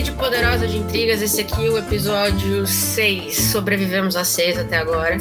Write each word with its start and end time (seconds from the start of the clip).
Rede 0.00 0.12
Poderosa 0.12 0.66
de 0.66 0.78
Intrigas, 0.78 1.20
esse 1.20 1.42
aqui 1.42 1.66
é 1.66 1.68
o 1.68 1.76
episódio 1.76 2.66
6. 2.66 3.36
Sobrevivemos 3.36 4.16
a 4.16 4.24
6 4.24 4.60
até 4.60 4.78
agora. 4.78 5.18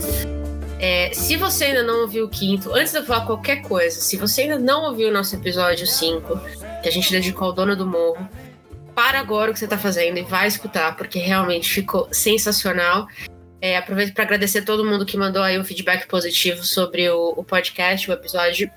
É, 0.79 1.11
se 1.13 1.35
você 1.35 1.65
ainda 1.65 1.83
não 1.83 2.03
ouviu 2.03 2.23
o 2.23 2.29
quinto, 2.29 2.73
antes 2.73 2.93
de 2.93 2.99
eu 2.99 3.03
falar 3.03 3.25
qualquer 3.25 3.61
coisa, 3.61 3.99
se 3.99 4.15
você 4.15 4.43
ainda 4.43 4.57
não 4.57 4.85
ouviu 4.85 5.09
o 5.09 5.11
nosso 5.11 5.35
episódio 5.35 5.85
5, 5.85 6.39
que 6.81 6.87
a 6.87 6.91
gente 6.93 7.11
dedicou 7.11 7.49
ao 7.49 7.53
dono 7.53 7.75
do 7.75 7.85
morro, 7.85 8.25
para 8.95 9.19
agora 9.19 9.51
o 9.51 9.53
que 9.53 9.59
você 9.59 9.65
está 9.65 9.77
fazendo 9.77 10.17
e 10.17 10.23
vai 10.23 10.47
escutar, 10.47 10.95
porque 10.95 11.19
realmente 11.19 11.69
ficou 11.69 12.07
sensacional. 12.13 13.05
É, 13.59 13.75
aproveito 13.75 14.13
para 14.13 14.23
agradecer 14.23 14.61
todo 14.61 14.85
mundo 14.85 15.05
que 15.05 15.17
mandou 15.17 15.43
aí 15.43 15.59
um 15.59 15.65
feedback 15.65 16.07
positivo 16.07 16.63
sobre 16.63 17.09
o, 17.09 17.33
o 17.35 17.43
podcast, 17.43 18.09
o 18.09 18.13
episódio. 18.13 18.71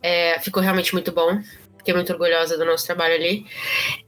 É, 0.00 0.38
ficou 0.38 0.62
realmente 0.62 0.92
muito 0.92 1.10
bom. 1.10 1.40
Fiquei 1.86 1.94
muito 1.94 2.12
orgulhosa 2.12 2.58
do 2.58 2.64
nosso 2.64 2.84
trabalho 2.84 3.14
ali. 3.14 3.46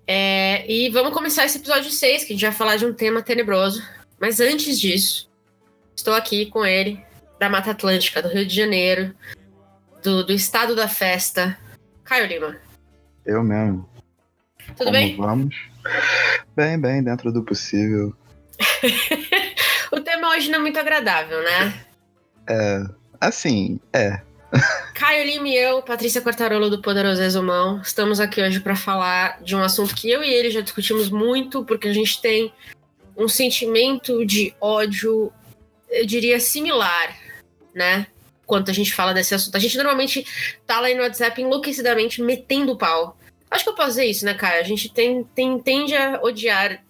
É, 0.04 0.68
e 0.68 0.90
vamos 0.90 1.12
começar 1.12 1.44
esse 1.44 1.58
episódio 1.58 1.92
6, 1.92 2.24
que 2.24 2.32
a 2.32 2.34
gente 2.34 2.44
vai 2.44 2.52
falar 2.52 2.74
de 2.74 2.84
um 2.84 2.92
tema 2.92 3.22
tenebroso. 3.22 3.80
Mas 4.20 4.40
antes 4.40 4.80
disso, 4.80 5.30
estou 5.94 6.12
aqui 6.12 6.46
com 6.46 6.66
ele, 6.66 7.00
da 7.38 7.48
Mata 7.48 7.70
Atlântica, 7.70 8.20
do 8.20 8.30
Rio 8.30 8.44
de 8.44 8.52
Janeiro, 8.52 9.14
do, 10.02 10.26
do 10.26 10.32
estado 10.32 10.74
da 10.74 10.88
festa, 10.88 11.56
Caio 12.02 12.26
Lima. 12.26 12.56
Eu 13.24 13.44
mesmo. 13.44 13.88
Tudo 14.66 14.78
Como 14.78 14.90
bem? 14.90 15.16
Vamos. 15.16 15.54
Bem, 16.56 16.80
bem, 16.80 17.00
dentro 17.00 17.30
do 17.30 17.44
possível. 17.44 18.12
o 19.92 20.00
tema 20.00 20.30
hoje 20.30 20.50
não 20.50 20.58
é 20.58 20.62
muito 20.62 20.80
agradável, 20.80 21.44
né? 21.44 21.84
É. 22.48 22.82
Assim, 23.20 23.78
é. 23.92 24.20
Caio 24.94 25.24
Lima 25.24 25.48
e 25.48 25.56
eu, 25.56 25.82
Patrícia 25.82 26.22
Quartarolo 26.22 26.70
do 26.70 26.80
Poderoso 26.80 27.22
Exumão, 27.22 27.80
estamos 27.82 28.18
aqui 28.18 28.42
hoje 28.42 28.60
para 28.60 28.74
falar 28.74 29.40
de 29.42 29.54
um 29.54 29.62
assunto 29.62 29.94
que 29.94 30.10
eu 30.10 30.24
e 30.24 30.32
ele 30.32 30.50
já 30.50 30.60
discutimos 30.60 31.10
muito, 31.10 31.64
porque 31.64 31.88
a 31.88 31.92
gente 31.92 32.20
tem 32.20 32.52
um 33.16 33.28
sentimento 33.28 34.24
de 34.24 34.54
ódio, 34.60 35.32
eu 35.90 36.06
diria, 36.06 36.40
similar, 36.40 37.16
né? 37.74 38.06
Quando 38.46 38.70
a 38.70 38.72
gente 38.72 38.94
fala 38.94 39.12
desse 39.12 39.34
assunto. 39.34 39.56
A 39.56 39.60
gente 39.60 39.76
normalmente 39.76 40.24
tá 40.66 40.80
lá 40.80 40.88
no 40.88 41.02
WhatsApp 41.02 41.40
enlouquecidamente 41.40 42.22
metendo 42.22 42.78
pau. 42.78 43.18
Acho 43.50 43.64
que 43.64 43.70
eu 43.70 43.74
posso 43.74 43.90
dizer 43.90 44.06
isso, 44.06 44.24
né, 44.24 44.34
Caio? 44.34 44.60
A 44.60 44.64
gente 44.64 44.92
tem, 44.92 45.24
tem, 45.34 45.58
tende 45.58 45.94
a 45.94 46.20
odiar 46.22 46.82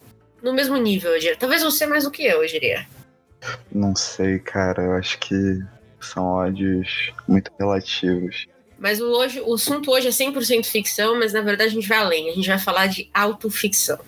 no 0.43 0.53
mesmo 0.53 0.77
nível, 0.77 1.13
eu 1.13 1.19
diria. 1.19 1.37
Talvez 1.37 1.63
você 1.63 1.87
mais 1.87 2.05
do 2.05 2.11
que 2.11 2.25
eu, 2.25 2.43
eu 2.43 2.49
diria. 2.49 2.87
Não 3.73 3.95
sei, 3.97 4.39
cara. 4.39 4.83
Eu 4.83 4.93
acho 4.93 5.19
que 5.19 5.61
são 6.01 6.25
ódios 6.25 7.13
muito 7.27 7.51
relativos. 7.59 8.47
Mas 8.79 9.01
o, 9.01 9.07
hoje, 9.07 9.41
o 9.41 9.55
assunto 9.55 9.91
hoje 9.91 10.09
é 10.09 10.11
100% 10.11 10.65
ficção, 10.65 11.19
mas 11.19 11.33
na 11.33 11.41
verdade 11.41 11.71
a 11.71 11.75
gente 11.75 11.89
vai 11.89 11.99
além. 11.99 12.31
A 12.31 12.35
gente 12.35 12.49
vai 12.49 12.59
falar 12.59 12.87
de 12.87 13.11
autoficção. 13.13 13.99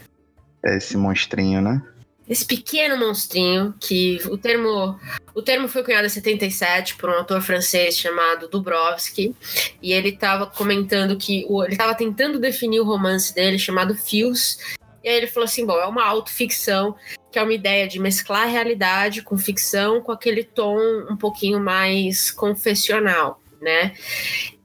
É 0.65 0.77
esse 0.77 0.97
monstrinho, 0.97 1.61
né? 1.61 1.83
Esse 2.29 2.45
pequeno 2.45 2.97
monstrinho 2.97 3.75
que 3.81 4.21
o 4.31 4.39
termo 4.39 4.97
o 5.35 5.43
termo 5.43 5.67
foi 5.67 5.83
cunhado 5.83 6.07
em 6.07 6.11
77 6.11 6.95
por 6.95 7.11
um 7.11 7.15
autor 7.15 7.43
francês 7.43 7.99
chamado 7.99 8.47
Dubrovsky 8.49 9.35
e 9.83 9.93
ele 9.93 10.11
estava 10.11 10.47
comentando 10.47 11.17
que 11.17 11.45
o, 11.49 11.65
ele 11.65 11.73
estava 11.73 11.93
tentando 11.93 12.39
definir 12.39 12.79
o 12.79 12.85
romance 12.85 13.35
dele 13.35 13.59
chamado 13.59 13.97
Fios 13.97 14.59
e 15.03 15.09
aí 15.09 15.17
ele 15.17 15.27
falou 15.27 15.45
assim, 15.45 15.65
bom, 15.65 15.79
é 15.79 15.87
uma 15.87 16.05
autoficção 16.05 16.95
que 17.31 17.39
é 17.39 17.43
uma 17.43 17.55
ideia 17.55 17.87
de 17.87 17.99
mesclar 17.99 18.43
a 18.43 18.51
realidade 18.51 19.23
com 19.23 19.39
ficção 19.39 20.01
com 20.01 20.13
aquele 20.13 20.45
tom 20.45 20.79
um 21.09 21.17
pouquinho 21.17 21.61
mais 21.61 22.31
confessional, 22.31 23.41
né? 23.61 23.95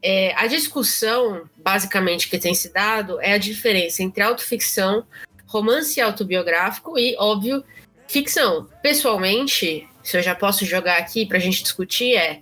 É, 0.02 0.34
a 0.36 0.48
discussão, 0.48 1.50
basicamente, 1.58 2.30
que 2.30 2.38
tem 2.38 2.54
se 2.54 2.72
dado 2.72 3.20
é 3.22 3.34
a 3.34 3.38
diferença 3.38 4.04
entre 4.04 4.22
autoficção, 4.22 5.06
romance 5.48 6.00
autobiográfico 6.02 6.98
e, 6.98 7.16
óbvio, 7.18 7.64
ficção. 8.08 8.70
Pessoalmente, 8.82 9.88
se 10.04 10.18
eu 10.18 10.22
já 10.22 10.36
posso 10.36 10.66
jogar 10.66 10.98
aqui 10.98 11.26
pra 11.26 11.40
gente 11.40 11.64
discutir, 11.64 12.16
é 12.16 12.42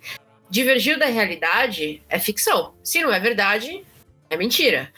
divergir 0.50 1.00
da 1.00 1.06
realidade 1.06 2.02
é 2.09 2.20
ficção. 2.20 2.74
Se 2.84 3.02
não 3.02 3.14
é 3.14 3.20
verdade, 3.20 3.84
é 4.30 4.38
mentira. 4.38 4.92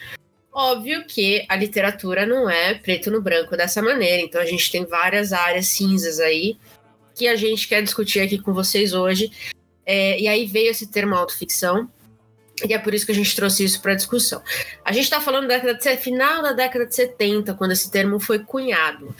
Óbvio 0.58 1.04
que 1.04 1.44
a 1.50 1.54
literatura 1.54 2.24
não 2.24 2.48
é 2.48 2.72
preto 2.72 3.10
no 3.10 3.20
branco 3.20 3.54
dessa 3.58 3.82
maneira, 3.82 4.22
então 4.22 4.40
a 4.40 4.46
gente 4.46 4.72
tem 4.72 4.86
várias 4.86 5.30
áreas 5.30 5.66
cinzas 5.66 6.18
aí 6.18 6.56
que 7.14 7.28
a 7.28 7.36
gente 7.36 7.68
quer 7.68 7.82
discutir 7.82 8.20
aqui 8.20 8.38
com 8.38 8.54
vocês 8.54 8.94
hoje. 8.94 9.30
É, 9.84 10.18
e 10.18 10.26
aí 10.26 10.46
veio 10.46 10.70
esse 10.70 10.86
termo 10.86 11.14
autoficção, 11.14 11.90
e 12.66 12.72
é 12.72 12.78
por 12.78 12.94
isso 12.94 13.04
que 13.04 13.12
a 13.12 13.14
gente 13.14 13.36
trouxe 13.36 13.64
isso 13.64 13.82
para 13.82 13.94
discussão. 13.94 14.42
A 14.82 14.92
gente 14.92 15.04
está 15.04 15.20
falando 15.20 15.46
da 15.46 15.58
década 15.58 15.74
de, 15.74 15.96
final 15.98 16.42
da 16.42 16.54
década 16.54 16.86
de 16.86 16.94
70, 16.94 17.52
quando 17.52 17.72
esse 17.72 17.90
termo 17.90 18.18
foi 18.18 18.38
cunhado. 18.38 19.14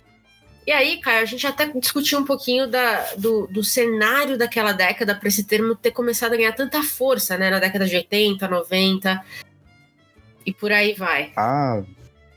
E 0.66 0.72
aí, 0.72 1.02
Caio, 1.02 1.20
a 1.20 1.26
gente 1.26 1.46
até 1.46 1.66
discutiu 1.66 2.18
um 2.18 2.24
pouquinho 2.24 2.66
da, 2.66 3.12
do, 3.18 3.46
do 3.48 3.62
cenário 3.62 4.38
daquela 4.38 4.72
década 4.72 5.14
para 5.14 5.28
esse 5.28 5.44
termo 5.44 5.76
ter 5.76 5.90
começado 5.90 6.32
a 6.32 6.36
ganhar 6.36 6.52
tanta 6.52 6.82
força, 6.82 7.36
né? 7.36 7.50
Na 7.50 7.58
década 7.58 7.84
de 7.84 7.94
80, 7.94 8.48
90 8.48 9.22
e 10.46 10.52
por 10.52 10.70
aí 10.72 10.94
vai. 10.94 11.32
A 11.36 11.82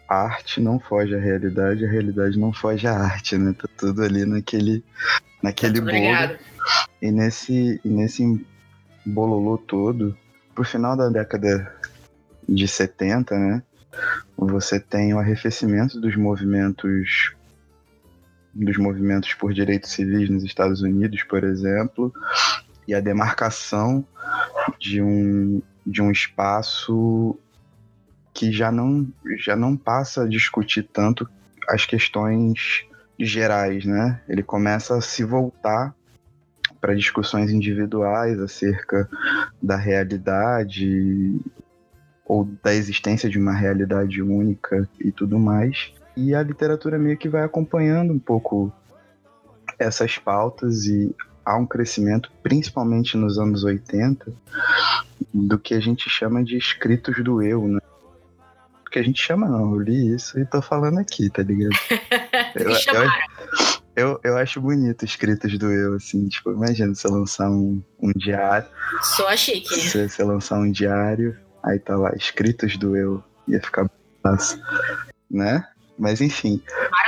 arte 0.07 0.59
não 0.59 0.79
foge 0.79 1.15
à 1.15 1.19
realidade, 1.19 1.85
a 1.85 1.89
realidade 1.89 2.37
não 2.39 2.51
foge 2.51 2.87
à 2.87 2.97
arte, 2.97 3.37
né? 3.37 3.53
Tá 3.53 3.69
tudo 3.77 4.01
ali 4.03 4.25
naquele, 4.25 4.83
naquele 5.43 5.79
Muito 5.79 5.85
bolo. 5.85 5.97
obrigado. 5.97 6.39
E 6.99 7.11
nesse, 7.11 7.79
e 7.85 7.87
nesse 7.87 8.45
bololô 9.05 9.57
todo, 9.57 10.17
pro 10.55 10.63
final 10.63 10.97
da 10.97 11.09
década 11.09 11.71
de 12.47 12.67
70, 12.67 13.37
né? 13.37 13.63
Você 14.35 14.79
tem 14.79 15.13
o 15.13 15.19
arrefecimento 15.19 16.01
dos 16.01 16.15
movimentos 16.15 17.33
dos 18.51 18.77
movimentos 18.77 19.33
por 19.35 19.53
direitos 19.53 19.91
civis 19.91 20.27
nos 20.27 20.43
Estados 20.43 20.81
Unidos, 20.81 21.21
por 21.23 21.43
exemplo, 21.43 22.11
e 22.87 22.95
a 22.95 22.99
demarcação 22.99 24.03
de 24.79 25.01
um, 25.01 25.61
de 25.85 26.01
um 26.01 26.11
espaço 26.11 27.37
que 28.33 28.51
já 28.51 28.71
não, 28.71 29.07
já 29.37 29.55
não 29.55 29.75
passa 29.75 30.23
a 30.23 30.27
discutir 30.27 30.83
tanto 30.83 31.27
as 31.67 31.85
questões 31.85 32.85
gerais, 33.17 33.85
né? 33.85 34.21
Ele 34.27 34.41
começa 34.41 34.95
a 34.95 35.01
se 35.01 35.23
voltar 35.23 35.93
para 36.79 36.95
discussões 36.95 37.51
individuais 37.51 38.39
acerca 38.39 39.09
da 39.61 39.75
realidade 39.75 41.39
ou 42.25 42.47
da 42.63 42.73
existência 42.73 43.29
de 43.29 43.37
uma 43.37 43.53
realidade 43.53 44.21
única 44.21 44.87
e 44.99 45.11
tudo 45.11 45.37
mais. 45.37 45.91
E 46.15 46.33
a 46.33 46.41
literatura 46.41 46.97
meio 46.97 47.17
que 47.17 47.27
vai 47.27 47.43
acompanhando 47.43 48.13
um 48.13 48.19
pouco 48.19 48.71
essas 49.77 50.17
pautas 50.17 50.85
e 50.85 51.15
há 51.43 51.57
um 51.57 51.65
crescimento, 51.65 52.31
principalmente 52.43 53.17
nos 53.17 53.39
anos 53.39 53.63
80, 53.63 54.31
do 55.33 55.57
que 55.57 55.73
a 55.73 55.79
gente 55.79 56.09
chama 56.09 56.43
de 56.43 56.57
escritos 56.57 57.23
do 57.23 57.41
eu, 57.41 57.67
né? 57.67 57.79
Porque 58.89 58.97
a 58.97 59.03
gente 59.03 59.21
chama 59.21 59.47
não, 59.47 59.75
eu 59.75 59.79
li 59.81 60.15
isso 60.15 60.39
e 60.39 60.45
tô 60.47 60.63
falando 60.63 60.97
aqui, 60.97 61.29
tá 61.29 61.43
ligado? 61.43 61.69
Me 62.65 62.73
chamaram. 62.73 63.11
Eu, 63.95 64.19
eu 64.23 64.35
acho 64.35 64.59
bonito 64.59 65.05
escritos 65.05 65.55
do 65.59 65.71
eu, 65.71 65.93
assim, 65.93 66.27
tipo, 66.27 66.51
imagina 66.51 66.95
você 66.95 67.07
lançar 67.07 67.51
um, 67.51 67.83
um 68.01 68.11
diário, 68.15 68.67
a 69.27 69.37
chique. 69.37 69.69
você, 69.79 70.09
você 70.09 70.23
lançar 70.23 70.57
um 70.57 70.71
diário, 70.71 71.37
aí 71.63 71.77
tá 71.77 71.95
lá, 71.95 72.11
escritos 72.15 72.77
do 72.77 72.95
eu, 72.95 73.23
ia 73.47 73.61
ficar 73.61 73.87
né? 75.29 75.63
Mas 75.97 76.19
enfim, 76.19 76.59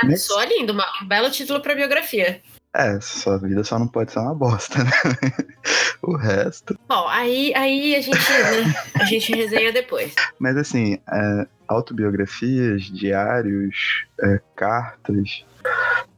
Mara, 0.04 0.16
soa 0.16 0.44
lindo, 0.44 0.72
uma- 0.72 0.86
um 1.02 1.08
belo 1.08 1.30
título 1.30 1.60
para 1.60 1.74
biografia. 1.74 2.40
é, 2.76 3.00
sua 3.00 3.38
vida 3.38 3.64
só 3.64 3.76
não 3.76 3.88
pode 3.88 4.12
ser 4.12 4.20
uma 4.20 4.34
bosta, 4.34 4.84
né? 4.84 4.90
o 6.02 6.16
resto. 6.16 6.78
Bom, 6.88 7.08
aí, 7.08 7.52
aí 7.54 7.94
a 7.96 8.00
gente, 8.00 8.18
né, 8.18 8.74
a 9.00 9.04
gente 9.04 9.34
resenha 9.34 9.72
depois. 9.72 10.14
Mas 10.38 10.56
assim, 10.56 10.98
é, 11.10 11.46
autobiografias, 11.72 12.82
diários, 12.84 14.06
é, 14.20 14.40
cartas, 14.54 15.44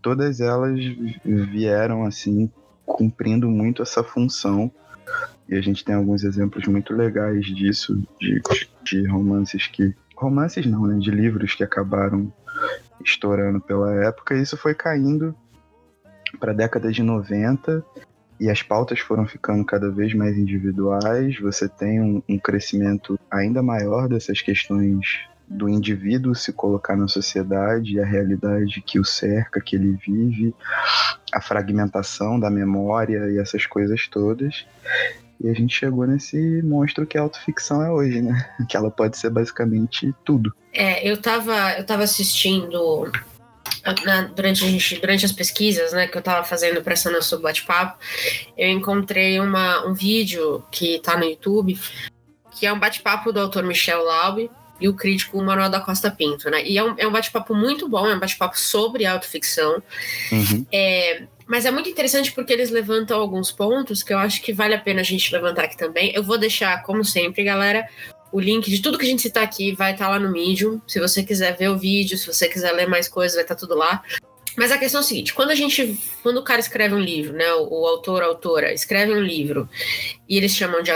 todas 0.03 0.41
elas 0.41 0.79
vieram 1.25 2.05
assim 2.05 2.51
cumprindo 2.85 3.49
muito 3.49 3.83
essa 3.83 4.03
função. 4.03 4.71
E 5.49 5.55
a 5.55 5.61
gente 5.61 5.85
tem 5.85 5.95
alguns 5.95 6.25
exemplos 6.25 6.67
muito 6.67 6.95
legais 6.95 7.47
disso, 7.47 8.03
de, 8.21 8.41
de 8.83 9.07
romances 9.07 9.67
que. 9.67 9.95
Romances 10.17 10.65
não, 10.65 10.87
né? 10.87 10.99
De 10.99 11.11
livros 11.11 11.55
que 11.55 11.65
acabaram 11.65 12.33
estourando 13.05 13.61
pela 13.61 13.93
época, 14.05 14.35
e 14.35 14.43
isso 14.43 14.57
foi 14.57 14.75
caindo 14.75 15.35
para 16.39 16.53
a 16.53 16.55
década 16.55 16.91
de 16.91 17.03
90 17.03 17.85
e 18.41 18.51
as 18.51 18.63
pautas 18.63 19.01
foram 19.01 19.27
ficando 19.27 19.65
cada 19.65 19.91
vez 19.91 20.15
mais 20.15 20.37
individuais. 20.37 21.39
Você 21.41 21.69
tem 21.69 22.01
um, 22.01 22.23
um 22.29 22.39
crescimento 22.39 23.19
ainda 23.31 23.63
maior 23.63 24.09
dessas 24.09 24.41
questões 24.41 25.27
do 25.49 25.69
indivíduo 25.69 26.35
se 26.35 26.53
colocar 26.53 26.97
na 26.97 27.07
sociedade, 27.07 28.01
a 28.01 28.05
realidade 28.05 28.81
que 28.81 28.99
o 28.99 29.05
cerca, 29.05 29.61
que 29.61 29.77
ele 29.77 29.99
vive, 30.05 30.55
a 31.33 31.41
fragmentação 31.41 32.41
da 32.41 32.51
memória 32.51 33.31
e 33.31 33.39
essas 33.39 33.67
coisas 33.67 34.09
todas. 34.09 34.67
E 35.41 35.49
a 35.49 35.55
gente 35.55 35.75
chegou 35.75 36.07
nesse 36.07 36.63
monstro 36.63 37.07
que 37.07 37.19
a 37.19 37.23
autoficção 37.23 37.83
é 37.83 37.91
hoje, 37.91 38.23
né? 38.23 38.49
Que 38.69 38.77
ela 38.77 38.91
pode 38.91 39.19
ser 39.19 39.31
basicamente 39.31 40.15
tudo. 40.25 40.55
É, 40.73 41.07
eu 41.07 41.21
tava, 41.21 41.73
eu 41.73 41.85
tava 41.85 42.03
assistindo 42.05 43.11
na, 44.05 44.23
durante, 44.23 44.99
durante 45.01 45.25
as 45.25 45.33
pesquisas 45.33 45.93
né, 45.93 46.07
que 46.07 46.17
eu 46.17 46.21
estava 46.21 46.45
fazendo 46.45 46.83
para 46.83 46.95
essa 46.95 47.11
nosso 47.11 47.39
bate-papo, 47.41 47.99
eu 48.57 48.69
encontrei 48.71 49.39
uma, 49.41 49.87
um 49.87 49.93
vídeo 49.93 50.65
que 50.71 50.97
está 50.97 51.17
no 51.17 51.25
YouTube, 51.25 51.79
que 52.53 52.67
é 52.67 52.73
um 52.73 52.79
bate-papo 52.79 53.33
do 53.33 53.41
autor 53.41 53.65
Michel 53.65 54.03
Laube 54.03 54.51
e 54.81 54.89
o 54.89 54.95
crítico 54.95 55.41
Manuel 55.43 55.71
da 55.71 55.81
Costa 55.81 56.11
Pinto, 56.11 56.51
né? 56.51 56.65
E 56.65 56.77
é 56.77 56.85
um, 56.85 56.95
é 56.99 57.07
um 57.07 57.13
bate-papo 57.13 57.55
muito 57.55 57.89
bom, 57.89 58.07
é 58.07 58.15
um 58.15 58.19
bate-papo 58.19 58.59
sobre 58.59 59.07
autoficção. 59.07 59.83
Uhum. 60.33 60.67
É, 60.73 61.23
mas 61.47 61.67
é 61.67 61.71
muito 61.71 61.89
interessante 61.89 62.33
porque 62.33 62.53
eles 62.53 62.71
levantam 62.71 63.21
alguns 63.21 63.53
pontos 63.53 64.03
que 64.03 64.13
eu 64.13 64.19
acho 64.19 64.43
que 64.43 64.53
vale 64.53 64.75
a 64.75 64.81
pena 64.81 65.01
a 65.01 65.05
gente 65.05 65.33
levantar 65.33 65.65
aqui 65.65 65.77
também. 65.77 66.13
Eu 66.15 66.23
vou 66.23 66.39
deixar, 66.39 66.83
como 66.83 67.05
sempre, 67.05 67.45
galera, 67.45 67.87
o 68.33 68.41
link 68.41 68.69
de 68.69 68.83
tudo 68.83 68.99
que 68.99 69.05
a 69.05 69.09
gente 69.09 69.23
citar 69.23 69.45
aqui 69.45 69.73
vai 69.75 69.93
estar 69.93 70.07
tá 70.07 70.11
lá 70.11 70.19
no 70.19 70.31
Medium. 70.31 70.81
Se 70.87 70.99
você 70.99 71.23
quiser 71.23 71.57
ver 71.57 71.69
o 71.69 71.79
vídeo, 71.79 72.19
se 72.19 72.27
você 72.27 72.49
quiser 72.49 72.73
ler 72.73 72.89
mais 72.89 73.09
coisas, 73.09 73.37
vai 73.37 73.45
estar 73.45 73.55
tá 73.55 73.61
tudo 73.61 73.77
lá. 73.77 74.03
Mas 74.57 74.71
a 74.71 74.79
questão 74.79 75.01
é 75.01 75.05
a 75.05 75.07
seguinte: 75.07 75.35
quando 75.35 75.51
a 75.51 75.55
gente. 75.55 75.99
Quando 76.23 76.39
o 76.39 76.45
cara 76.45 76.61
escreve 76.61 76.95
um 76.95 77.01
livro, 77.01 77.35
né? 77.35 77.53
O, 77.55 77.83
o 77.83 77.87
autor, 77.87 78.23
a 78.23 78.27
autora, 78.27 78.73
escreve 78.73 79.13
um 79.13 79.21
livro 79.21 79.69
e 80.29 80.37
eles 80.37 80.53
chamam 80.55 80.83
de 80.83 80.91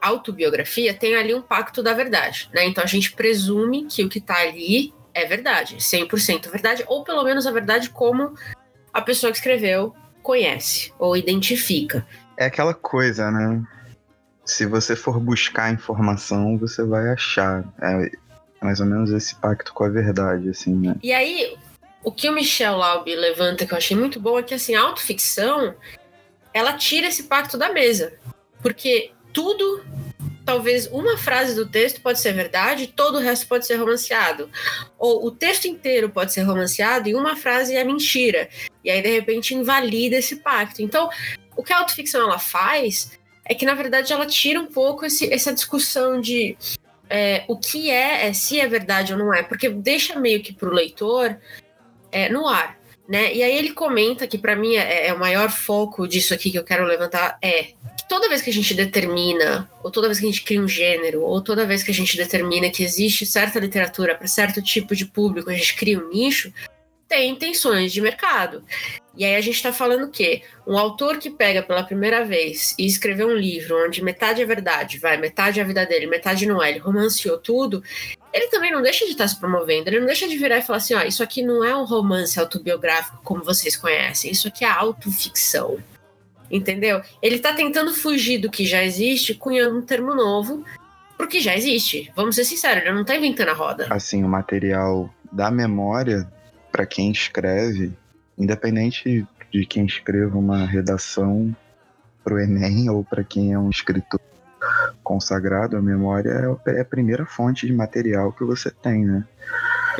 autobiografia, 0.00 0.94
tem 0.94 1.14
ali 1.16 1.34
um 1.34 1.42
pacto 1.42 1.82
da 1.82 1.92
verdade, 1.92 2.48
né? 2.52 2.64
Então 2.64 2.82
a 2.84 2.86
gente 2.86 3.12
presume 3.12 3.86
que 3.86 4.04
o 4.04 4.08
que 4.08 4.18
está 4.18 4.38
ali 4.38 4.92
é 5.12 5.24
verdade, 5.24 5.76
100% 5.76 6.50
verdade, 6.50 6.84
ou 6.86 7.04
pelo 7.04 7.22
menos 7.22 7.46
a 7.46 7.52
verdade 7.52 7.90
como 7.90 8.34
a 8.92 9.00
pessoa 9.00 9.30
que 9.30 9.38
escreveu 9.38 9.94
conhece 10.22 10.92
ou 10.98 11.16
identifica. 11.16 12.06
É 12.36 12.46
aquela 12.46 12.74
coisa, 12.74 13.30
né? 13.30 13.64
se 14.44 14.66
você 14.66 14.94
for 14.94 15.18
buscar 15.18 15.72
informação, 15.72 16.58
você 16.58 16.84
vai 16.84 17.08
achar. 17.10 17.64
É, 17.80 18.10
mais 18.62 18.80
ou 18.80 18.86
menos 18.86 19.10
esse 19.10 19.34
pacto 19.36 19.72
com 19.72 19.84
a 19.84 19.88
verdade, 19.88 20.48
assim, 20.48 20.74
né? 20.74 20.96
E 21.02 21.12
aí, 21.12 21.56
o 22.04 22.12
que 22.12 22.28
o 22.28 22.32
Michel 22.32 22.76
Laube 22.76 23.14
levanta, 23.16 23.66
que 23.66 23.72
eu 23.72 23.78
achei 23.78 23.96
muito 23.96 24.20
bom, 24.20 24.38
é 24.38 24.42
que, 24.42 24.54
assim, 24.54 24.74
a 24.74 24.82
autoficção, 24.82 25.74
ela 26.52 26.74
tira 26.74 27.08
esse 27.08 27.24
pacto 27.24 27.56
da 27.56 27.72
mesa. 27.72 28.12
Porque 28.62 29.10
tudo, 29.32 29.82
talvez 30.44 30.86
uma 30.86 31.16
frase 31.16 31.54
do 31.54 31.66
texto 31.66 32.02
pode 32.02 32.20
ser 32.20 32.32
verdade, 32.34 32.92
todo 32.94 33.16
o 33.16 33.20
resto 33.20 33.48
pode 33.48 33.66
ser 33.66 33.76
romanceado. 33.76 34.50
Ou 34.98 35.26
o 35.26 35.30
texto 35.30 35.64
inteiro 35.64 36.10
pode 36.10 36.32
ser 36.32 36.42
romanceado 36.42 37.08
e 37.08 37.14
uma 37.14 37.36
frase 37.36 37.74
é 37.74 37.82
mentira. 37.82 38.48
E 38.84 38.90
aí, 38.90 39.00
de 39.00 39.08
repente, 39.08 39.54
invalida 39.54 40.16
esse 40.16 40.36
pacto. 40.36 40.82
Então, 40.82 41.08
o 41.56 41.62
que 41.62 41.72
a 41.72 41.78
autoficção 41.78 42.22
ela 42.22 42.38
faz 42.38 43.18
é 43.46 43.54
que 43.54 43.66
na 43.66 43.74
verdade 43.74 44.12
ela 44.12 44.26
tira 44.26 44.60
um 44.60 44.66
pouco 44.66 45.04
esse, 45.04 45.32
essa 45.32 45.52
discussão 45.52 46.20
de 46.20 46.56
é, 47.08 47.44
o 47.46 47.58
que 47.58 47.90
é, 47.90 48.26
é, 48.26 48.32
se 48.32 48.58
é 48.58 48.66
verdade 48.66 49.12
ou 49.12 49.18
não 49.18 49.32
é, 49.32 49.42
porque 49.42 49.68
deixa 49.68 50.18
meio 50.18 50.42
que 50.42 50.52
para 50.52 50.68
o 50.68 50.72
leitor 50.72 51.38
é, 52.14 52.28
no 52.28 52.46
ar. 52.46 52.78
Né? 53.06 53.34
E 53.34 53.42
aí 53.42 53.58
ele 53.58 53.72
comenta 53.72 54.26
que 54.26 54.38
para 54.38 54.56
mim 54.56 54.76
é, 54.76 55.08
é, 55.08 55.12
o 55.12 55.18
maior 55.18 55.50
foco 55.50 56.08
disso 56.08 56.32
aqui 56.32 56.50
que 56.50 56.58
eu 56.58 56.64
quero 56.64 56.86
levantar 56.86 57.36
é 57.42 57.64
que 57.64 58.08
toda 58.08 58.30
vez 58.30 58.40
que 58.40 58.48
a 58.48 58.52
gente 58.52 58.72
determina, 58.72 59.68
ou 59.82 59.90
toda 59.90 60.06
vez 60.06 60.18
que 60.18 60.24
a 60.24 60.30
gente 60.30 60.42
cria 60.42 60.60
um 60.60 60.68
gênero, 60.68 61.20
ou 61.20 61.42
toda 61.42 61.66
vez 61.66 61.82
que 61.82 61.90
a 61.90 61.94
gente 61.94 62.16
determina 62.16 62.70
que 62.70 62.82
existe 62.82 63.26
certa 63.26 63.58
literatura 63.58 64.14
para 64.14 64.26
certo 64.26 64.62
tipo 64.62 64.96
de 64.96 65.04
público, 65.04 65.50
a 65.50 65.54
gente 65.54 65.74
cria 65.74 65.98
um 65.98 66.08
nicho, 66.08 66.50
tem 67.08 67.30
intenções 67.30 67.92
de 67.92 68.00
mercado. 68.00 68.62
E 69.16 69.24
aí 69.24 69.36
a 69.36 69.40
gente 69.40 69.54
está 69.54 69.72
falando 69.72 70.10
que 70.10 70.42
um 70.66 70.76
autor 70.76 71.18
que 71.18 71.30
pega 71.30 71.62
pela 71.62 71.84
primeira 71.84 72.24
vez 72.24 72.74
e 72.78 72.84
escreveu 72.84 73.28
um 73.28 73.36
livro 73.36 73.86
onde 73.86 74.02
metade 74.02 74.42
é 74.42 74.44
verdade, 74.44 74.98
vai, 74.98 75.16
metade 75.16 75.60
é 75.60 75.62
a 75.62 75.66
vida 75.66 75.86
dele, 75.86 76.06
metade 76.06 76.46
não 76.46 76.60
é, 76.60 76.70
ele 76.70 76.80
romanceou 76.80 77.38
tudo, 77.38 77.82
ele 78.32 78.48
também 78.48 78.72
não 78.72 78.82
deixa 78.82 79.04
de 79.04 79.12
estar 79.12 79.24
tá 79.24 79.28
se 79.28 79.38
promovendo, 79.38 79.88
ele 79.88 80.00
não 80.00 80.06
deixa 80.06 80.26
de 80.26 80.36
virar 80.36 80.58
e 80.58 80.62
falar 80.62 80.78
assim, 80.78 80.94
ó, 80.94 81.02
isso 81.02 81.22
aqui 81.22 81.42
não 81.42 81.62
é 81.62 81.76
um 81.76 81.84
romance 81.84 82.38
autobiográfico 82.40 83.20
como 83.22 83.44
vocês 83.44 83.76
conhecem, 83.76 84.32
isso 84.32 84.48
aqui 84.48 84.64
é 84.64 84.68
autoficção. 84.68 85.78
Entendeu? 86.50 87.00
Ele 87.22 87.36
está 87.36 87.54
tentando 87.54 87.94
fugir 87.94 88.38
do 88.38 88.50
que 88.50 88.66
já 88.66 88.84
existe, 88.84 89.34
cunhando 89.34 89.78
um 89.78 89.82
termo 89.82 90.14
novo, 90.14 90.64
porque 91.16 91.40
já 91.40 91.56
existe. 91.56 92.12
Vamos 92.14 92.34
ser 92.34 92.44
sinceros, 92.44 92.82
ele 92.82 92.92
não 92.92 93.02
está 93.02 93.16
inventando 93.16 93.48
a 93.48 93.54
roda. 93.54 93.86
Assim, 93.90 94.24
o 94.24 94.28
material 94.28 95.12
da 95.32 95.50
memória 95.50 96.28
para 96.74 96.86
quem 96.86 97.12
escreve, 97.12 97.96
independente 98.36 99.24
de 99.52 99.64
quem 99.64 99.86
escreva 99.86 100.36
uma 100.36 100.66
redação 100.66 101.54
para 102.24 102.34
o 102.34 102.40
Enem 102.40 102.90
ou 102.90 103.04
para 103.04 103.22
quem 103.22 103.52
é 103.52 103.58
um 103.58 103.70
escritor 103.70 104.20
consagrado, 105.00 105.76
a 105.76 105.80
memória 105.80 106.58
é 106.66 106.80
a 106.80 106.84
primeira 106.84 107.24
fonte 107.26 107.64
de 107.64 107.72
material 107.72 108.32
que 108.32 108.42
você 108.42 108.72
tem, 108.72 109.04
né? 109.04 109.24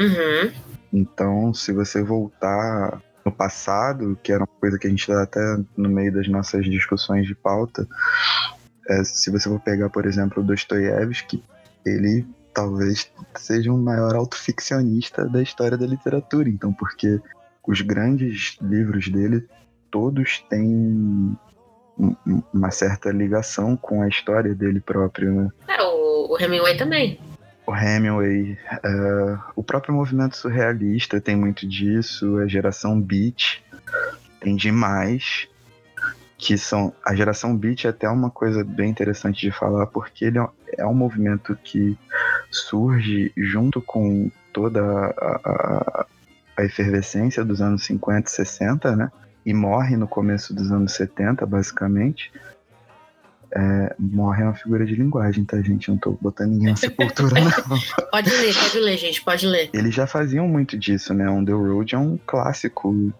Uhum. 0.00 0.52
Então, 0.92 1.54
se 1.54 1.72
você 1.72 2.02
voltar 2.02 3.00
no 3.24 3.30
passado, 3.30 4.18
que 4.20 4.32
era 4.32 4.42
uma 4.42 4.60
coisa 4.60 4.76
que 4.76 4.88
a 4.88 4.90
gente 4.90 5.08
está 5.08 5.22
até 5.22 5.40
no 5.76 5.88
meio 5.88 6.12
das 6.12 6.26
nossas 6.26 6.64
discussões 6.64 7.24
de 7.24 7.36
pauta, 7.36 7.86
é, 8.88 9.04
se 9.04 9.30
você 9.30 9.48
for 9.48 9.60
pegar, 9.60 9.90
por 9.90 10.06
exemplo, 10.06 10.42
o 10.42 10.46
Dostoiévski, 10.46 11.40
ele 11.86 12.26
talvez 12.54 13.10
seja 13.36 13.72
o 13.72 13.76
maior 13.76 14.14
autoficcionista 14.14 15.28
da 15.28 15.42
história 15.42 15.76
da 15.76 15.86
literatura, 15.86 16.48
então, 16.48 16.72
porque 16.72 17.20
os 17.66 17.80
grandes 17.80 18.56
livros 18.62 19.08
dele 19.08 19.46
todos 19.90 20.44
têm 20.48 21.36
uma 22.52 22.70
certa 22.70 23.10
ligação 23.10 23.76
com 23.76 24.02
a 24.02 24.08
história 24.08 24.54
dele 24.54 24.80
próprio, 24.80 25.32
né? 25.32 25.48
É, 25.68 25.82
o, 25.82 26.32
o 26.32 26.40
Hemingway 26.40 26.76
também. 26.76 27.20
O 27.66 27.74
Hemingway, 27.74 28.52
uh, 28.52 29.40
o 29.56 29.62
próprio 29.62 29.94
movimento 29.94 30.36
surrealista 30.36 31.20
tem 31.20 31.36
muito 31.36 31.66
disso, 31.66 32.38
a 32.38 32.46
geração 32.46 33.00
beat 33.00 33.62
tem 34.40 34.54
demais 34.54 35.48
que 36.36 36.58
são 36.58 36.92
a 37.02 37.14
geração 37.14 37.56
beat 37.56 37.86
é 37.86 37.88
até 37.88 38.08
uma 38.08 38.30
coisa 38.30 38.62
bem 38.62 38.90
interessante 38.90 39.40
de 39.40 39.50
falar 39.50 39.86
porque 39.86 40.26
ele 40.26 40.38
é, 40.38 40.46
é 40.78 40.86
um 40.86 40.92
movimento 40.92 41.56
que 41.64 41.96
surge 42.54 43.32
junto 43.36 43.80
com 43.80 44.30
toda 44.52 44.80
a, 44.82 45.40
a, 45.44 46.06
a 46.56 46.64
efervescência 46.64 47.44
dos 47.44 47.60
anos 47.60 47.84
50 47.84 48.28
e 48.28 48.32
60, 48.32 48.96
né? 48.96 49.10
E 49.44 49.52
morre 49.52 49.96
no 49.96 50.08
começo 50.08 50.54
dos 50.54 50.70
anos 50.70 50.92
70, 50.92 51.44
basicamente. 51.44 52.32
É, 53.56 53.94
morre 53.98 54.42
é 54.42 54.46
uma 54.46 54.54
figura 54.54 54.84
de 54.84 54.94
linguagem, 54.94 55.44
tá, 55.44 55.60
gente? 55.60 55.88
Eu 55.88 55.94
não 55.94 56.00
tô 56.00 56.18
botando 56.20 56.50
ninguém 56.50 56.70
na 56.70 56.76
sepultura, 56.76 57.40
não. 57.40 57.78
pode 58.10 58.30
ler, 58.30 58.54
pode 58.54 58.78
ler, 58.80 58.96
gente, 58.96 59.22
pode 59.22 59.46
ler. 59.46 59.70
Eles 59.72 59.94
já 59.94 60.06
faziam 60.06 60.48
muito 60.48 60.78
disso, 60.78 61.12
né? 61.14 61.28
On 61.28 61.44
the 61.44 61.52
Road 61.52 61.94
é 61.94 61.98
um 61.98 62.18
clássico 62.26 63.12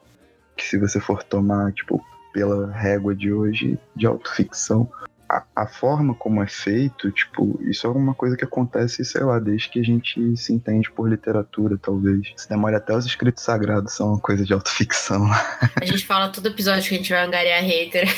que 0.57 0.64
se 0.64 0.79
você 0.79 0.99
for 0.99 1.23
tomar, 1.23 1.73
tipo, 1.73 2.05
pela 2.33 2.71
régua 2.73 3.14
de 3.14 3.33
hoje 3.33 3.79
de 3.95 4.07
autoficção. 4.07 4.91
A, 5.35 5.43
a, 5.64 5.67
forma 5.67 6.14
como 6.14 6.41
é 6.41 6.47
feito, 6.47 7.11
tipo, 7.11 7.59
isso 7.64 7.87
é 7.87 7.88
alguma 7.88 8.14
coisa 8.14 8.37
que 8.37 8.45
acontece, 8.45 9.05
sei 9.05 9.23
lá, 9.23 9.41
desde 9.41 9.69
que 9.69 9.81
a 9.81 9.83
gente 9.83 10.37
se 10.37 10.53
entende 10.53 10.88
por 10.93 11.11
literatura, 11.11 11.76
talvez. 11.76 12.33
Se 12.37 12.49
demora 12.49 12.76
até 12.76 12.97
os 12.97 13.05
escritos 13.05 13.43
sagrados 13.43 13.95
são 13.95 14.11
uma 14.11 14.21
coisa 14.21 14.45
de 14.45 14.53
autoficção. 14.53 15.29
A 15.81 15.85
gente 15.85 16.07
fala 16.07 16.29
todo 16.29 16.47
episódio 16.47 16.88
que 16.88 16.95
a 16.95 16.99
gente 16.99 17.12
vai 17.12 17.25
angariar 17.25 17.62
hater. 17.62 18.09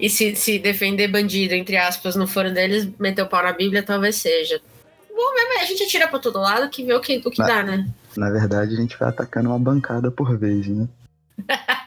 E 0.00 0.10
se, 0.10 0.34
se 0.34 0.58
defender 0.58 1.06
bandido, 1.06 1.54
entre 1.54 1.76
aspas, 1.76 2.16
no 2.16 2.26
foro 2.26 2.52
deles, 2.52 2.88
meter 2.98 3.22
o 3.22 3.28
pau 3.28 3.42
na 3.42 3.52
Bíblia, 3.52 3.82
talvez 3.82 4.16
seja. 4.16 4.60
Bom, 5.08 5.60
a 5.60 5.64
gente 5.64 5.84
atira 5.84 6.08
pra 6.08 6.18
todo 6.18 6.40
lado 6.40 6.68
que 6.68 6.84
vê 6.84 6.94
o 6.94 7.00
que, 7.00 7.22
o 7.24 7.30
que 7.30 7.40
na, 7.40 7.46
dá, 7.46 7.62
né? 7.62 7.88
Na 8.16 8.30
verdade, 8.30 8.74
a 8.74 8.80
gente 8.80 8.98
vai 8.98 9.10
atacando 9.10 9.50
uma 9.50 9.58
bancada 9.58 10.10
por 10.10 10.36
vez, 10.36 10.66
né? 10.66 10.88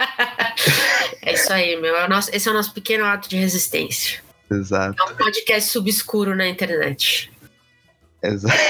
É 1.25 1.33
isso 1.33 1.51
aí, 1.53 1.79
meu. 1.79 1.95
É 1.95 2.07
nosso, 2.07 2.29
esse 2.33 2.47
é 2.47 2.51
o 2.51 2.53
nosso 2.53 2.73
pequeno 2.73 3.05
ato 3.05 3.29
de 3.29 3.37
resistência. 3.37 4.21
Exato. 4.53 5.01
É 5.01 5.11
um 5.11 5.15
podcast 5.15 5.69
subscuro 5.69 6.35
na 6.35 6.47
internet. 6.47 7.31
Exato. 8.21 8.57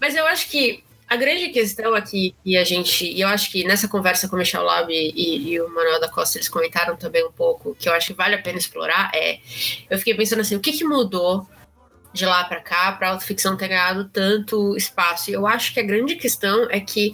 Mas 0.00 0.14
eu 0.14 0.26
acho 0.26 0.50
que 0.50 0.84
a 1.08 1.16
grande 1.16 1.50
questão 1.50 1.94
aqui, 1.94 2.34
e 2.44 2.56
a 2.56 2.64
gente, 2.64 3.06
e 3.06 3.20
eu 3.20 3.28
acho 3.28 3.50
que 3.50 3.64
nessa 3.64 3.86
conversa 3.86 4.28
com 4.28 4.36
o 4.36 4.38
Michel 4.38 4.62
Lab 4.62 4.92
e, 4.92 5.52
e, 5.52 5.60
o 5.60 5.68
Manuel 5.68 6.00
da 6.00 6.08
Costa, 6.08 6.38
eles 6.38 6.48
comentaram 6.48 6.96
também 6.96 7.24
um 7.24 7.30
pouco, 7.30 7.74
que 7.74 7.88
eu 7.88 7.92
acho 7.92 8.08
que 8.08 8.14
vale 8.14 8.34
a 8.34 8.42
pena 8.42 8.58
explorar, 8.58 9.10
é. 9.14 9.38
Eu 9.88 9.98
fiquei 9.98 10.14
pensando 10.14 10.40
assim, 10.40 10.56
o 10.56 10.60
que, 10.60 10.72
que 10.72 10.84
mudou 10.84 11.46
de 12.12 12.24
lá 12.24 12.44
para 12.44 12.60
cá 12.60 12.92
para 12.92 13.08
a 13.08 13.10
autoficção 13.12 13.56
ter 13.56 13.68
ganhado 13.68 14.08
tanto 14.08 14.76
espaço? 14.76 15.30
E 15.30 15.34
eu 15.34 15.46
acho 15.46 15.72
que 15.72 15.80
a 15.80 15.84
grande 15.84 16.16
questão 16.16 16.68
é 16.70 16.80
que 16.80 17.12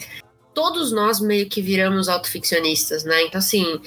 todos 0.55 0.93
nós 0.93 1.21
meio 1.21 1.49
que 1.49 1.61
viramos 1.61 2.09
autoficcionistas, 2.09 3.05
né? 3.05 3.25
Então, 3.25 3.39
assim, 3.39 3.81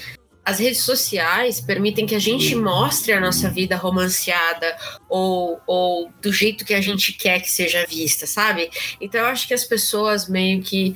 as 0.45 0.59
redes 0.59 0.81
sociais 0.81 1.61
permitem 1.61 2.05
que 2.05 2.15
a 2.15 2.19
gente 2.19 2.53
mostre 2.55 3.13
a 3.13 3.19
nossa 3.19 3.49
vida 3.49 3.75
romanceada 3.75 4.75
ou, 5.07 5.61
ou 5.65 6.11
do 6.21 6.33
jeito 6.33 6.65
que 6.65 6.73
a 6.73 6.81
gente 6.81 7.13
quer 7.13 7.39
que 7.39 7.49
seja 7.49 7.85
vista, 7.85 8.27
sabe? 8.27 8.69
Então 8.99 9.21
eu 9.21 9.27
acho 9.27 9.47
que 9.47 9.53
as 9.53 9.63
pessoas 9.63 10.27
meio 10.27 10.61
que 10.61 10.95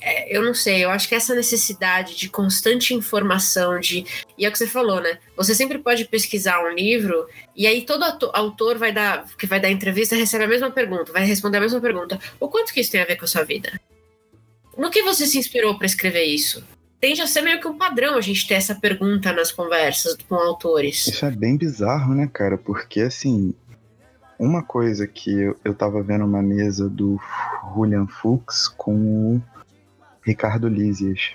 é, 0.00 0.36
eu 0.36 0.42
não 0.42 0.54
sei, 0.54 0.84
eu 0.84 0.90
acho 0.90 1.08
que 1.08 1.14
essa 1.14 1.34
necessidade 1.34 2.14
de 2.16 2.28
constante 2.28 2.94
informação, 2.94 3.80
de. 3.80 4.06
E 4.36 4.46
é 4.46 4.48
o 4.48 4.52
que 4.52 4.58
você 4.58 4.66
falou, 4.66 5.00
né? 5.00 5.18
Você 5.36 5.54
sempre 5.54 5.78
pode 5.78 6.04
pesquisar 6.04 6.62
um 6.62 6.72
livro 6.72 7.26
e 7.56 7.66
aí 7.66 7.82
todo 7.84 8.04
autor 8.32 8.78
vai 8.78 8.92
dar, 8.92 9.26
que 9.36 9.46
vai 9.46 9.58
dar 9.58 9.70
entrevista 9.70 10.14
recebe 10.14 10.44
a 10.44 10.48
mesma 10.48 10.70
pergunta, 10.70 11.12
vai 11.12 11.24
responder 11.24 11.58
a 11.58 11.62
mesma 11.62 11.80
pergunta. 11.80 12.18
O 12.38 12.48
quanto 12.48 12.72
que 12.72 12.80
isso 12.80 12.92
tem 12.92 13.00
a 13.00 13.06
ver 13.06 13.16
com 13.16 13.24
a 13.24 13.28
sua 13.28 13.42
vida? 13.42 13.80
No 14.76 14.90
que 14.90 15.02
você 15.02 15.26
se 15.26 15.36
inspirou 15.36 15.76
para 15.76 15.86
escrever 15.86 16.22
isso? 16.22 16.64
Tende 17.00 17.22
a 17.22 17.26
ser 17.26 17.42
meio 17.42 17.60
que 17.60 17.68
um 17.68 17.78
padrão 17.78 18.16
a 18.16 18.20
gente 18.20 18.46
ter 18.46 18.54
essa 18.54 18.74
pergunta 18.74 19.32
nas 19.32 19.52
conversas 19.52 20.16
com 20.28 20.34
autores. 20.34 21.06
Isso 21.06 21.24
é 21.24 21.30
bem 21.30 21.56
bizarro, 21.56 22.14
né, 22.14 22.28
cara? 22.32 22.58
Porque 22.58 23.02
assim, 23.02 23.54
uma 24.38 24.62
coisa 24.62 25.06
que 25.06 25.30
eu, 25.30 25.56
eu 25.64 25.74
tava 25.74 26.02
vendo 26.02 26.24
uma 26.24 26.42
mesa 26.42 26.88
do 26.88 27.20
Julian 27.74 28.06
Fuchs 28.06 28.68
com 28.68 29.36
o 29.36 29.42
Ricardo 30.24 30.68
Lísias. 30.68 31.32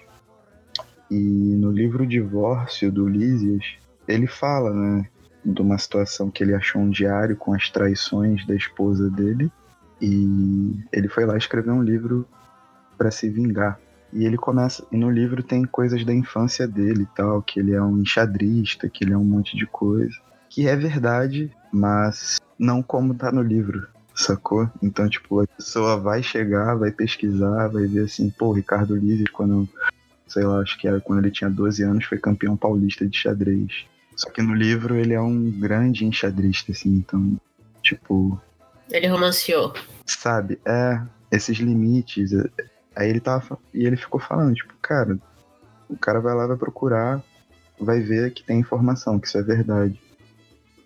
E 1.09 1.15
no 1.15 1.71
livro 1.71 2.05
Divórcio 2.07 2.91
do 2.91 3.07
Lísias, 3.07 3.63
ele 4.07 4.27
fala, 4.27 4.73
né, 4.73 5.05
de 5.45 5.61
uma 5.61 5.77
situação 5.77 6.29
que 6.29 6.43
ele 6.43 6.53
achou 6.53 6.81
um 6.81 6.89
diário 6.89 7.35
com 7.35 7.53
as 7.53 7.69
traições 7.69 8.45
da 8.45 8.55
esposa 8.55 9.09
dele. 9.09 9.51
E 10.01 10.75
ele 10.91 11.07
foi 11.07 11.25
lá 11.25 11.37
escrever 11.37 11.71
um 11.71 11.81
livro 11.81 12.27
para 12.97 13.11
se 13.11 13.29
vingar. 13.29 13.79
E 14.13 14.25
ele 14.25 14.37
começa. 14.37 14.85
E 14.91 14.97
no 14.97 15.09
livro 15.09 15.41
tem 15.41 15.65
coisas 15.65 16.05
da 16.05 16.13
infância 16.13 16.67
dele 16.67 17.03
e 17.03 17.15
tal, 17.15 17.41
que 17.41 17.59
ele 17.59 17.73
é 17.73 17.81
um 17.81 17.99
enxadrista, 17.99 18.87
que 18.87 19.03
ele 19.03 19.13
é 19.13 19.17
um 19.17 19.23
monte 19.23 19.57
de 19.57 19.65
coisa. 19.65 20.13
Que 20.49 20.67
é 20.67 20.75
verdade, 20.75 21.51
mas 21.71 22.39
não 22.57 22.83
como 22.83 23.15
tá 23.15 23.31
no 23.31 23.41
livro, 23.41 23.87
sacou? 24.13 24.69
Então, 24.81 25.09
tipo, 25.09 25.41
a 25.41 25.47
pessoa 25.47 25.97
vai 25.97 26.21
chegar, 26.21 26.75
vai 26.75 26.91
pesquisar, 26.91 27.67
vai 27.67 27.87
ver 27.87 28.05
assim, 28.05 28.29
pô, 28.29 28.51
Ricardo 28.51 28.95
Lizes, 28.95 29.29
quando, 29.31 29.67
sei 30.27 30.43
lá, 30.43 30.59
acho 30.59 30.77
que 30.77 30.87
era 30.87 31.01
quando 31.01 31.19
ele 31.19 31.31
tinha 31.31 31.49
12 31.49 31.83
anos, 31.83 32.05
foi 32.05 32.19
campeão 32.19 32.55
paulista 32.55 33.05
de 33.07 33.17
xadrez. 33.17 33.85
Só 34.15 34.29
que 34.29 34.43
no 34.43 34.53
livro 34.53 34.95
ele 34.95 35.13
é 35.13 35.21
um 35.21 35.49
grande 35.49 36.05
enxadrista, 36.05 36.71
assim, 36.71 36.89
então, 36.97 37.35
tipo. 37.81 38.39
Ele 38.91 39.07
romanceou. 39.07 39.73
Sabe, 40.05 40.59
é, 40.65 41.01
esses 41.31 41.57
limites. 41.57 42.31
Aí 42.95 43.09
ele 43.09 43.19
tava. 43.19 43.57
E 43.73 43.85
ele 43.85 43.97
ficou 43.97 44.19
falando, 44.19 44.53
tipo, 44.53 44.73
cara, 44.81 45.17
o 45.89 45.97
cara 45.97 46.19
vai 46.19 46.33
lá, 46.35 46.47
vai 46.47 46.57
procurar, 46.57 47.21
vai 47.79 47.99
ver 47.99 48.33
que 48.33 48.43
tem 48.43 48.59
informação, 48.59 49.19
que 49.19 49.27
isso 49.27 49.37
é 49.37 49.43
verdade. 49.43 49.99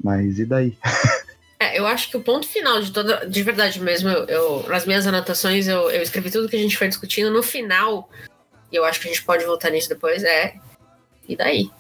Mas 0.04 0.40
e 0.40 0.46
daí? 0.46 0.78
É, 1.60 1.80
eu 1.80 1.88
acho 1.88 2.12
que 2.12 2.16
o 2.16 2.22
ponto 2.22 2.48
final 2.48 2.80
de 2.80 2.92
toda. 2.92 3.28
De 3.28 3.42
verdade 3.42 3.82
mesmo, 3.82 4.08
eu, 4.08 4.26
eu 4.26 4.70
nas 4.70 4.86
minhas 4.86 5.08
anotações, 5.08 5.68
eu, 5.68 5.90
eu 5.90 6.04
escrevi 6.04 6.30
tudo 6.30 6.48
que 6.48 6.56
a 6.56 6.60
gente 6.60 6.78
foi 6.78 6.88
discutindo. 6.88 7.32
No 7.32 7.42
final, 7.42 8.10
e 8.72 8.76
eu 8.76 8.86
acho 8.86 9.00
que 9.00 9.08
a 9.08 9.12
gente 9.12 9.24
pode 9.24 9.44
voltar 9.44 9.72
nisso 9.72 9.90
depois, 9.90 10.24
é. 10.24 10.54
E 11.28 11.36
daí? 11.36 11.72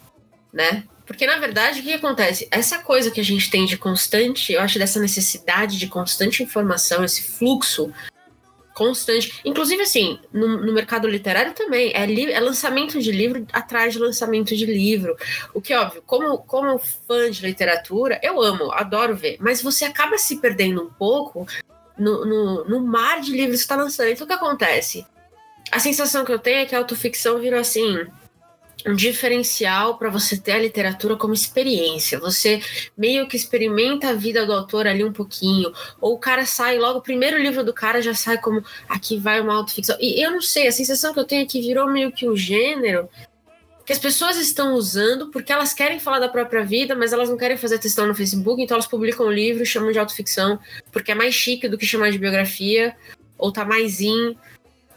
Né? 0.51 0.83
Porque, 1.05 1.25
na 1.25 1.37
verdade, 1.37 1.79
o 1.79 1.83
que 1.83 1.93
acontece? 1.93 2.47
Essa 2.51 2.79
coisa 2.79 3.11
que 3.11 3.21
a 3.21 3.23
gente 3.23 3.49
tem 3.49 3.65
de 3.65 3.77
constante, 3.77 4.51
eu 4.51 4.61
acho 4.61 4.79
dessa 4.79 4.99
necessidade 4.99 5.77
de 5.77 5.87
constante 5.87 6.43
informação, 6.43 7.03
esse 7.03 7.21
fluxo 7.21 7.93
constante. 8.77 9.41
Inclusive, 9.43 9.81
assim, 9.81 10.19
no, 10.31 10.63
no 10.63 10.71
mercado 10.71 11.07
literário 11.07 11.53
também. 11.53 11.91
É, 11.95 12.05
li, 12.05 12.31
é 12.31 12.39
lançamento 12.39 13.01
de 13.01 13.11
livro 13.11 13.47
atrás 13.51 13.93
de 13.93 13.99
lançamento 13.99 14.55
de 14.55 14.65
livro. 14.67 15.17
O 15.51 15.59
que, 15.59 15.73
óbvio, 15.73 16.03
como, 16.05 16.37
como 16.37 16.77
fã 16.77 17.31
de 17.31 17.41
literatura, 17.41 18.19
eu 18.21 18.39
amo, 18.39 18.71
adoro 18.71 19.15
ver. 19.15 19.37
Mas 19.39 19.63
você 19.63 19.83
acaba 19.83 20.19
se 20.19 20.37
perdendo 20.37 20.83
um 20.83 20.89
pouco 20.91 21.47
no, 21.97 22.23
no, 22.23 22.65
no 22.65 22.79
mar 22.79 23.19
de 23.19 23.31
livros 23.31 23.57
que 23.57 23.63
está 23.63 23.75
lançando. 23.75 24.09
Então, 24.09 24.25
o 24.25 24.27
que 24.27 24.35
acontece? 24.35 25.07
A 25.71 25.79
sensação 25.79 26.23
que 26.23 26.31
eu 26.31 26.39
tenho 26.39 26.59
é 26.59 26.65
que 26.65 26.75
a 26.75 26.77
autoficção 26.77 27.39
virou 27.39 27.59
assim 27.59 28.05
um 28.85 28.95
diferencial 28.95 29.97
para 29.97 30.09
você 30.09 30.37
ter 30.37 30.53
a 30.53 30.59
literatura 30.59 31.15
como 31.15 31.33
experiência. 31.33 32.19
Você 32.19 32.61
meio 32.97 33.27
que 33.27 33.35
experimenta 33.35 34.09
a 34.09 34.13
vida 34.13 34.45
do 34.45 34.53
autor 34.53 34.87
ali 34.87 35.03
um 35.03 35.11
pouquinho, 35.11 35.71
ou 35.99 36.13
o 36.13 36.19
cara 36.19 36.45
sai 36.45 36.77
logo, 36.77 36.99
o 36.99 37.01
primeiro 37.01 37.37
livro 37.37 37.63
do 37.63 37.73
cara 37.73 38.01
já 38.01 38.13
sai 38.13 38.37
como 38.39 38.63
aqui 38.87 39.17
vai 39.17 39.41
uma 39.41 39.55
autoficção. 39.55 39.97
E 39.99 40.23
eu 40.23 40.31
não 40.31 40.41
sei, 40.41 40.67
a 40.67 40.71
sensação 40.71 41.13
que 41.13 41.19
eu 41.19 41.25
tenho 41.25 41.43
é 41.43 41.45
que 41.45 41.61
virou 41.61 41.89
meio 41.89 42.11
que 42.11 42.29
um 42.29 42.35
gênero 42.35 43.09
que 43.85 43.93
as 43.93 43.99
pessoas 43.99 44.35
estão 44.35 44.73
usando 44.73 45.31
porque 45.31 45.49
elas 45.49 45.73
querem 45.73 45.97
falar 45.97 46.19
da 46.19 46.27
própria 46.27 46.61
vida, 46.61 46.93
mas 46.93 47.13
elas 47.13 47.29
não 47.29 47.37
querem 47.37 47.55
fazer 47.55 47.79
textão 47.79 48.05
no 48.05 48.13
Facebook, 48.13 48.61
então 48.61 48.75
elas 48.75 48.85
publicam 48.85 49.27
um 49.27 49.31
livro 49.31 49.63
e 49.63 49.65
chamam 49.65 49.93
de 49.93 49.97
autoficção, 49.97 50.59
porque 50.91 51.13
é 51.13 51.15
mais 51.15 51.33
chique 51.33 51.69
do 51.69 51.77
que 51.77 51.85
chamar 51.85 52.11
de 52.11 52.17
biografia, 52.17 52.93
ou 53.37 53.49
tá 53.49 53.63
mais 53.63 54.01
in 54.01 54.35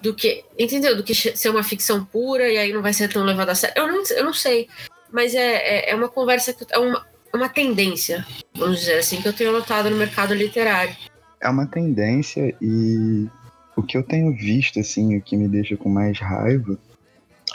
do 0.00 0.14
que. 0.14 0.44
Entendeu? 0.58 0.96
Do 0.96 1.02
que 1.02 1.14
ser 1.14 1.48
uma 1.48 1.62
ficção 1.62 2.04
pura 2.04 2.48
e 2.48 2.58
aí 2.58 2.72
não 2.72 2.82
vai 2.82 2.92
ser 2.92 3.08
tão 3.12 3.24
levado 3.24 3.50
a 3.50 3.54
sério. 3.54 3.74
Eu 3.76 3.88
não, 3.88 4.02
eu 4.10 4.24
não 4.24 4.34
sei. 4.34 4.68
Mas 5.12 5.34
é, 5.34 5.56
é, 5.56 5.90
é 5.90 5.94
uma 5.94 6.08
conversa 6.08 6.52
que. 6.52 6.64
É 6.70 6.78
uma, 6.78 7.04
uma 7.32 7.48
tendência, 7.48 8.26
vamos 8.54 8.80
dizer 8.80 8.98
assim, 8.98 9.20
que 9.22 9.28
eu 9.28 9.32
tenho 9.32 9.52
notado 9.52 9.88
no 9.90 9.96
mercado 9.96 10.34
literário. 10.34 10.94
É 11.40 11.48
uma 11.48 11.66
tendência 11.66 12.54
e 12.60 13.28
o 13.76 13.82
que 13.82 13.96
eu 13.96 14.02
tenho 14.02 14.34
visto, 14.34 14.80
assim, 14.80 15.16
o 15.16 15.22
que 15.22 15.36
me 15.36 15.48
deixa 15.48 15.76
com 15.76 15.88
mais 15.88 16.18
raiva 16.18 16.78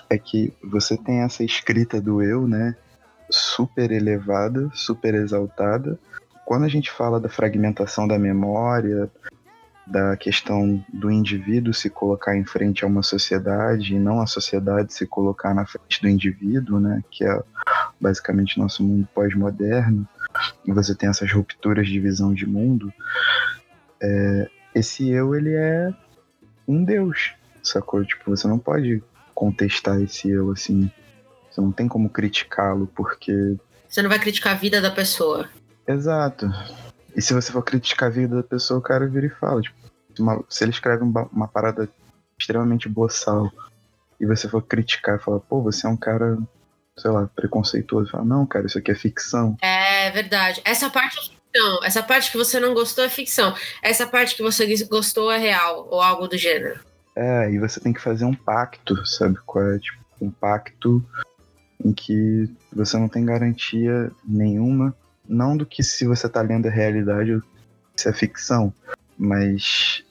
é 0.09 0.17
que 0.17 0.53
você 0.63 0.97
tem 0.97 1.21
essa 1.21 1.43
escrita 1.43 2.01
do 2.01 2.21
eu, 2.21 2.47
né? 2.47 2.75
Super 3.29 3.91
elevada, 3.91 4.69
super 4.73 5.13
exaltada. 5.13 5.99
Quando 6.45 6.63
a 6.63 6.67
gente 6.67 6.91
fala 6.91 7.19
da 7.19 7.29
fragmentação 7.29 8.07
da 8.07 8.19
memória, 8.19 9.09
da 9.85 10.17
questão 10.17 10.83
do 10.91 11.11
indivíduo 11.11 11.73
se 11.73 11.89
colocar 11.89 12.35
em 12.35 12.43
frente 12.43 12.83
a 12.83 12.87
uma 12.87 13.03
sociedade 13.03 13.95
e 13.95 13.99
não 13.99 14.19
a 14.19 14.25
sociedade 14.25 14.93
se 14.93 15.05
colocar 15.05 15.53
na 15.53 15.65
frente 15.65 16.01
do 16.01 16.09
indivíduo, 16.09 16.79
né, 16.79 17.03
que 17.11 17.23
é 17.23 17.43
basicamente 18.01 18.57
nosso 18.57 18.83
mundo 18.83 19.07
pós-moderno, 19.13 20.07
e 20.65 20.71
você 20.71 20.95
tem 20.95 21.09
essas 21.09 21.31
rupturas 21.31 21.87
de 21.87 21.99
visão 21.99 22.33
de 22.33 22.47
mundo, 22.47 22.91
é, 24.01 24.49
esse 24.73 25.09
eu, 25.09 25.35
ele 25.35 25.53
é 25.53 25.93
um 26.67 26.83
deus, 26.83 27.33
sacou? 27.63 28.03
Tipo, 28.03 28.35
você 28.35 28.47
não 28.47 28.59
pode 28.59 29.01
contestar 29.33 30.01
esse 30.01 30.29
eu, 30.29 30.51
assim, 30.51 30.91
você 31.49 31.61
não 31.61 31.71
tem 31.71 31.87
como 31.87 32.09
criticá-lo, 32.09 32.87
porque... 32.95 33.55
Você 33.87 34.01
não 34.01 34.09
vai 34.09 34.19
criticar 34.19 34.53
a 34.53 34.57
vida 34.57 34.81
da 34.81 34.91
pessoa. 34.91 35.47
Exato. 35.87 36.51
E 37.15 37.21
se 37.21 37.33
você 37.33 37.51
for 37.51 37.63
criticar 37.63 38.09
a 38.09 38.11
vida 38.11 38.35
da 38.35 38.43
pessoa, 38.43 38.79
o 38.79 38.83
cara 38.83 39.07
vira 39.07 39.27
e 39.27 39.29
fala, 39.29 39.61
tipo, 39.61 39.77
uma, 40.19 40.43
se 40.49 40.63
ele 40.63 40.71
escreve 40.71 41.03
uma, 41.03 41.23
uma, 41.31 41.47
parada 41.47 41.89
extremamente 42.37 42.89
boçal 42.89 43.51
e 44.19 44.25
você 44.25 44.47
for 44.49 44.61
criticar 44.61 45.17
e 45.17 45.23
falar, 45.23 45.39
pô, 45.39 45.61
você 45.61 45.87
é 45.87 45.89
um 45.89 45.97
cara, 45.97 46.37
sei 46.97 47.11
lá, 47.11 47.27
preconceituoso, 47.33 48.11
fala, 48.11 48.25
não, 48.25 48.45
cara, 48.45 48.65
isso 48.65 48.77
aqui 48.77 48.91
é 48.91 48.95
ficção. 48.95 49.57
É 49.61 50.11
verdade. 50.11 50.61
Essa 50.65 50.89
parte 50.89 51.17
é 51.17 51.21
ficção. 51.21 51.83
Essa 51.83 52.03
parte 52.03 52.31
que 52.31 52.37
você 52.37 52.59
não 52.59 52.73
gostou 52.73 53.03
é 53.03 53.09
ficção. 53.09 53.55
Essa 53.81 54.05
parte 54.05 54.35
que 54.35 54.43
você 54.43 54.65
gostou 54.85 55.31
é 55.31 55.37
real, 55.37 55.87
ou 55.89 56.01
algo 56.01 56.27
do 56.27 56.37
gênero. 56.37 56.79
É, 57.15 57.49
e 57.49 57.57
você 57.57 57.79
tem 57.79 57.93
que 57.93 58.01
fazer 58.01 58.25
um 58.25 58.33
pacto, 58.33 59.05
sabe 59.05 59.37
qual 59.45 59.65
é? 59.71 59.79
Tipo, 59.79 60.03
um 60.19 60.29
pacto 60.29 61.03
em 61.83 61.93
que 61.93 62.49
você 62.73 62.97
não 62.97 63.07
tem 63.07 63.25
garantia 63.25 64.11
nenhuma 64.23 64.93
não 65.27 65.55
do 65.55 65.65
que 65.65 65.83
se 65.83 66.05
você 66.05 66.27
tá 66.29 66.41
lendo 66.41 66.67
a 66.67 66.71
realidade 66.71 67.33
ou 67.33 67.41
se 67.95 68.09
é 68.09 68.13
ficção, 68.13 68.73
mas 69.17 70.03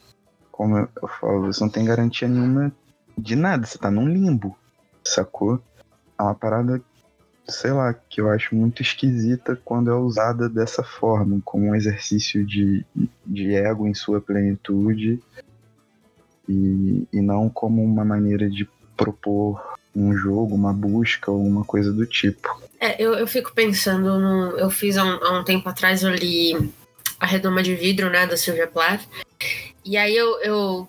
como 0.50 0.78
eu 0.78 1.08
falo, 1.20 1.52
você 1.52 1.62
não 1.62 1.70
tem 1.70 1.84
garantia 1.84 2.28
nenhuma 2.28 2.72
de 3.16 3.36
nada, 3.36 3.66
você 3.66 3.78
tá 3.78 3.90
num 3.90 4.08
limbo, 4.08 4.56
sacou? 5.04 5.60
É 6.18 6.22
uma 6.22 6.34
parada, 6.34 6.80
sei 7.48 7.72
lá, 7.72 7.92
que 7.92 8.20
eu 8.20 8.30
acho 8.30 8.54
muito 8.54 8.80
esquisita 8.80 9.60
quando 9.64 9.90
é 9.90 9.94
usada 9.94 10.48
dessa 10.48 10.82
forma, 10.82 11.40
como 11.44 11.66
um 11.66 11.74
exercício 11.74 12.44
de, 12.44 12.84
de 13.26 13.54
ego 13.54 13.86
em 13.86 13.94
sua 13.94 14.20
plenitude 14.20 15.20
e, 16.48 17.06
e 17.12 17.20
não 17.20 17.48
como 17.48 17.82
uma 17.82 18.04
maneira 18.04 18.48
de 18.48 18.68
propor 18.96 19.76
um 19.94 20.16
jogo, 20.16 20.54
uma 20.54 20.72
busca 20.72 21.30
ou 21.30 21.44
uma 21.44 21.64
coisa 21.64 21.92
do 21.92 22.06
tipo. 22.06 22.62
É, 22.80 23.02
eu, 23.02 23.14
eu 23.14 23.26
fico 23.26 23.52
pensando, 23.54 24.18
no, 24.18 24.58
eu 24.58 24.68
fiz 24.68 24.96
há 24.96 25.04
um, 25.04 25.24
há 25.24 25.38
um, 25.38 25.44
tempo 25.44 25.68
atrás, 25.68 26.02
eu 26.02 26.10
li 26.10 26.72
A 27.18 27.26
Redoma 27.26 27.62
de 27.62 27.74
Vidro, 27.74 28.10
né, 28.10 28.26
da 28.26 28.36
Sylvia 28.36 28.66
Plath, 28.66 29.02
e 29.84 29.96
aí 29.96 30.16
eu, 30.16 30.40
eu, 30.40 30.88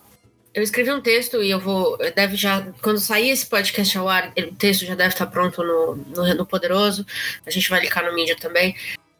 eu 0.54 0.64
escrevi 0.64 0.92
um 0.92 1.02
texto 1.02 1.42
e 1.42 1.52
eu 1.52 1.60
vou, 1.60 1.98
deve 2.16 2.36
já, 2.36 2.68
quando 2.82 3.00
sair 3.00 3.30
esse 3.30 3.46
podcast 3.46 3.98
ao 3.98 4.10
ar, 4.10 4.34
o 4.38 4.56
texto 4.56 4.86
já 4.86 4.96
deve 4.96 5.14
estar 5.14 5.28
pronto 5.28 5.64
no, 5.64 5.96
no, 5.96 6.34
no 6.34 6.46
Poderoso, 6.46 7.06
a 7.46 7.50
gente 7.50 7.70
vai 7.70 7.82
linkar 7.82 8.04
no 8.04 8.14
mídia 8.14 8.36
também, 8.36 8.76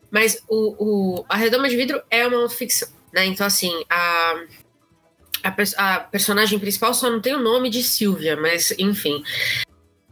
mas 0.10 0.44
o, 0.50 1.20
o, 1.20 1.26
A 1.30 1.38
Redoma 1.38 1.70
de 1.70 1.78
Vidro 1.78 2.02
é 2.10 2.26
uma 2.28 2.38
autoficção, 2.38 2.90
né, 3.14 3.26
então 3.26 3.46
assim, 3.46 3.72
a, 3.90 4.34
a, 5.46 5.56
a 5.78 6.00
personagem 6.00 6.58
principal 6.58 6.94
só 6.94 7.10
não 7.10 7.22
tem 7.22 7.36
o 7.36 7.42
nome 7.42 7.70
de 7.70 7.84
Silvia, 7.84 8.36
mas 8.36 8.74
enfim. 8.80 9.24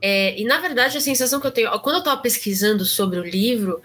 É, 0.05 0.37
e 0.37 0.43
na 0.43 0.59
verdade 0.59 0.97
a 0.97 1.01
sensação 1.01 1.39
que 1.39 1.47
eu 1.47 1.51
tenho, 1.51 1.79
quando 1.79 1.95
eu 1.95 2.03
tava 2.03 2.21
pesquisando 2.21 2.83
sobre 2.83 3.19
o 3.19 3.23
livro, 3.23 3.81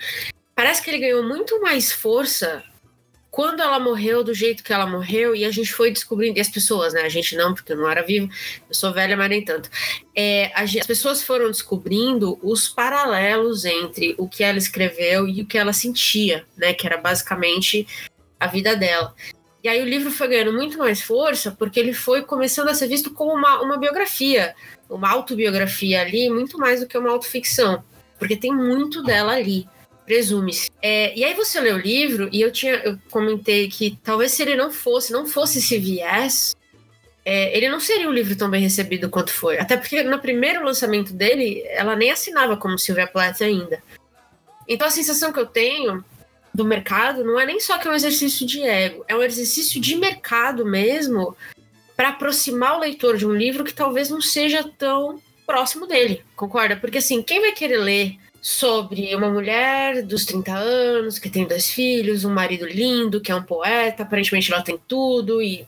parece 0.53 0.83
que 0.83 0.91
ele 0.91 0.99
ganhou 0.99 1.23
muito 1.23 1.61
mais 1.61 1.93
força 1.93 2.65
quando 3.31 3.61
ela 3.61 3.79
morreu, 3.79 4.25
do 4.25 4.35
jeito 4.35 4.65
que 4.65 4.73
ela 4.73 4.85
morreu, 4.85 5.37
e 5.37 5.45
a 5.45 5.51
gente 5.53 5.73
foi 5.73 5.93
descobrindo, 5.93 6.39
e 6.39 6.41
as 6.41 6.49
pessoas, 6.49 6.93
né? 6.93 7.03
A 7.03 7.09
gente 7.09 7.37
não, 7.37 7.55
porque 7.55 7.73
eu 7.73 7.77
não 7.77 7.89
era 7.89 8.03
vivo, 8.03 8.29
eu 8.69 8.75
sou 8.75 8.93
velha, 8.93 9.17
mas 9.17 9.31
nem 9.31 9.45
tanto. 9.45 9.71
É, 10.13 10.51
as 10.57 10.73
pessoas 10.85 11.23
foram 11.23 11.47
descobrindo 11.47 12.37
os 12.43 12.69
paralelos 12.69 13.65
entre 13.65 14.17
o 14.19 14.29
que 14.29 14.43
ela 14.43 14.59
escreveu 14.59 15.29
e 15.29 15.43
o 15.43 15.47
que 15.47 15.57
ela 15.57 15.73
sentia, 15.73 16.45
né? 16.57 16.75
Que 16.75 16.85
era 16.85 16.97
basicamente 16.97 17.87
a 18.41 18.49
vida 18.49 18.75
dela. 18.75 19.15
E 19.63 19.69
aí 19.69 19.83
o 19.83 19.85
livro 19.85 20.11
foi 20.11 20.29
ganhando 20.29 20.53
muito 20.53 20.79
mais 20.79 21.01
força 21.03 21.51
porque 21.51 21.81
ele 21.81 21.93
foi 21.93 22.23
começando 22.23 22.69
a 22.69 22.75
ser 22.75 22.87
visto 22.87 23.13
como 23.13 23.33
uma, 23.33 23.61
uma 23.61 23.77
biografia, 23.77 24.55
uma 24.89 25.11
autobiografia 25.11 26.01
ali, 26.01 26.31
muito 26.31 26.59
mais 26.59 26.81
do 26.81 26.87
que 26.87 26.97
uma 26.97 27.11
autoficção, 27.11 27.83
porque 28.19 28.37
tem 28.37 28.55
muito 28.55 29.03
dela 29.03 29.33
ali 29.33 29.69
presume-se. 30.09 30.71
É, 30.81 31.15
e 31.15 31.23
aí 31.23 31.35
você 31.35 31.61
lê 31.61 31.71
o 31.71 31.77
livro 31.77 32.31
e 32.33 32.41
eu 32.41 32.51
tinha, 32.51 32.77
eu 32.77 32.99
comentei 33.11 33.69
que 33.69 33.99
talvez 34.03 34.33
se 34.33 34.43
ele 34.43 34.57
não 34.57 34.71
fosse, 34.71 35.13
não 35.13 35.27
fosse 35.27 35.59
esse 35.59 35.79
viés, 35.79 36.57
é, 37.25 37.55
ele 37.55 37.69
não 37.69 37.79
seria 37.79 38.09
um 38.09 38.13
livro 38.13 38.35
tão 38.35 38.49
bem 38.49 38.63
recebido 38.63 39.11
quanto 39.11 39.31
foi. 39.31 39.59
Até 39.59 39.77
porque 39.77 40.03
no 40.03 40.19
primeiro 40.19 40.65
lançamento 40.65 41.13
dele, 41.13 41.63
ela 41.69 41.95
nem 41.95 42.11
assinava 42.11 42.57
como 42.57 42.79
Sylvia 42.79 43.07
Plath 43.07 43.43
ainda. 43.43 43.83
Então 44.67 44.89
a 44.89 44.91
sensação 44.91 45.31
que 45.31 45.39
eu 45.39 45.45
tenho 45.45 46.03
do 46.55 46.65
mercado 46.65 47.25
não 47.25 47.39
é 47.39 47.47
nem 47.47 47.61
só 47.61 47.79
que 47.79 47.87
é 47.87 47.91
um 47.91 47.95
exercício 47.95 48.47
de 48.47 48.63
ego, 48.63 49.05
é 49.09 49.15
um 49.15 49.23
exercício 49.23 49.81
de 49.81 49.97
mercado 49.97 50.65
mesmo 50.65 51.37
para 51.97 52.11
aproximar 52.11 52.77
o 52.77 52.81
leitor 52.81 53.17
de 53.17 53.27
um 53.27 53.35
livro 53.35 53.65
que 53.65 53.75
talvez 53.75 54.09
não 54.09 54.21
seja 54.21 54.65
tão 54.79 55.21
próximo 55.47 55.87
dele, 55.87 56.23
concorda? 56.37 56.77
Porque 56.77 56.99
assim, 56.99 57.23
quem 57.23 57.41
vai 57.41 57.53
querer 57.53 57.79
ler 57.79 58.17
sobre 58.41 59.15
uma 59.17 59.29
mulher 59.29 60.03
dos 60.03 60.25
30 60.25 60.53
anos 60.53 61.19
que 61.19 61.31
tem 61.31 61.47
dois 61.47 61.71
filhos, 61.71 62.25
um 62.25 62.33
marido 62.33 62.67
lindo, 62.67 63.21
que 63.21 63.33
é 63.33 63.35
um 63.35 63.43
poeta, 63.43 64.03
aparentemente 64.03 64.53
ela 64.53 64.63
tem 64.63 64.79
tudo 64.87 65.43
e 65.43 65.67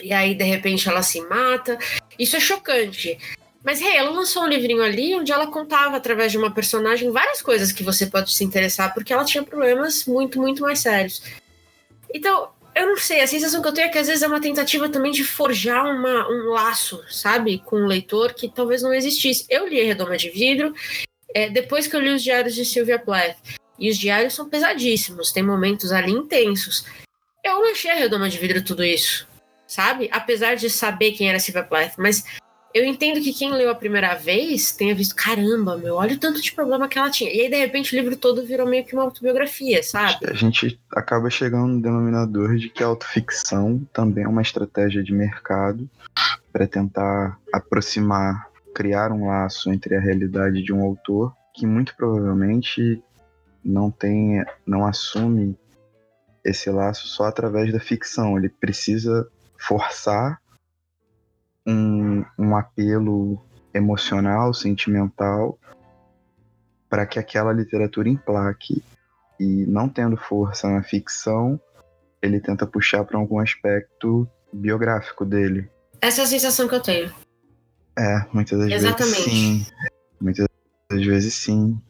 e 0.00 0.12
aí 0.12 0.34
de 0.34 0.44
repente 0.44 0.88
ela 0.88 1.02
se 1.02 1.20
mata. 1.22 1.78
Isso 2.18 2.36
é 2.36 2.40
chocante. 2.40 3.18
Mas 3.64 3.80
hey, 3.80 3.96
ela 3.96 4.10
lançou 4.10 4.42
um 4.42 4.48
livrinho 4.48 4.82
ali 4.82 5.14
onde 5.14 5.30
ela 5.30 5.46
contava 5.46 5.96
através 5.96 6.32
de 6.32 6.38
uma 6.38 6.50
personagem 6.50 7.10
várias 7.10 7.40
coisas 7.40 7.70
que 7.70 7.82
você 7.82 8.06
pode 8.06 8.32
se 8.32 8.42
interessar, 8.42 8.92
porque 8.92 9.12
ela 9.12 9.24
tinha 9.24 9.42
problemas 9.42 10.04
muito, 10.04 10.40
muito 10.40 10.62
mais 10.62 10.80
sérios. 10.80 11.22
Então, 12.12 12.50
eu 12.74 12.86
não 12.86 12.96
sei, 12.96 13.20
a 13.20 13.26
sensação 13.26 13.62
que 13.62 13.68
eu 13.68 13.72
tenho 13.72 13.86
é 13.86 13.90
que 13.90 13.98
às 13.98 14.08
vezes 14.08 14.22
é 14.22 14.26
uma 14.26 14.40
tentativa 14.40 14.88
também 14.88 15.12
de 15.12 15.24
forjar 15.24 15.84
uma, 15.84 16.28
um 16.28 16.50
laço, 16.50 17.02
sabe, 17.10 17.58
com 17.58 17.76
o 17.76 17.86
leitor 17.86 18.34
que 18.34 18.48
talvez 18.48 18.82
não 18.82 18.92
existisse. 18.92 19.46
Eu 19.48 19.68
li 19.68 19.82
Redoma 19.82 20.16
de 20.16 20.30
Vidro 20.30 20.74
é, 21.34 21.48
depois 21.48 21.86
que 21.86 21.94
eu 21.94 22.00
li 22.00 22.10
os 22.10 22.22
diários 22.22 22.54
de 22.54 22.64
Sylvia 22.64 22.98
Plath, 22.98 23.36
e 23.78 23.90
os 23.90 23.98
diários 23.98 24.34
são 24.34 24.48
pesadíssimos, 24.48 25.32
tem 25.32 25.42
momentos 25.42 25.92
ali 25.92 26.12
intensos. 26.12 26.84
Eu 27.42 27.54
não 27.54 27.72
achei 27.72 27.90
a 27.90 27.94
redoma 27.94 28.28
de 28.28 28.38
vidro 28.38 28.62
tudo 28.62 28.84
isso, 28.84 29.26
sabe? 29.66 30.08
Apesar 30.12 30.54
de 30.54 30.70
saber 30.70 31.12
quem 31.12 31.28
era 31.28 31.40
Sylvia 31.40 31.64
Plath, 31.64 31.94
mas 31.98 32.24
eu 32.74 32.84
entendo 32.84 33.20
que 33.20 33.32
quem 33.32 33.52
leu 33.52 33.70
a 33.70 33.74
primeira 33.74 34.14
vez 34.14 34.72
tenha 34.72 34.94
visto, 34.94 35.14
caramba, 35.14 35.76
meu, 35.76 35.96
olha 35.96 36.14
o 36.14 36.18
tanto 36.18 36.40
de 36.40 36.52
problema 36.52 36.88
que 36.88 36.98
ela 36.98 37.10
tinha. 37.10 37.30
E 37.32 37.42
aí, 37.42 37.50
de 37.50 37.56
repente, 37.56 37.94
o 37.94 37.98
livro 37.98 38.16
todo 38.16 38.44
virou 38.44 38.66
meio 38.66 38.84
que 38.84 38.94
uma 38.94 39.04
autobiografia, 39.04 39.82
sabe? 39.82 40.26
A 40.26 40.34
gente 40.34 40.80
acaba 40.94 41.28
chegando 41.30 41.74
no 41.74 41.82
denominador 41.82 42.56
de 42.56 42.68
que 42.68 42.82
a 42.82 42.86
autoficção 42.86 43.86
também 43.92 44.24
é 44.24 44.28
uma 44.28 44.42
estratégia 44.42 45.02
de 45.02 45.12
mercado 45.12 45.88
para 46.52 46.66
tentar 46.66 47.38
aproximar 47.52 48.52
criar 48.72 49.12
um 49.12 49.26
laço 49.26 49.70
entre 49.70 49.94
a 49.94 50.00
realidade 50.00 50.62
de 50.62 50.72
um 50.72 50.82
autor 50.82 51.34
que 51.54 51.66
muito 51.66 51.94
provavelmente 51.94 53.02
não 53.64 53.90
tem, 53.90 54.44
não 54.66 54.86
assume 54.86 55.56
esse 56.44 56.70
laço 56.70 57.06
só 57.06 57.24
através 57.24 57.72
da 57.72 57.78
ficção. 57.78 58.36
Ele 58.36 58.48
precisa 58.48 59.28
forçar 59.56 60.40
um, 61.66 62.24
um 62.38 62.56
apelo 62.56 63.40
emocional, 63.74 64.52
sentimental, 64.52 65.58
para 66.88 67.06
que 67.06 67.18
aquela 67.18 67.52
literatura 67.52 68.08
emplaque. 68.08 68.82
E 69.40 69.66
não 69.66 69.88
tendo 69.88 70.16
força 70.16 70.68
na 70.68 70.82
ficção, 70.82 71.60
ele 72.20 72.38
tenta 72.38 72.66
puxar 72.66 73.04
para 73.04 73.18
algum 73.18 73.40
aspecto 73.40 74.28
biográfico 74.52 75.24
dele. 75.24 75.68
Essa 76.00 76.20
é 76.20 76.24
a 76.24 76.28
sensação 76.28 76.68
que 76.68 76.74
eu 76.74 76.82
tenho. 76.82 77.12
É, 77.98 78.24
muitas 78.32 78.58
das 78.58 78.70
Exatamente. 78.70 79.24
vezes 79.24 79.32
sim. 79.32 79.66
Muitas 80.20 80.46
das 80.90 81.04
vezes 81.04 81.34
sim. 81.34 81.80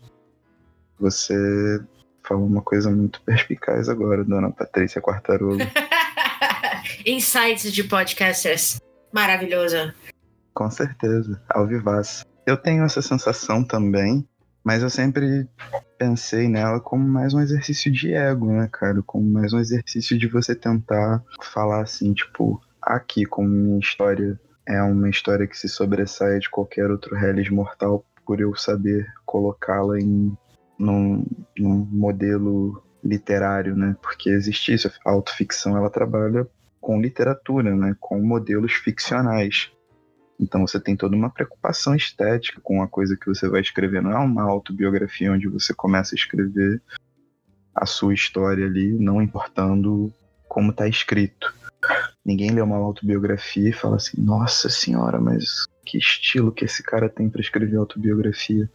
Você 0.99 1.83
falou 2.23 2.47
uma 2.47 2.63
coisa 2.63 2.91
muito 2.91 3.21
perspicaz 3.23 3.89
agora, 3.89 4.25
dona 4.25 4.51
Patrícia 4.51 5.01
Quartarolo. 5.03 5.59
Insights 7.05 7.73
de 7.73 7.85
podcasters. 7.85 8.81
Maravilhosa. 9.12 9.94
Com 10.55 10.70
certeza, 10.70 11.40
ao 11.48 11.66
vivaço. 11.66 12.25
Eu 12.46 12.57
tenho 12.57 12.85
essa 12.85 13.01
sensação 13.01 13.62
também, 13.62 14.27
mas 14.64 14.83
eu 14.83 14.90
sempre 14.90 15.48
pensei 15.98 16.48
nela 16.48 16.81
como 16.81 17.07
mais 17.07 17.33
um 17.33 17.40
exercício 17.40 17.90
de 17.90 18.12
ego, 18.12 18.53
né, 18.53 18.68
cara? 18.70 19.03
Como 19.03 19.29
mais 19.29 19.53
um 19.53 19.59
exercício 19.59 20.18
de 20.18 20.27
você 20.27 20.55
tentar 20.55 21.22
falar 21.40 21.83
assim, 21.83 22.12
tipo, 22.12 22.61
aqui 22.81 23.25
como 23.25 23.48
minha 23.48 23.79
história 23.79 24.38
é 24.66 24.83
uma 24.83 25.09
história 25.09 25.46
que 25.46 25.57
se 25.57 25.68
sobressai 25.68 26.38
de 26.38 26.51
qualquer 26.51 26.90
outro 26.90 27.14
realismo 27.14 27.57
mortal 27.57 28.05
por 28.27 28.40
eu 28.40 28.55
saber 28.57 29.07
colocá-la 29.25 29.98
em 29.98 30.37
num, 30.79 31.25
num, 31.59 31.87
modelo 31.90 32.83
literário, 33.05 33.77
né? 33.77 33.96
Porque 34.03 34.31
existe 34.31 34.72
isso, 34.72 34.90
a 35.05 35.11
autoficção 35.11 35.77
ela 35.77 35.90
trabalha 35.90 36.46
com 36.83 37.01
literatura, 37.01 37.75
né? 37.75 37.97
Com 37.99 38.21
modelos 38.21 38.73
ficcionais. 38.73 39.71
Então 40.38 40.66
você 40.66 40.81
tem 40.81 40.97
toda 40.97 41.14
uma 41.14 41.31
preocupação 41.31 41.95
estética 41.95 42.61
com 42.61 42.83
a 42.83 42.88
coisa 42.88 43.16
que 43.16 43.27
você 43.27 43.49
vai 43.49 43.61
escrever. 43.61 44.03
Não 44.03 44.11
é 44.11 44.18
uma 44.18 44.42
autobiografia 44.42 45.33
onde 45.33 45.49
você 45.49 45.73
começa 45.73 46.14
a 46.14 46.18
escrever 46.18 46.83
a 47.75 47.87
sua 47.87 48.12
história 48.12 48.66
ali, 48.66 48.92
não 48.92 49.23
importando 49.23 50.12
como 50.49 50.73
está 50.73 50.88
escrito. 50.88 51.55
Ninguém 52.25 52.51
lê 52.51 52.61
uma 52.61 52.77
autobiografia 52.77 53.71
e 53.71 53.73
fala 53.73 53.97
assim, 53.97 54.21
nossa 54.21 54.68
senhora, 54.68 55.21
mas 55.21 55.64
que 55.87 55.99
estilo 55.99 56.53
que 56.53 56.64
esse 56.64 56.83
cara 56.83 57.09
tem 57.09 57.31
para 57.31 57.40
escrever 57.40 57.77
autobiografia. 57.77 58.68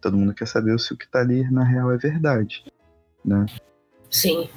Todo 0.00 0.16
mundo 0.16 0.34
quer 0.34 0.46
saber 0.46 0.78
se 0.78 0.92
o 0.92 0.96
que 0.96 1.08
tá 1.08 1.20
ali 1.20 1.48
na 1.50 1.64
real 1.64 1.90
é 1.92 1.96
verdade, 1.96 2.64
né? 3.24 3.46
Sim. 4.10 4.48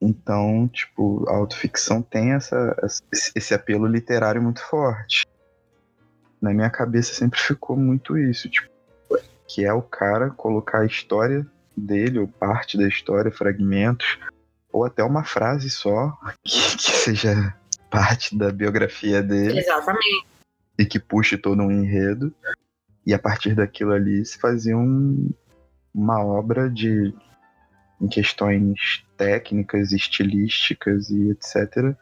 Então, 0.00 0.68
tipo, 0.68 1.28
a 1.28 1.34
autoficção 1.34 2.00
tem 2.00 2.32
essa, 2.32 2.76
esse 3.34 3.52
apelo 3.52 3.86
literário 3.86 4.40
muito 4.40 4.62
forte. 4.64 5.26
Na 6.40 6.54
minha 6.54 6.70
cabeça 6.70 7.14
sempre 7.14 7.38
ficou 7.40 7.76
muito 7.76 8.16
isso, 8.16 8.48
tipo, 8.48 8.68
que 9.48 9.64
é 9.64 9.72
o 9.72 9.82
cara 9.82 10.30
colocar 10.30 10.80
a 10.80 10.86
história 10.86 11.44
dele, 11.76 12.20
ou 12.20 12.28
parte 12.28 12.78
da 12.78 12.86
história, 12.86 13.32
fragmentos, 13.32 14.18
ou 14.72 14.84
até 14.84 15.02
uma 15.02 15.24
frase 15.24 15.68
só, 15.68 16.16
que, 16.44 16.76
que 16.76 16.92
seja 16.92 17.54
parte 17.90 18.36
da 18.36 18.52
biografia 18.52 19.22
dele. 19.22 19.58
Exatamente. 19.58 20.26
E 20.78 20.84
que 20.84 21.00
puxe 21.00 21.36
todo 21.36 21.62
um 21.62 21.72
enredo. 21.72 22.32
E 23.04 23.12
a 23.12 23.18
partir 23.18 23.54
daquilo 23.54 23.92
ali 23.92 24.24
se 24.24 24.38
fazia 24.38 24.76
um, 24.76 25.30
uma 25.94 26.22
obra 26.22 26.70
de 26.70 27.12
em 28.00 28.08
questões 28.08 29.04
técnicas, 29.16 29.92
estilísticas 29.92 31.10
e 31.10 31.30
etc. 31.30 31.94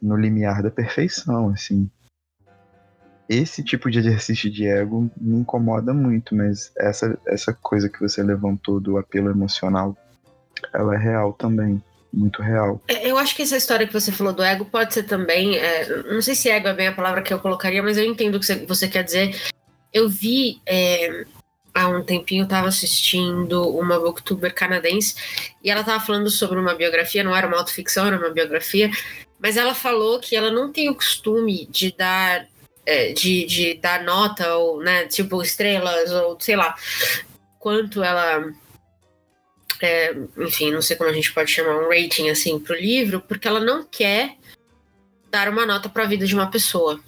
no 0.00 0.16
limiar 0.16 0.62
da 0.62 0.70
perfeição, 0.70 1.50
assim. 1.50 1.90
Esse 3.28 3.64
tipo 3.64 3.90
de 3.90 3.98
exercício 3.98 4.50
de 4.50 4.66
ego 4.66 5.10
me 5.16 5.36
incomoda 5.36 5.94
muito, 5.94 6.34
mas 6.34 6.72
essa, 6.76 7.18
essa 7.26 7.54
coisa 7.54 7.88
que 7.88 8.00
você 8.00 8.22
levantou 8.22 8.78
do 8.78 8.98
apelo 8.98 9.30
emocional, 9.30 9.96
ela 10.72 10.94
é 10.94 10.98
real 10.98 11.32
também 11.32 11.82
muito 12.14 12.40
real. 12.42 12.80
É, 12.86 13.10
eu 13.10 13.18
acho 13.18 13.34
que 13.34 13.42
essa 13.42 13.56
história 13.56 13.86
que 13.86 13.92
você 13.92 14.12
falou 14.12 14.32
do 14.32 14.42
ego 14.42 14.64
pode 14.64 14.94
ser 14.94 15.02
também. 15.02 15.56
É, 15.56 16.02
não 16.04 16.22
sei 16.22 16.34
se 16.34 16.48
ego 16.48 16.68
é 16.68 16.74
bem 16.74 16.88
a 16.88 16.94
palavra 16.94 17.22
que 17.22 17.32
eu 17.32 17.40
colocaria, 17.40 17.82
mas 17.82 17.98
eu 17.98 18.04
entendo 18.04 18.36
o 18.36 18.40
que 18.40 18.66
você 18.66 18.88
quer 18.88 19.02
dizer. 19.02 19.36
Eu 19.92 20.08
vi. 20.08 20.60
É, 20.66 21.24
há 21.74 21.88
um 21.88 22.02
tempinho 22.02 22.44
eu 22.44 22.48
tava 22.48 22.68
assistindo 22.68 23.68
uma 23.76 23.98
booktuber 23.98 24.54
canadense 24.54 25.14
e 25.62 25.70
ela 25.70 25.82
tava 25.82 26.04
falando 26.04 26.30
sobre 26.30 26.58
uma 26.58 26.74
biografia, 26.74 27.24
não 27.24 27.34
era 27.34 27.46
uma 27.46 27.58
autoficção, 27.58 28.06
era 28.06 28.16
uma 28.16 28.30
biografia, 28.30 28.90
mas 29.40 29.56
ela 29.56 29.74
falou 29.74 30.20
que 30.20 30.36
ela 30.36 30.50
não 30.50 30.72
tem 30.72 30.88
o 30.88 30.94
costume 30.94 31.66
de 31.66 31.92
dar 31.92 32.46
é, 32.86 33.12
de, 33.12 33.44
de 33.46 33.74
dar 33.74 34.02
nota 34.04 34.56
ou, 34.56 34.80
né, 34.80 35.06
tipo 35.06 35.42
estrelas 35.42 36.12
ou 36.12 36.38
sei 36.40 36.54
lá, 36.54 36.76
quanto 37.58 38.02
ela 38.02 38.44
é, 39.82 40.14
enfim, 40.38 40.70
não 40.70 40.80
sei 40.80 40.96
como 40.96 41.10
a 41.10 41.12
gente 41.12 41.32
pode 41.32 41.50
chamar 41.50 41.76
um 41.78 41.88
rating 41.88 42.28
assim 42.28 42.58
pro 42.58 42.74
livro, 42.76 43.20
porque 43.20 43.48
ela 43.48 43.60
não 43.60 43.84
quer 43.84 44.36
dar 45.30 45.48
uma 45.48 45.66
nota 45.66 45.88
para 45.88 46.04
a 46.04 46.06
vida 46.06 46.26
de 46.26 46.34
uma 46.34 46.50
pessoa. 46.50 47.00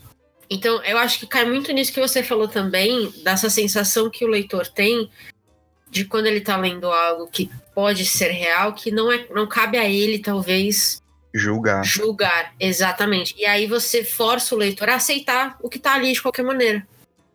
Então, 0.48 0.82
eu 0.84 0.96
acho 0.98 1.18
que 1.18 1.26
cai 1.26 1.44
muito 1.44 1.72
nisso 1.72 1.92
que 1.92 2.00
você 2.00 2.22
falou 2.22 2.48
também, 2.48 3.12
dessa 3.24 3.50
sensação 3.50 4.08
que 4.08 4.24
o 4.24 4.28
leitor 4.28 4.66
tem 4.68 5.10
de 5.90 6.04
quando 6.04 6.26
ele 6.26 6.40
tá 6.40 6.56
lendo 6.56 6.90
algo 6.90 7.28
que 7.28 7.50
pode 7.74 8.04
ser 8.04 8.30
real, 8.30 8.72
que 8.74 8.90
não, 8.90 9.10
é, 9.10 9.26
não 9.30 9.46
cabe 9.46 9.78
a 9.78 9.88
ele, 9.88 10.18
talvez, 10.18 11.02
Julgar. 11.34 11.84
julgar. 11.84 12.54
Exatamente. 12.58 13.34
E 13.38 13.44
aí 13.44 13.66
você 13.66 14.02
força 14.02 14.54
o 14.54 14.58
leitor 14.58 14.88
a 14.88 14.96
aceitar 14.96 15.56
o 15.60 15.68
que 15.68 15.78
tá 15.78 15.94
ali 15.94 16.12
de 16.12 16.22
qualquer 16.22 16.42
maneira. 16.42 16.86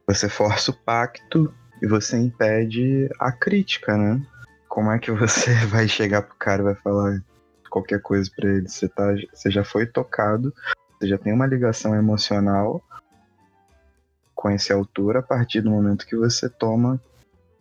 Você 0.08 0.28
força 0.28 0.72
o 0.72 0.74
pacto 0.74 1.54
e 1.82 1.88
você 1.88 2.18
impede 2.18 3.10
a 3.20 3.32
crítica, 3.32 3.96
né? 3.96 4.22
Como 4.68 4.92
é 4.92 4.98
que 4.98 5.12
você 5.12 5.54
vai 5.68 5.88
chegar 5.88 6.24
pro 6.24 6.36
cara 6.36 6.62
e 6.62 6.66
vai 6.66 6.76
falar 6.76 7.22
qualquer 7.70 8.02
coisa 8.02 8.30
pra 8.36 8.50
ele? 8.50 8.68
Você, 8.68 8.90
tá, 8.90 9.14
você 9.34 9.52
já 9.52 9.64
foi 9.64 9.86
tocado, 9.86 10.54
você 11.00 11.08
já 11.08 11.18
tem 11.18 11.32
uma 11.32 11.46
ligação 11.46 11.96
emocional 11.96 12.84
com 14.42 14.50
esse 14.50 14.74
autor 14.74 15.18
a 15.18 15.22
partir 15.22 15.62
do 15.62 15.70
momento 15.70 16.08
que 16.08 16.16
você 16.16 16.50
toma 16.50 17.00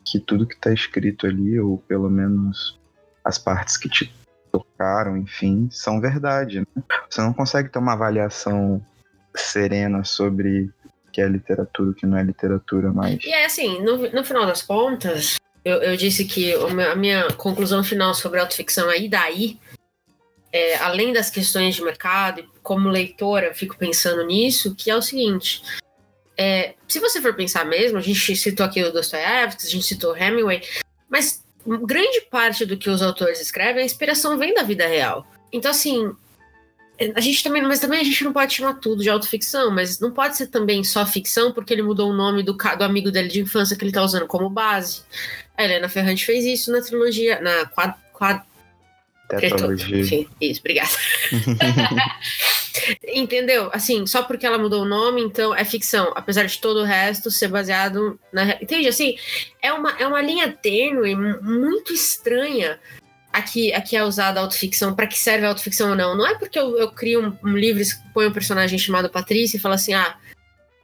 que 0.02 0.18
tudo 0.18 0.46
que 0.46 0.56
tá 0.56 0.72
escrito 0.72 1.26
ali, 1.26 1.60
ou 1.60 1.76
pelo 1.76 2.08
menos 2.08 2.80
as 3.22 3.36
partes 3.36 3.76
que 3.76 3.86
te 3.86 4.10
tocaram, 4.50 5.14
enfim, 5.18 5.68
são 5.70 6.00
verdade. 6.00 6.60
Né? 6.60 6.82
Você 7.08 7.20
não 7.20 7.34
consegue 7.34 7.68
ter 7.68 7.78
uma 7.78 7.92
avaliação 7.92 8.82
serena 9.36 10.04
sobre 10.04 10.70
o 11.06 11.10
que 11.12 11.20
é 11.20 11.28
literatura, 11.28 11.90
o 11.90 11.94
que 11.94 12.06
não 12.06 12.16
é 12.16 12.22
literatura 12.22 12.90
mais. 12.90 13.22
E 13.22 13.30
é 13.30 13.44
assim, 13.44 13.82
no, 13.82 14.10
no 14.10 14.24
final 14.24 14.46
das 14.46 14.62
contas, 14.62 15.36
eu, 15.62 15.82
eu 15.82 15.96
disse 15.98 16.24
que 16.24 16.54
a 16.54 16.96
minha 16.96 17.30
conclusão 17.34 17.84
final 17.84 18.14
sobre 18.14 18.40
autoficção 18.40 18.90
é 18.90 18.98
e 18.98 19.06
daí, 19.06 19.60
é, 20.50 20.76
além 20.78 21.12
das 21.12 21.28
questões 21.28 21.74
de 21.74 21.82
mercado, 21.82 22.42
como 22.62 22.88
leitora, 22.88 23.52
fico 23.52 23.76
pensando 23.76 24.24
nisso, 24.24 24.74
que 24.74 24.90
é 24.90 24.96
o 24.96 25.02
seguinte. 25.02 25.62
É, 26.42 26.72
se 26.88 26.98
você 26.98 27.20
for 27.20 27.34
pensar 27.34 27.66
mesmo, 27.66 27.98
a 27.98 28.00
gente 28.00 28.34
citou 28.34 28.64
aqui 28.64 28.82
o 28.82 28.90
Dostoiévski, 28.90 29.66
a 29.66 29.70
gente 29.70 29.84
citou 29.84 30.14
o 30.14 30.16
Hemingway, 30.16 30.62
mas 31.06 31.44
grande 31.66 32.22
parte 32.30 32.64
do 32.64 32.78
que 32.78 32.88
os 32.88 33.02
autores 33.02 33.42
escrevem, 33.42 33.82
a 33.82 33.84
inspiração 33.84 34.38
vem 34.38 34.54
da 34.54 34.62
vida 34.62 34.86
real. 34.86 35.26
Então, 35.52 35.70
assim, 35.70 36.10
a 37.14 37.20
gente 37.20 37.44
também, 37.44 37.60
mas 37.60 37.78
também 37.78 38.00
a 38.00 38.04
gente 38.04 38.24
não 38.24 38.32
pode 38.32 38.54
chamar 38.54 38.72
tudo 38.80 39.02
de 39.02 39.10
autoficção, 39.10 39.70
mas 39.70 40.00
não 40.00 40.12
pode 40.12 40.38
ser 40.38 40.46
também 40.46 40.82
só 40.82 41.04
ficção 41.04 41.52
porque 41.52 41.74
ele 41.74 41.82
mudou 41.82 42.08
o 42.08 42.14
nome 42.14 42.42
do, 42.42 42.54
do 42.54 42.84
amigo 42.84 43.10
dele 43.10 43.28
de 43.28 43.42
infância 43.42 43.76
que 43.76 43.84
ele 43.84 43.92
tá 43.92 44.02
usando 44.02 44.26
como 44.26 44.48
base. 44.48 45.02
A 45.58 45.62
Helena 45.62 45.90
Ferrante 45.90 46.24
fez 46.24 46.46
isso 46.46 46.72
na 46.72 46.80
trilogia, 46.80 47.38
na 47.42 47.66
quad, 47.66 47.94
quad, 48.14 48.42
Tetralogia. 49.28 50.00
enfim, 50.00 50.26
isso, 50.40 50.60
obrigada. 50.60 50.88
Entendeu? 53.06 53.70
Assim, 53.72 54.06
só 54.06 54.22
porque 54.22 54.46
ela 54.46 54.58
mudou 54.58 54.82
o 54.82 54.88
nome, 54.88 55.22
então 55.22 55.54
é 55.54 55.64
ficção, 55.64 56.12
apesar 56.14 56.44
de 56.44 56.58
todo 56.60 56.80
o 56.80 56.84
resto 56.84 57.30
ser 57.30 57.48
baseado 57.48 58.18
na. 58.32 58.54
Entende? 58.54 58.88
Assim, 58.88 59.16
é 59.60 59.72
uma, 59.72 59.90
é 59.98 60.06
uma 60.06 60.20
linha 60.20 60.50
tênue, 60.52 61.14
mu- 61.14 61.42
muito 61.42 61.92
estranha. 61.92 62.78
Aqui, 63.32 63.72
aqui 63.72 63.96
é 63.96 64.02
usada 64.02 64.40
a 64.40 64.42
autoficção, 64.42 64.94
para 64.94 65.06
que 65.06 65.16
serve 65.16 65.46
a 65.46 65.50
autoficção 65.50 65.90
ou 65.90 65.96
não. 65.96 66.16
Não 66.16 66.26
é 66.26 66.36
porque 66.36 66.58
eu, 66.58 66.76
eu 66.76 66.90
crio 66.90 67.24
um, 67.24 67.50
um 67.50 67.56
livro, 67.56 67.82
põe 68.12 68.26
um 68.26 68.32
personagem 68.32 68.78
chamado 68.78 69.08
Patrícia 69.08 69.56
e 69.56 69.60
falo 69.60 69.74
assim: 69.74 69.94
ah, 69.94 70.16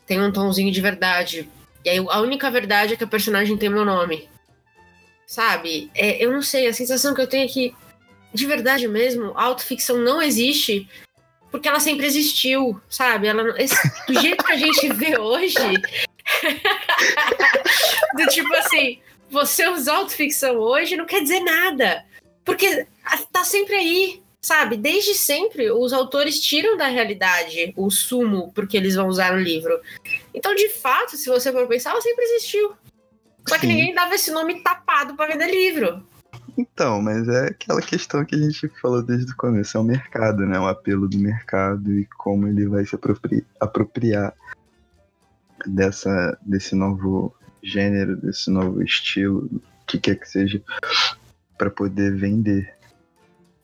tem 0.07 0.20
um 0.20 0.31
tomzinho 0.33 0.70
de 0.70 0.81
verdade. 0.81 1.49
E 1.85 1.90
aí 1.90 1.99
a 1.99 2.20
única 2.20 2.51
verdade 2.51 2.94
é 2.94 2.96
que 2.96 3.05
a 3.05 3.09
personagem 3.09 3.57
tem 3.57 3.68
meu 3.68 3.85
nome. 3.85 4.29
Sabe? 5.27 5.90
É, 5.94 6.25
eu 6.25 6.31
não 6.31 6.40
sei, 6.40 6.68
a 6.68 6.72
sensação 6.72 7.14
que 7.14 7.20
eu 7.20 7.27
tenho 7.27 7.44
é 7.44 7.49
que 7.49 7.75
de 8.33 8.46
verdade 8.46 8.87
mesmo, 8.87 9.33
a 9.35 9.44
autoficção 9.44 9.96
não 9.99 10.20
existe 10.20 10.88
porque 11.50 11.68
ela 11.68 11.80
sempre 11.80 12.06
existiu, 12.06 12.80
sabe? 12.88 13.26
Ela, 13.28 13.54
esse- 13.61 13.76
do 14.06 14.20
jeito 14.20 14.44
que 14.44 14.52
a 14.52 14.56
gente 14.56 14.92
vê 14.92 15.18
hoje, 15.18 15.54
do 18.16 18.26
tipo 18.28 18.52
assim, 18.56 18.98
você 19.30 19.68
usar 19.68 19.96
autoficção 19.96 20.56
hoje 20.56 20.96
não 20.96 21.06
quer 21.06 21.22
dizer 21.22 21.40
nada, 21.40 22.04
porque 22.44 22.87
tá 23.32 23.44
sempre 23.44 23.74
aí, 23.74 24.22
sabe? 24.40 24.76
Desde 24.76 25.14
sempre, 25.14 25.70
os 25.70 25.92
autores 25.92 26.40
tiram 26.40 26.76
da 26.76 26.87
realidade 26.88 27.72
o 27.76 27.90
sumo 27.90 28.52
porque 28.54 28.76
eles 28.76 28.94
vão 28.94 29.09
usar 29.09 29.32
no 29.32 29.40
livro. 29.40 29.80
Então, 30.35 30.54
de 30.54 30.68
fato, 30.68 31.16
se 31.16 31.28
você 31.28 31.52
for 31.52 31.66
pensar, 31.66 31.90
ela 31.90 32.00
sempre 32.00 32.24
existiu. 32.24 32.72
Só 33.48 33.54
que 33.56 33.62
Sim. 33.62 33.68
ninguém 33.68 33.94
dava 33.94 34.14
esse 34.14 34.30
nome 34.30 34.61
tapado 34.62 35.14
pra 35.14 35.26
vender 35.26 35.46
livro. 35.50 36.06
Então, 36.56 37.02
mas 37.02 37.28
é 37.28 37.48
aquela 37.48 37.82
questão 37.82 38.24
que 38.24 38.34
a 38.34 38.38
gente 38.38 38.68
falou 38.80 39.02
desde 39.02 39.32
o 39.32 39.36
começo, 39.36 39.76
é 39.76 39.80
o 39.80 39.84
mercado, 39.84 40.46
né? 40.46 40.58
O 40.58 40.66
apelo 40.66 41.06
do 41.08 41.18
mercado 41.18 41.92
e 41.92 42.06
como 42.16 42.48
ele 42.48 42.66
vai 42.66 42.86
se 42.86 42.94
apropri- 42.94 43.44
apropriar 43.60 44.32
dessa, 45.66 46.38
desse 46.40 46.74
novo 46.74 47.34
gênero, 47.62 48.16
desse 48.16 48.50
novo 48.50 48.82
estilo, 48.82 49.50
o 49.52 49.60
que 49.86 49.98
quer 49.98 50.16
que 50.16 50.28
seja, 50.28 50.62
para 51.58 51.70
poder 51.70 52.14
vender. 52.16 52.74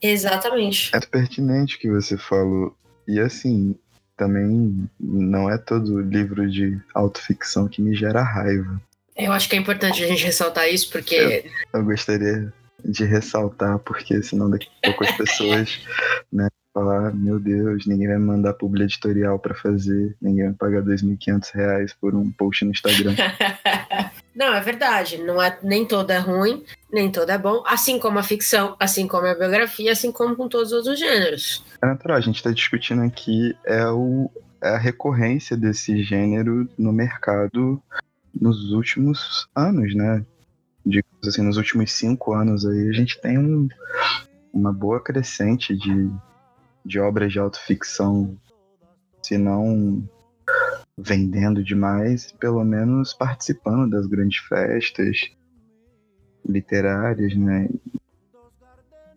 Exatamente. 0.01 0.95
É 0.95 1.01
pertinente 1.01 1.77
o 1.77 1.79
que 1.79 1.91
você 1.91 2.19
falou. 2.19 2.77
E 3.07 3.21
assim, 3.21 3.75
também 4.17 4.89
não 5.01 5.49
é 5.49 5.57
todo 5.57 6.01
livro 6.01 6.51
de 6.51 6.79
autoficção 6.95 7.69
que 7.69 7.81
me 7.81 7.95
gera 7.95 8.23
raiva. 8.23 8.81
Eu 9.17 9.33
acho 9.33 9.49
que 9.49 9.57
é 9.57 9.59
importante 9.59 10.03
a 10.03 10.07
gente 10.07 10.25
ressaltar 10.25 10.69
isso, 10.69 10.91
porque 10.91 11.51
Eu 11.73 11.85
gostaria 11.85 12.53
de 12.85 13.05
ressaltar, 13.05 13.79
porque 13.81 14.23
senão 14.23 14.51
daqui 14.51 14.69
a 14.83 14.89
pouco 14.89 15.05
as 15.05 15.17
pessoas, 15.17 15.81
né, 16.33 16.49
falar, 16.73 17.15
meu 17.15 17.39
Deus, 17.39 17.87
ninguém 17.87 18.09
vai 18.09 18.19
me 18.19 18.25
mandar 18.25 18.55
publi 18.55 18.85
editorial 18.85 19.39
pra 19.39 19.55
fazer, 19.55 20.17
ninguém 20.21 20.47
vai 20.47 20.55
pagar 20.55 20.83
2.500 20.83 21.55
reais 21.55 21.95
por 21.95 22.15
um 22.15 22.31
post 22.33 22.65
no 22.65 22.71
Instagram. 22.71 23.15
Não, 24.35 24.55
é 24.55 24.61
verdade. 24.61 25.19
Não 25.19 25.41
é, 25.41 25.59
nem 25.63 25.85
todo 25.85 26.11
é 26.11 26.19
ruim, 26.19 26.65
nem 26.91 27.13
todo 27.13 27.29
é 27.31 27.37
bom. 27.37 27.63
Assim 27.67 27.99
como 27.99 28.19
a 28.19 28.23
ficção, 28.23 28.75
assim 28.81 29.07
como 29.07 29.27
a 29.27 29.35
biografia, 29.35 29.93
assim 29.93 30.11
como 30.11 30.35
com 30.35 30.49
todos 30.49 30.73
os 30.73 30.79
outros 30.79 30.99
gêneros. 30.99 31.63
É 31.83 31.87
natural, 31.87 32.17
a 32.17 32.21
gente 32.21 32.43
tá 32.43 32.51
discutindo 32.51 33.03
aqui 33.03 33.55
é, 33.67 33.87
o, 33.89 34.31
é 34.63 34.71
a 34.71 34.79
recorrência 34.79 35.57
desse 35.57 36.03
gênero 36.03 36.67
no 36.79 36.93
mercado 36.93 37.83
nos 38.35 38.73
últimos 38.73 39.47
anos, 39.55 39.95
né? 39.95 40.25
Digamos 40.85 41.27
assim, 41.27 41.43
nos 41.43 41.57
últimos 41.57 41.93
cinco 41.93 42.35
anos 42.35 42.67
aí, 42.67 42.89
a 42.89 42.93
gente 42.93 43.21
tem 43.21 43.39
um, 43.39 43.69
uma 44.53 44.73
boa 44.73 45.01
crescente 45.01 45.77
de, 45.77 46.11
de 46.85 46.99
obras 46.99 47.33
de 47.33 47.39
autoficção, 47.39 48.37
se 49.23 49.39
não 49.39 50.03
vendendo 50.99 51.63
demais, 51.63 52.33
pelo 52.33 52.63
menos 52.65 53.15
participando 53.15 53.91
das 53.91 54.07
grandes 54.07 54.39
festas 54.39 55.31
literárias, 56.47 57.35
né? 57.37 57.69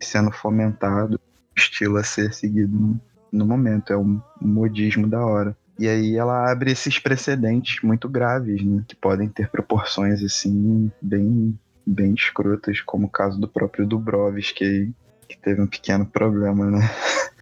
Sendo 0.01 0.32
fomentado, 0.32 1.19
estilo 1.56 1.97
a 1.97 2.04
ser 2.04 2.34
seguido 2.34 2.99
no 3.32 3.45
momento, 3.45 3.91
é 3.91 3.97
um 3.97 4.21
modismo 4.39 5.08
da 5.08 5.25
hora. 5.25 5.58
E 5.77 5.88
aí 5.88 6.15
ela 6.15 6.49
abre 6.49 6.71
esses 6.71 6.99
precedentes 6.99 7.81
muito 7.83 8.07
graves, 8.07 8.63
né? 8.63 8.83
Que 8.88 8.95
podem 8.95 9.27
ter 9.27 9.49
proporções, 9.49 10.23
assim, 10.23 10.91
bem, 11.01 11.57
bem 11.85 12.13
escrotas, 12.13 12.79
como 12.81 13.07
o 13.07 13.09
caso 13.09 13.39
do 13.39 13.47
próprio 13.47 13.85
Dubrovski, 13.85 14.63
aí, 14.63 14.91
que 15.27 15.38
teve 15.38 15.61
um 15.61 15.67
pequeno 15.67 16.05
problema, 16.05 16.71
né? 16.71 16.89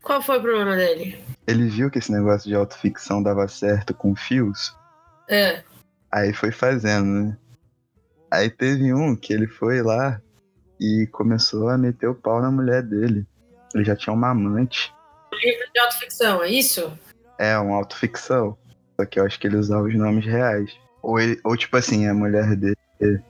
Qual 0.02 0.22
foi 0.22 0.40
o 0.40 0.42
problema 0.42 0.76
dele? 0.76 1.24
Ele 1.48 1.68
viu 1.70 1.90
que 1.90 2.00
esse 2.00 2.12
negócio 2.12 2.50
de 2.50 2.56
autoficção 2.56 3.22
dava 3.22 3.48
certo 3.48 3.94
com 3.94 4.16
fios, 4.16 4.76
É. 5.30 5.64
aí 6.12 6.34
foi 6.34 6.52
fazendo, 6.52 7.06
né? 7.06 7.38
Aí 8.32 8.50
teve 8.50 8.94
um 8.94 9.16
que 9.16 9.32
ele 9.32 9.48
foi 9.48 9.82
lá 9.84 10.20
e 10.80 11.08
começou 11.12 11.70
a 11.70 11.78
meter 11.78 12.08
o 12.08 12.16
pau 12.16 12.42
na 12.42 12.50
mulher 12.50 12.82
dele. 12.82 13.26
Ele 13.76 13.86
já 13.86 13.96
tinha 13.96 14.14
uma 14.14 14.30
amante. 14.32 14.92
Livro 15.32 15.72
de 15.74 15.80
autoficção, 15.80 16.44
é 16.44 16.50
isso? 16.50 16.92
É, 17.38 17.58
uma 17.58 17.78
autoficção. 17.78 18.58
Só 18.96 19.06
que 19.06 19.20
eu 19.20 19.26
acho 19.26 19.40
que 19.40 19.48
ele 19.48 19.58
usava 19.58 19.84
os 19.84 19.96
nomes 19.96 20.26
reais. 20.26 20.72
Ou, 21.02 21.20
ele, 21.20 21.40
ou 21.44 21.58
tipo 21.58 21.76
assim, 21.76 22.08
a 22.08 22.14
mulher 22.14 22.56
dele 22.56 23.22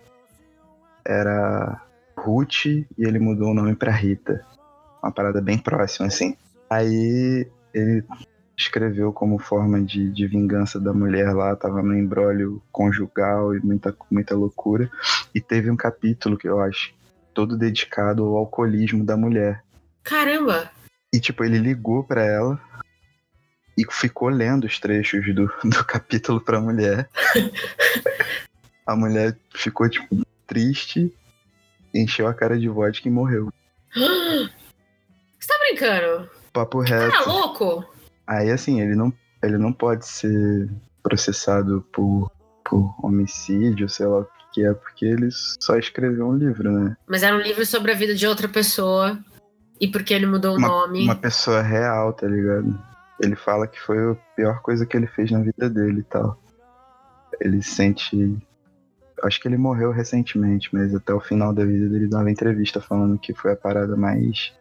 era 1.05 1.81
Ruth 2.17 2.65
e 2.65 2.85
ele 2.97 3.19
mudou 3.19 3.51
o 3.51 3.53
nome 3.53 3.75
pra 3.75 3.91
Rita. 3.91 4.45
Uma 5.01 5.11
parada 5.11 5.41
bem 5.41 5.57
próxima, 5.57 6.07
assim. 6.07 6.37
Aí 6.69 7.47
ele 7.73 8.03
escreveu 8.57 9.11
como 9.11 9.39
forma 9.39 9.81
de, 9.81 10.11
de 10.11 10.27
vingança 10.27 10.79
da 10.79 10.93
mulher 10.93 11.33
lá, 11.33 11.55
tava 11.55 11.81
no 11.81 11.97
embrólio 11.97 12.61
conjugal 12.71 13.55
e 13.55 13.59
muita, 13.59 13.95
muita 14.09 14.35
loucura. 14.35 14.89
E 15.33 15.41
teve 15.41 15.69
um 15.69 15.75
capítulo 15.75 16.37
que 16.37 16.47
eu 16.47 16.61
acho 16.61 16.93
todo 17.33 17.57
dedicado 17.57 18.23
ao 18.23 18.37
alcoolismo 18.37 19.03
da 19.03 19.17
mulher. 19.17 19.63
Caramba! 20.03 20.69
E, 21.13 21.19
tipo, 21.19 21.43
ele 21.43 21.57
ligou 21.57 22.03
pra 22.03 22.23
ela 22.23 22.59
e 23.77 23.85
ficou 23.91 24.29
lendo 24.29 24.65
os 24.65 24.79
trechos 24.79 25.25
do, 25.33 25.51
do 25.63 25.83
capítulo 25.85 26.39
pra 26.39 26.61
mulher. 26.61 27.09
A 28.85 28.95
mulher 28.95 29.37
ficou, 29.55 29.89
tipo, 29.89 30.25
triste, 30.45 31.13
encheu 31.93 32.27
a 32.27 32.33
cara 32.33 32.59
de 32.59 32.67
vodka 32.67 33.07
e 33.07 33.11
morreu. 33.11 33.49
Você 33.95 35.47
tá 35.47 35.55
brincando? 35.59 36.29
Papo 36.51 36.81
reto. 36.81 37.11
Tá 37.11 37.31
louco? 37.31 37.85
Aí, 38.27 38.51
assim, 38.51 38.81
ele 38.81 38.95
não, 38.95 39.13
ele 39.41 39.57
não 39.57 39.71
pode 39.71 40.05
ser 40.05 40.69
processado 41.01 41.85
por, 41.93 42.29
por 42.63 42.93
homicídio, 43.01 43.87
sei 43.87 44.05
lá 44.05 44.19
o 44.19 44.27
que 44.53 44.65
é 44.65 44.73
porque 44.73 45.05
ele 45.05 45.29
só 45.31 45.77
escreveu 45.77 46.27
um 46.27 46.37
livro, 46.37 46.71
né? 46.71 46.95
Mas 47.07 47.23
era 47.23 47.35
um 47.35 47.41
livro 47.41 47.65
sobre 47.65 47.91
a 47.91 47.95
vida 47.95 48.13
de 48.13 48.27
outra 48.27 48.47
pessoa 48.47 49.17
e 49.81 49.87
porque 49.87 50.13
ele 50.13 50.25
mudou 50.27 50.55
uma, 50.55 50.67
o 50.67 50.71
nome. 50.71 51.03
Uma 51.03 51.15
pessoa 51.15 51.61
real, 51.61 52.13
tá 52.13 52.27
ligado? 52.27 52.79
Ele 53.19 53.35
fala 53.35 53.67
que 53.67 53.79
foi 53.79 54.11
a 54.11 54.15
pior 54.35 54.61
coisa 54.61 54.85
que 54.85 54.97
ele 54.97 55.07
fez 55.07 55.31
na 55.31 55.39
vida 55.39 55.69
dele 55.69 55.99
e 55.99 56.03
tal. 56.03 56.37
Ele 57.39 57.61
sente. 57.61 58.37
Acho 59.23 59.39
que 59.39 59.47
ele 59.47 59.57
morreu 59.57 59.91
recentemente, 59.91 60.69
mas 60.73 60.93
até 60.93 61.13
o 61.13 61.19
final 61.19 61.53
da 61.53 61.63
vida 61.63 61.87
dele 61.87 62.07
dava 62.07 62.29
entrevista 62.29 62.81
falando 62.81 63.17
que 63.17 63.33
foi 63.33 63.53
a 63.53 63.55
parada 63.55 63.95
mais 63.95 64.53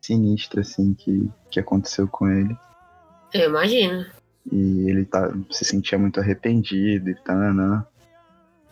sinistra, 0.00 0.62
assim, 0.62 0.94
que, 0.94 1.30
que 1.50 1.60
aconteceu 1.60 2.08
com 2.08 2.28
ele. 2.28 2.56
Eu 3.34 3.50
imagino. 3.50 4.06
E 4.50 4.88
ele 4.88 5.04
tá, 5.04 5.30
se 5.50 5.64
sentia 5.64 5.98
muito 5.98 6.18
arrependido 6.18 7.10
e 7.10 7.14
tal, 7.16 7.52
né? 7.52 7.84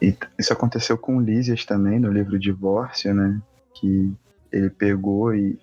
E 0.01 0.17
isso 0.39 0.53
aconteceu 0.53 0.97
com 0.97 1.17
o 1.17 1.21
Lísias 1.21 1.65
também, 1.65 1.99
no 1.99 2.11
livro 2.11 2.39
Divórcio, 2.39 3.13
né? 3.13 3.41
Que 3.75 4.13
ele 4.51 4.71
pegou 4.71 5.35
e 5.35 5.59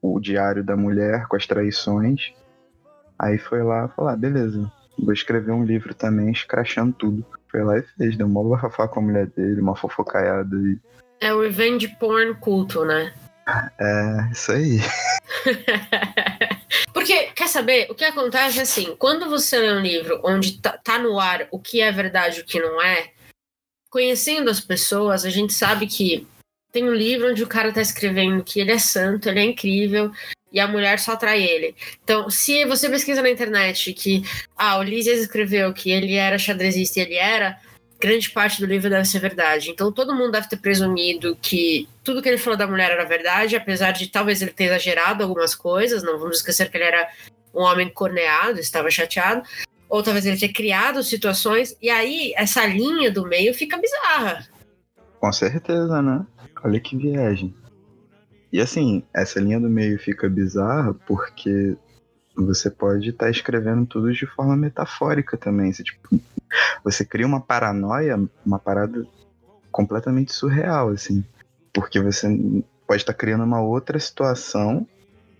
o 0.00 0.18
diário 0.18 0.64
da 0.64 0.76
mulher 0.76 1.26
com 1.28 1.36
as 1.36 1.46
traições. 1.46 2.34
Aí 3.22 3.38
foi 3.38 3.62
lá 3.62 3.86
falou: 3.88 4.10
ah, 4.10 4.16
beleza, 4.16 4.70
vou 4.98 5.12
escrever 5.12 5.52
um 5.52 5.64
livro 5.64 5.94
também, 5.94 6.32
escrachando 6.32 6.92
tudo. 6.92 7.24
Foi 7.48 7.62
lá 7.62 7.78
e 7.78 7.82
fez, 7.82 8.16
deu 8.16 8.26
uma 8.26 8.42
bafafá 8.42 8.88
com 8.88 8.98
a 8.98 9.02
mulher 9.02 9.26
dele, 9.28 9.60
uma 9.60 9.76
fofocaiada. 9.76 10.56
E... 10.56 10.76
É 11.20 11.32
o 11.32 11.40
revenge 11.40 11.86
porn 12.00 12.34
culto, 12.34 12.84
né? 12.84 13.14
É, 13.78 14.32
isso 14.32 14.50
aí. 14.50 14.80
Porque, 16.92 17.24
quer 17.32 17.48
saber? 17.48 17.86
O 17.90 17.94
que 17.94 18.04
acontece 18.04 18.58
é 18.58 18.62
assim: 18.62 18.96
quando 18.96 19.30
você 19.30 19.56
lê 19.56 19.72
um 19.72 19.80
livro 19.80 20.20
onde 20.24 20.60
tá, 20.60 20.76
tá 20.78 20.98
no 20.98 21.20
ar 21.20 21.46
o 21.52 21.60
que 21.60 21.80
é 21.80 21.92
verdade 21.92 22.40
e 22.40 22.42
o 22.42 22.44
que 22.44 22.58
não 22.58 22.82
é, 22.82 23.10
conhecendo 23.88 24.50
as 24.50 24.58
pessoas, 24.58 25.24
a 25.24 25.30
gente 25.30 25.52
sabe 25.52 25.86
que 25.86 26.26
tem 26.72 26.88
um 26.88 26.94
livro 26.94 27.30
onde 27.30 27.42
o 27.44 27.48
cara 27.48 27.72
tá 27.72 27.82
escrevendo 27.82 28.42
que 28.42 28.58
ele 28.58 28.72
é 28.72 28.78
santo, 28.78 29.28
ele 29.28 29.40
é 29.40 29.44
incrível, 29.44 30.10
e 30.52 30.60
a 30.60 30.68
mulher 30.68 30.98
só 30.98 31.12
atrai 31.12 31.42
ele. 31.42 31.74
Então, 32.04 32.28
se 32.28 32.64
você 32.66 32.88
pesquisa 32.88 33.22
na 33.22 33.30
internet 33.30 33.92
que 33.92 34.22
ah, 34.56 34.78
o 34.78 34.82
Lísias 34.82 35.20
escreveu 35.20 35.72
que 35.72 35.90
ele 35.90 36.14
era 36.14 36.38
xadrezista 36.38 37.00
e 37.00 37.02
ele 37.02 37.14
era, 37.14 37.58
grande 38.00 38.30
parte 38.30 38.60
do 38.60 38.66
livro 38.66 38.90
deve 38.90 39.04
ser 39.04 39.20
verdade. 39.20 39.70
Então, 39.70 39.90
todo 39.90 40.14
mundo 40.14 40.32
deve 40.32 40.48
ter 40.48 40.58
presumido 40.58 41.36
que 41.40 41.88
tudo 42.04 42.20
que 42.20 42.28
ele 42.28 42.38
falou 42.38 42.58
da 42.58 42.66
mulher 42.66 42.90
era 42.90 43.04
verdade, 43.04 43.56
apesar 43.56 43.92
de 43.92 44.08
talvez 44.08 44.42
ele 44.42 44.52
ter 44.52 44.64
exagerado 44.64 45.22
algumas 45.22 45.54
coisas. 45.54 46.02
Não 46.02 46.18
vamos 46.18 46.38
esquecer 46.38 46.70
que 46.70 46.76
ele 46.76 46.84
era 46.84 47.08
um 47.54 47.62
homem 47.62 47.88
corneado, 47.88 48.60
estava 48.60 48.90
chateado 48.90 49.42
ou 49.92 50.02
talvez 50.02 50.24
ele 50.24 50.38
tenha 50.38 50.50
criado 50.50 51.02
situações, 51.02 51.76
e 51.82 51.90
aí 51.90 52.32
essa 52.34 52.64
linha 52.64 53.10
do 53.10 53.26
meio 53.26 53.52
fica 53.52 53.76
bizarra. 53.76 54.48
Com 55.20 55.30
certeza, 55.30 56.00
né? 56.00 56.24
Olha 56.64 56.80
que 56.80 56.96
viagem. 56.96 57.54
E 58.52 58.60
assim, 58.60 59.02
essa 59.14 59.40
linha 59.40 59.58
do 59.58 59.68
meio 59.68 59.98
fica 59.98 60.28
bizarra 60.28 60.92
porque 61.06 61.76
você 62.36 62.70
pode 62.70 63.10
estar 63.10 63.26
tá 63.26 63.30
escrevendo 63.30 63.86
tudo 63.86 64.12
de 64.12 64.26
forma 64.26 64.56
metafórica 64.56 65.36
também. 65.36 65.72
Você, 65.72 65.82
tipo, 65.82 66.20
você 66.84 67.04
cria 67.04 67.26
uma 67.26 67.40
paranoia, 67.40 68.20
uma 68.44 68.58
parada 68.58 69.06
completamente 69.70 70.32
surreal, 70.32 70.90
assim. 70.90 71.24
Porque 71.72 72.00
você 72.00 72.28
pode 72.86 73.02
estar 73.02 73.12
tá 73.12 73.18
criando 73.18 73.44
uma 73.44 73.60
outra 73.60 73.98
situação, 73.98 74.86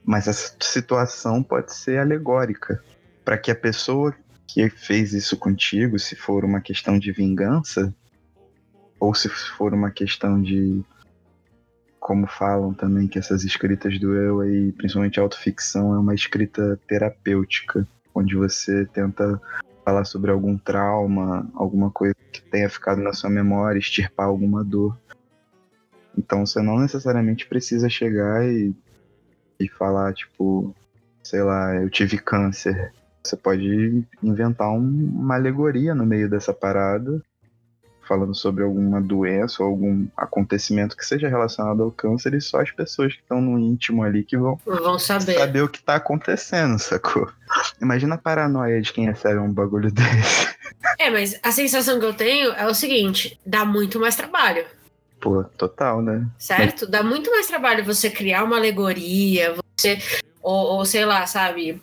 mas 0.05 0.27
essa 0.27 0.55
situação 0.61 1.43
pode 1.43 1.75
ser 1.75 1.99
alegórica. 1.99 2.83
Para 3.25 3.39
que 3.39 3.51
a 3.51 3.55
pessoa 3.55 4.15
que 4.47 4.69
fez 4.69 5.13
isso 5.13 5.37
contigo, 5.37 5.99
se 5.99 6.17
for 6.17 6.45
uma 6.45 6.61
questão 6.61 6.99
de 6.99 7.13
vingança, 7.13 7.95
ou 8.99 9.15
se 9.15 9.29
for 9.29 9.75
uma 9.75 9.91
questão 9.91 10.41
de. 10.41 10.83
Como 12.03 12.27
falam 12.27 12.75
também 12.75 13.07
que 13.07 13.17
essas 13.17 13.45
escritas 13.45 13.97
do 14.01 14.17
eu 14.17 14.41
aí, 14.41 14.73
principalmente 14.73 15.21
a 15.21 15.23
autoficção, 15.23 15.95
é 15.95 15.99
uma 16.01 16.17
escrita 16.17 16.77
terapêutica, 16.89 17.87
onde 18.13 18.35
você 18.35 18.85
tenta 18.87 19.41
falar 19.85 20.05
sobre 20.05 20.33
algum 20.33 20.59
trauma, 20.59 21.49
alguma 21.55 21.93
coisa 21.93 22.17
que 22.33 22.43
tenha 22.43 22.69
ficado 22.69 23.01
na 23.01 23.13
sua 23.13 23.31
memória, 23.31 23.79
extirpar 23.79 24.27
alguma 24.27 24.65
dor. 24.65 24.99
Então 26.19 26.45
você 26.45 26.61
não 26.61 26.81
necessariamente 26.81 27.47
precisa 27.47 27.89
chegar 27.89 28.45
e, 28.45 28.75
e 29.61 29.69
falar, 29.69 30.13
tipo, 30.13 30.75
sei 31.23 31.45
lá, 31.45 31.77
eu 31.77 31.89
tive 31.89 32.19
câncer. 32.19 32.93
Você 33.23 33.37
pode 33.37 34.05
inventar 34.21 34.73
um, 34.73 34.81
uma 34.81 35.37
alegoria 35.37 35.95
no 35.95 36.05
meio 36.05 36.29
dessa 36.29 36.53
parada, 36.53 37.23
falando 38.07 38.35
sobre 38.35 38.63
alguma 38.65 39.01
doença 39.01 39.63
ou 39.63 39.69
algum 39.69 40.07
acontecimento 40.17 40.97
que 40.97 41.05
seja 41.05 41.29
relacionado 41.29 41.83
ao 41.83 41.91
câncer, 41.91 42.35
e 42.35 42.41
só 42.41 42.61
as 42.61 42.71
pessoas 42.71 43.15
que 43.15 43.21
estão 43.21 43.41
no 43.41 43.59
íntimo 43.59 44.03
ali 44.03 44.23
que 44.25 44.37
vão, 44.37 44.59
vão 44.65 44.99
saber. 44.99 45.39
saber 45.39 45.63
o 45.63 45.69
que 45.69 45.83
tá 45.83 45.97
acontecendo, 45.97 46.79
sacou? 46.79 47.29
Imagina 47.81 48.15
a 48.15 48.19
paranoia 48.19 48.81
de 48.81 48.93
quem 48.93 49.07
recebe 49.07 49.39
um 49.39 49.53
bagulho 49.53 49.91
desse. 49.93 50.55
É, 50.99 51.11
mas 51.11 51.39
a 51.43 51.53
sensação 51.53 51.99
que 51.99 52.07
eu 52.07 52.15
tenho 52.15 52.53
é 52.53 52.67
o 52.67 52.75
seguinte: 52.75 53.39
dá 53.45 53.65
muito 53.65 54.01
mais 54.01 54.17
trabalho. 54.17 54.65
Pô, 55.21 55.45
total, 55.57 56.03
né? 56.03 56.27
Certo? 56.37 56.87
Dá 56.87 57.03
muito 57.03 57.31
mais 57.31 57.47
trabalho 57.47 57.85
você 57.85 58.11
criar 58.11 58.43
uma 58.43 58.57
alegoria, 58.57 59.55
você. 59.79 59.99
Ou, 60.43 60.79
ou 60.79 60.85
sei 60.85 61.05
lá, 61.05 61.25
sabe? 61.27 61.81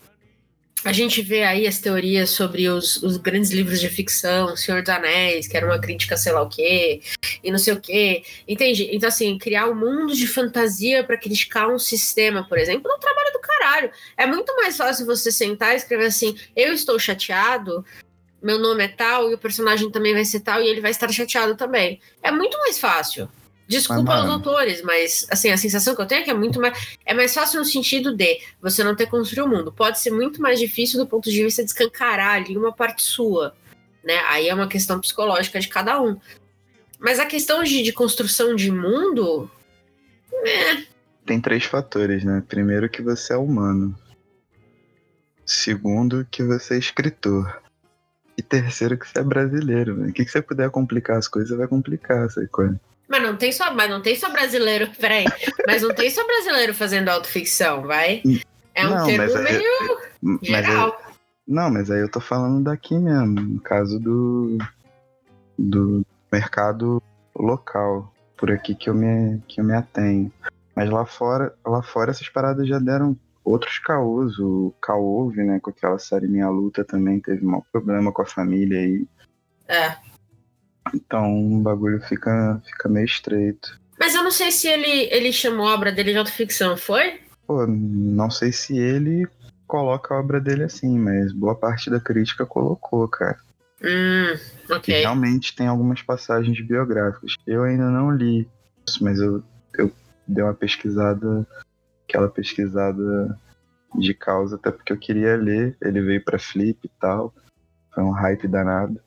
A 0.85 0.93
gente 0.93 1.21
vê 1.21 1.43
aí 1.43 1.67
as 1.67 1.79
teorias 1.79 2.29
sobre 2.29 2.69
os, 2.69 3.03
os, 3.03 3.17
grandes 3.17 3.51
livros 3.51 3.81
de 3.81 3.89
ficção, 3.89 4.55
Senhor 4.55 4.81
dos 4.81 4.89
Anéis, 4.89 5.47
que 5.47 5.57
era 5.57 5.65
uma 5.65 5.79
crítica 5.79 6.15
sei 6.15 6.31
lá 6.31 6.41
o 6.41 6.49
quê, 6.49 7.01
e 7.43 7.51
não 7.51 7.59
sei 7.59 7.73
o 7.73 7.81
quê. 7.81 8.23
Entende? 8.47 8.89
Então, 8.91 9.09
assim, 9.09 9.37
criar 9.37 9.67
um 9.67 9.75
mundo 9.75 10.15
de 10.15 10.25
fantasia 10.25 11.03
para 11.03 11.17
criticar 11.17 11.69
um 11.69 11.77
sistema, 11.77 12.47
por 12.47 12.57
exemplo, 12.57 12.89
é 12.89 12.95
um 12.95 12.99
trabalho 12.99 13.33
do 13.33 13.39
caralho. 13.39 13.91
É 14.15 14.25
muito 14.25 14.55
mais 14.55 14.77
fácil 14.77 15.05
você 15.05 15.31
sentar 15.31 15.73
e 15.73 15.77
escrever 15.77 16.05
assim: 16.05 16.37
eu 16.55 16.71
estou 16.71 16.97
chateado, 16.97 17.85
meu 18.41 18.57
nome 18.57 18.83
é 18.85 18.87
tal, 18.87 19.29
e 19.29 19.33
o 19.33 19.37
personagem 19.37 19.91
também 19.91 20.13
vai 20.13 20.23
ser 20.23 20.39
tal, 20.39 20.61
e 20.61 20.67
ele 20.67 20.81
vai 20.81 20.91
estar 20.91 21.11
chateado 21.11 21.55
também. 21.55 21.99
É 22.23 22.31
muito 22.31 22.57
mais 22.59 22.79
fácil. 22.79 23.29
Desculpa 23.69 24.15
aos 24.15 24.27
autores, 24.27 24.81
mas 24.81 25.27
assim, 25.29 25.51
a 25.51 25.57
sensação 25.57 25.93
que 25.93 26.01
eu 26.01 26.07
tenho 26.07 26.21
é 26.21 26.23
que 26.23 26.31
é 26.31 26.33
muito 26.33 26.59
mais. 26.59 26.97
É 27.05 27.13
mais 27.13 27.35
fácil 27.35 27.59
no 27.59 27.65
sentido 27.65 28.15
de 28.15 28.41
você 28.59 28.83
não 28.83 28.95
ter 28.95 29.05
construído 29.05 29.45
o 29.45 29.47
mundo. 29.47 29.71
Pode 29.71 29.99
ser 29.99 30.09
muito 30.09 30.41
mais 30.41 30.59
difícil 30.59 30.99
do 30.99 31.05
ponto 31.05 31.29
de 31.29 31.43
vista 31.43 31.63
de 31.63 31.69
escancarar 31.69 32.37
ali 32.37 32.57
uma 32.57 32.73
parte 32.73 33.03
sua. 33.03 33.55
Né? 34.03 34.17
Aí 34.27 34.49
é 34.49 34.55
uma 34.55 34.67
questão 34.67 34.99
psicológica 34.99 35.59
de 35.59 35.67
cada 35.67 36.01
um. 36.01 36.19
Mas 36.99 37.19
a 37.19 37.27
questão 37.27 37.63
de, 37.63 37.83
de 37.83 37.93
construção 37.93 38.55
de 38.55 38.71
mundo. 38.71 39.47
É. 40.33 40.83
Tem 41.23 41.39
três 41.39 41.63
fatores, 41.65 42.23
né? 42.23 42.43
Primeiro, 42.49 42.89
que 42.89 43.03
você 43.03 43.33
é 43.33 43.37
humano. 43.37 43.95
Segundo, 45.45 46.27
que 46.31 46.41
você 46.41 46.73
é 46.73 46.79
escritor. 46.79 47.61
E 48.35 48.41
terceiro, 48.41 48.97
que 48.97 49.07
você 49.07 49.19
é 49.19 49.23
brasileiro. 49.23 49.95
Né? 49.95 50.09
O 50.09 50.11
que, 50.11 50.25
que 50.25 50.31
você 50.31 50.41
puder 50.41 50.71
complicar 50.71 51.17
as 51.17 51.27
coisas, 51.27 51.55
vai 51.55 51.67
complicar, 51.67 52.31
sabe? 52.31 52.49
Mas 53.09 53.23
não 53.23 53.35
tem 53.35 53.51
só, 53.51 53.73
mas 53.73 53.89
não 53.89 54.01
tem 54.01 54.15
só 54.15 54.31
brasileiro, 54.31 54.89
peraí. 54.99 55.25
Mas 55.65 55.81
não 55.81 55.93
tem 55.93 56.09
só 56.11 56.25
brasileiro 56.25 56.73
fazendo 56.73 57.09
autoficção, 57.09 57.81
vai? 57.81 58.21
É 58.75 58.85
um 58.85 58.91
não, 58.91 59.05
termo 59.05 59.37
aí, 59.37 59.43
meio 59.43 60.39
geral. 60.43 60.97
Aí, 61.03 61.13
não, 61.47 61.71
mas 61.71 61.89
aí 61.89 61.99
eu 61.99 62.11
tô 62.11 62.19
falando 62.19 62.63
daqui 62.63 62.95
mesmo, 62.95 63.41
no 63.41 63.59
caso 63.59 63.99
do, 63.99 64.59
do 65.57 66.05
mercado 66.31 67.01
local, 67.35 68.13
por 68.37 68.51
aqui 68.51 68.75
que 68.75 68.89
eu 68.89 68.93
me, 68.93 69.41
que 69.47 69.59
eu 69.59 69.65
me 69.65 69.73
atenho. 69.73 70.31
Mas 70.75 70.89
lá 70.89 71.05
fora, 71.05 71.53
lá 71.65 71.81
fora 71.81 72.11
essas 72.11 72.29
paradas 72.29 72.67
já 72.67 72.77
deram 72.77 73.17
outros 73.43 73.79
caos. 73.79 74.37
O 74.37 74.73
Caouve, 74.79 75.43
né, 75.43 75.59
com 75.59 75.71
aquela 75.71 75.97
série 75.97 76.27
Minha 76.27 76.49
Luta 76.49 76.85
também 76.85 77.19
teve 77.19 77.45
um 77.45 77.61
problema 77.71 78.11
com 78.11 78.21
a 78.21 78.25
família 78.25 78.79
aí. 78.79 79.07
É. 79.67 80.08
Então 80.93 81.57
o 81.57 81.59
bagulho 81.59 82.01
fica, 82.01 82.61
fica 82.65 82.89
meio 82.89 83.05
estreito. 83.05 83.79
Mas 83.99 84.15
eu 84.15 84.23
não 84.23 84.31
sei 84.31 84.51
se 84.51 84.67
ele, 84.67 85.09
ele 85.11 85.31
chamou 85.31 85.67
a 85.67 85.73
obra 85.73 85.91
dele 85.91 86.13
de 86.13 86.17
autoficção, 86.17 86.77
foi? 86.77 87.19
Pô, 87.45 87.67
não 87.67 88.29
sei 88.29 88.51
se 88.51 88.77
ele 88.77 89.27
coloca 89.67 90.13
a 90.13 90.19
obra 90.19 90.39
dele 90.39 90.63
assim, 90.63 90.97
mas 90.97 91.31
boa 91.31 91.55
parte 91.55 91.89
da 91.89 91.99
crítica 91.99 92.45
colocou, 92.45 93.07
cara. 93.07 93.37
Hum, 93.83 94.37
ok. 94.69 94.93
E 94.93 94.99
realmente 95.01 95.55
tem 95.55 95.67
algumas 95.67 96.01
passagens 96.01 96.59
biográficas. 96.65 97.35
Eu 97.45 97.63
ainda 97.63 97.89
não 97.89 98.11
li 98.11 98.47
isso, 98.87 99.03
mas 99.03 99.19
eu, 99.19 99.43
eu 99.77 99.91
dei 100.27 100.43
uma 100.43 100.53
pesquisada, 100.53 101.47
aquela 102.07 102.29
pesquisada 102.29 103.37
de 103.95 104.13
causa, 104.13 104.55
até 104.55 104.71
porque 104.71 104.93
eu 104.93 104.97
queria 104.97 105.35
ler. 105.35 105.77
Ele 105.81 106.01
veio 106.01 106.23
pra 106.23 106.39
Flip 106.39 106.79
e 106.83 106.91
tal. 106.99 107.33
Foi 107.93 108.03
um 108.03 108.11
hype 108.11 108.47
danado. 108.47 108.99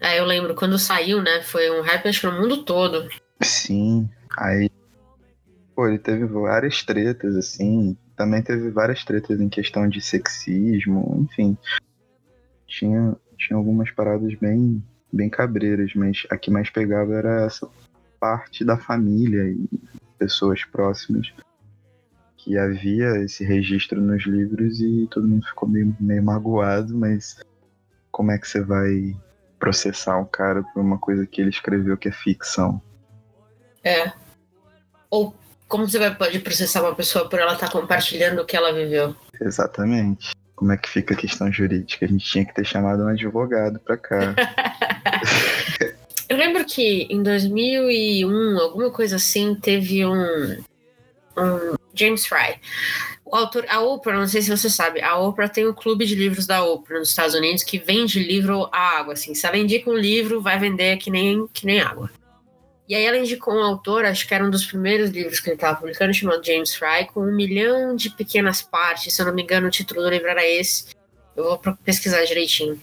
É, 0.00 0.18
eu 0.18 0.24
lembro, 0.24 0.54
quando 0.54 0.78
saiu, 0.78 1.22
né? 1.22 1.42
Foi 1.42 1.70
um 1.70 1.82
hype 1.82 2.08
acho, 2.08 2.30
no 2.30 2.40
mundo 2.40 2.64
todo. 2.64 3.08
Sim, 3.42 4.08
aí. 4.36 4.70
Pô, 5.74 5.88
ele 5.88 5.98
teve 5.98 6.24
várias 6.26 6.82
tretas, 6.82 7.36
assim. 7.36 7.96
Também 8.16 8.42
teve 8.42 8.70
várias 8.70 9.04
tretas 9.04 9.40
em 9.40 9.48
questão 9.48 9.88
de 9.88 10.00
sexismo, 10.00 11.26
enfim. 11.28 11.56
Tinha, 12.66 13.16
tinha 13.36 13.56
algumas 13.56 13.90
paradas 13.90 14.34
bem, 14.34 14.82
bem 15.12 15.28
cabreiras, 15.28 15.92
mas 15.94 16.26
a 16.30 16.36
que 16.36 16.50
mais 16.50 16.70
pegava 16.70 17.14
era 17.14 17.44
essa 17.44 17.68
parte 18.20 18.64
da 18.64 18.76
família 18.76 19.48
e 19.48 19.68
pessoas 20.18 20.64
próximas. 20.64 21.32
Que 22.36 22.58
havia 22.58 23.16
esse 23.24 23.44
registro 23.44 24.00
nos 24.00 24.24
livros 24.24 24.80
e 24.80 25.08
todo 25.10 25.26
mundo 25.26 25.46
ficou 25.46 25.68
meio, 25.68 25.96
meio 25.98 26.22
magoado, 26.22 26.96
mas 26.96 27.36
como 28.12 28.30
é 28.30 28.38
que 28.38 28.46
você 28.46 28.60
vai 28.62 29.16
processar 29.64 30.18
um 30.18 30.26
cara 30.26 30.62
por 30.62 30.80
uma 30.80 30.98
coisa 30.98 31.26
que 31.26 31.40
ele 31.40 31.48
escreveu 31.48 31.96
que 31.96 32.08
é 32.08 32.12
ficção? 32.12 32.82
É. 33.82 34.12
Ou 35.08 35.34
como 35.66 35.88
você 35.88 35.98
vai 35.98 36.14
pode 36.14 36.38
processar 36.40 36.82
uma 36.82 36.94
pessoa 36.94 37.26
por 37.30 37.40
ela 37.40 37.54
estar 37.54 37.68
tá 37.68 37.72
compartilhando 37.72 38.42
o 38.42 38.44
que 38.44 38.58
ela 38.58 38.74
viveu? 38.74 39.16
Exatamente. 39.40 40.32
Como 40.54 40.70
é 40.70 40.76
que 40.76 40.90
fica 40.90 41.14
a 41.14 41.16
questão 41.16 41.50
jurídica? 41.50 42.04
A 42.04 42.08
gente 42.08 42.26
tinha 42.26 42.44
que 42.44 42.54
ter 42.54 42.66
chamado 42.66 43.04
um 43.04 43.08
advogado 43.08 43.80
pra 43.80 43.96
cá. 43.96 44.34
Eu 46.28 46.36
lembro 46.36 46.64
que 46.66 47.06
em 47.10 47.22
2001, 47.22 48.58
alguma 48.58 48.90
coisa 48.90 49.16
assim, 49.16 49.54
teve 49.54 50.04
um, 50.04 50.62
um 51.38 51.74
James 51.94 52.26
Fry. 52.26 52.60
Autor, 53.36 53.66
a 53.68 53.80
Oprah, 53.80 54.16
não 54.16 54.28
sei 54.28 54.42
se 54.42 54.50
você 54.50 54.70
sabe, 54.70 55.00
a 55.00 55.16
Oprah 55.18 55.48
tem 55.48 55.66
o 55.66 55.70
um 55.70 55.74
clube 55.74 56.06
de 56.06 56.14
livros 56.14 56.46
da 56.46 56.62
Oprah 56.64 57.00
nos 57.00 57.08
Estados 57.08 57.34
Unidos 57.34 57.64
que 57.64 57.78
vende 57.78 58.22
livro 58.22 58.68
a 58.70 58.98
água, 58.98 59.14
assim. 59.14 59.34
Se 59.34 59.44
ela 59.44 59.58
indica 59.58 59.90
um 59.90 59.96
livro, 59.96 60.40
vai 60.40 60.56
vender 60.56 60.96
que 60.98 61.10
nem, 61.10 61.46
que 61.48 61.66
nem 61.66 61.80
água. 61.80 62.10
E 62.88 62.94
aí 62.94 63.02
ela 63.02 63.18
indicou 63.18 63.54
um 63.54 63.62
autor, 63.62 64.04
acho 64.04 64.28
que 64.28 64.34
era 64.34 64.44
um 64.44 64.50
dos 64.50 64.64
primeiros 64.64 65.10
livros 65.10 65.40
que 65.40 65.48
ele 65.48 65.56
estava 65.56 65.76
publicando, 65.76 66.14
chamado 66.14 66.46
James 66.46 66.76
Fry, 66.76 67.06
com 67.12 67.22
um 67.22 67.34
milhão 67.34 67.96
de 67.96 68.10
pequenas 68.10 68.62
partes. 68.62 69.12
Se 69.12 69.20
eu 69.20 69.26
não 69.26 69.34
me 69.34 69.42
engano, 69.42 69.66
o 69.66 69.70
título 69.70 70.02
do 70.02 70.10
livro 70.10 70.28
era 70.28 70.46
esse. 70.46 70.94
Eu 71.34 71.44
vou 71.44 71.58
pesquisar 71.82 72.24
direitinho. 72.24 72.80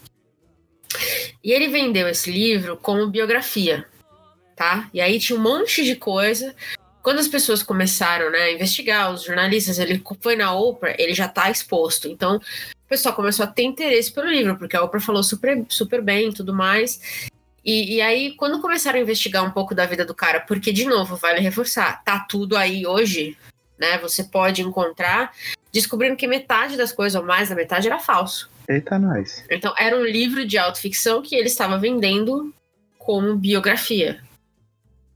E 1.41 1.53
ele 1.53 1.69
vendeu 1.69 2.09
esse 2.09 2.29
livro 2.29 2.75
como 2.75 3.07
biografia, 3.07 3.85
tá? 4.55 4.89
E 4.93 4.99
aí 4.99 5.17
tinha 5.17 5.39
um 5.39 5.41
monte 5.41 5.85
de 5.85 5.95
coisa. 5.95 6.53
Quando 7.01 7.19
as 7.19 7.27
pessoas 7.27 7.63
começaram 7.63 8.29
né, 8.31 8.39
a 8.39 8.51
investigar, 8.51 9.11
os 9.11 9.23
jornalistas, 9.23 9.79
ele 9.79 10.01
foi 10.21 10.35
na 10.35 10.53
Oprah, 10.53 10.95
ele 10.97 11.13
já 11.13 11.25
está 11.25 11.49
exposto. 11.49 12.07
Então, 12.07 12.35
o 12.37 12.87
pessoal 12.87 13.15
começou 13.15 13.43
a 13.43 13.47
ter 13.47 13.63
interesse 13.63 14.11
pelo 14.11 14.29
livro, 14.29 14.55
porque 14.57 14.75
a 14.75 14.83
Oprah 14.83 15.01
falou 15.01 15.23
super, 15.23 15.65
super 15.67 16.01
bem 16.01 16.29
e 16.29 16.33
tudo 16.33 16.53
mais. 16.53 17.29
E, 17.65 17.95
e, 17.95 18.01
aí, 18.01 18.35
quando 18.35 18.59
começaram 18.59 18.99
a 18.99 19.01
investigar 19.01 19.43
um 19.43 19.51
pouco 19.51 19.73
da 19.73 19.85
vida 19.85 20.05
do 20.05 20.13
cara, 20.13 20.39
porque, 20.41 20.71
de 20.71 20.85
novo, 20.85 21.15
vale 21.15 21.39
reforçar, 21.39 22.03
tá 22.03 22.19
tudo 22.19 22.57
aí 22.57 22.85
hoje, 22.85 23.37
né? 23.79 23.97
Você 23.99 24.23
pode 24.23 24.61
encontrar, 24.61 25.31
descobrindo 25.71 26.15
que 26.15 26.27
metade 26.27 26.75
das 26.75 26.91
coisas, 26.91 27.19
ou 27.19 27.25
mais 27.25 27.49
da 27.49 27.55
metade, 27.55 27.87
era 27.87 27.99
falso. 27.99 28.49
Eita, 28.67 28.97
nós. 28.97 29.43
Então, 29.49 29.73
era 29.77 29.95
um 29.95 30.03
livro 30.03 30.45
de 30.45 30.57
autoficção 30.57 31.21
que 31.21 31.35
ele 31.35 31.47
estava 31.47 31.77
vendendo 31.77 32.53
como 32.97 33.35
biografia. 33.35 34.21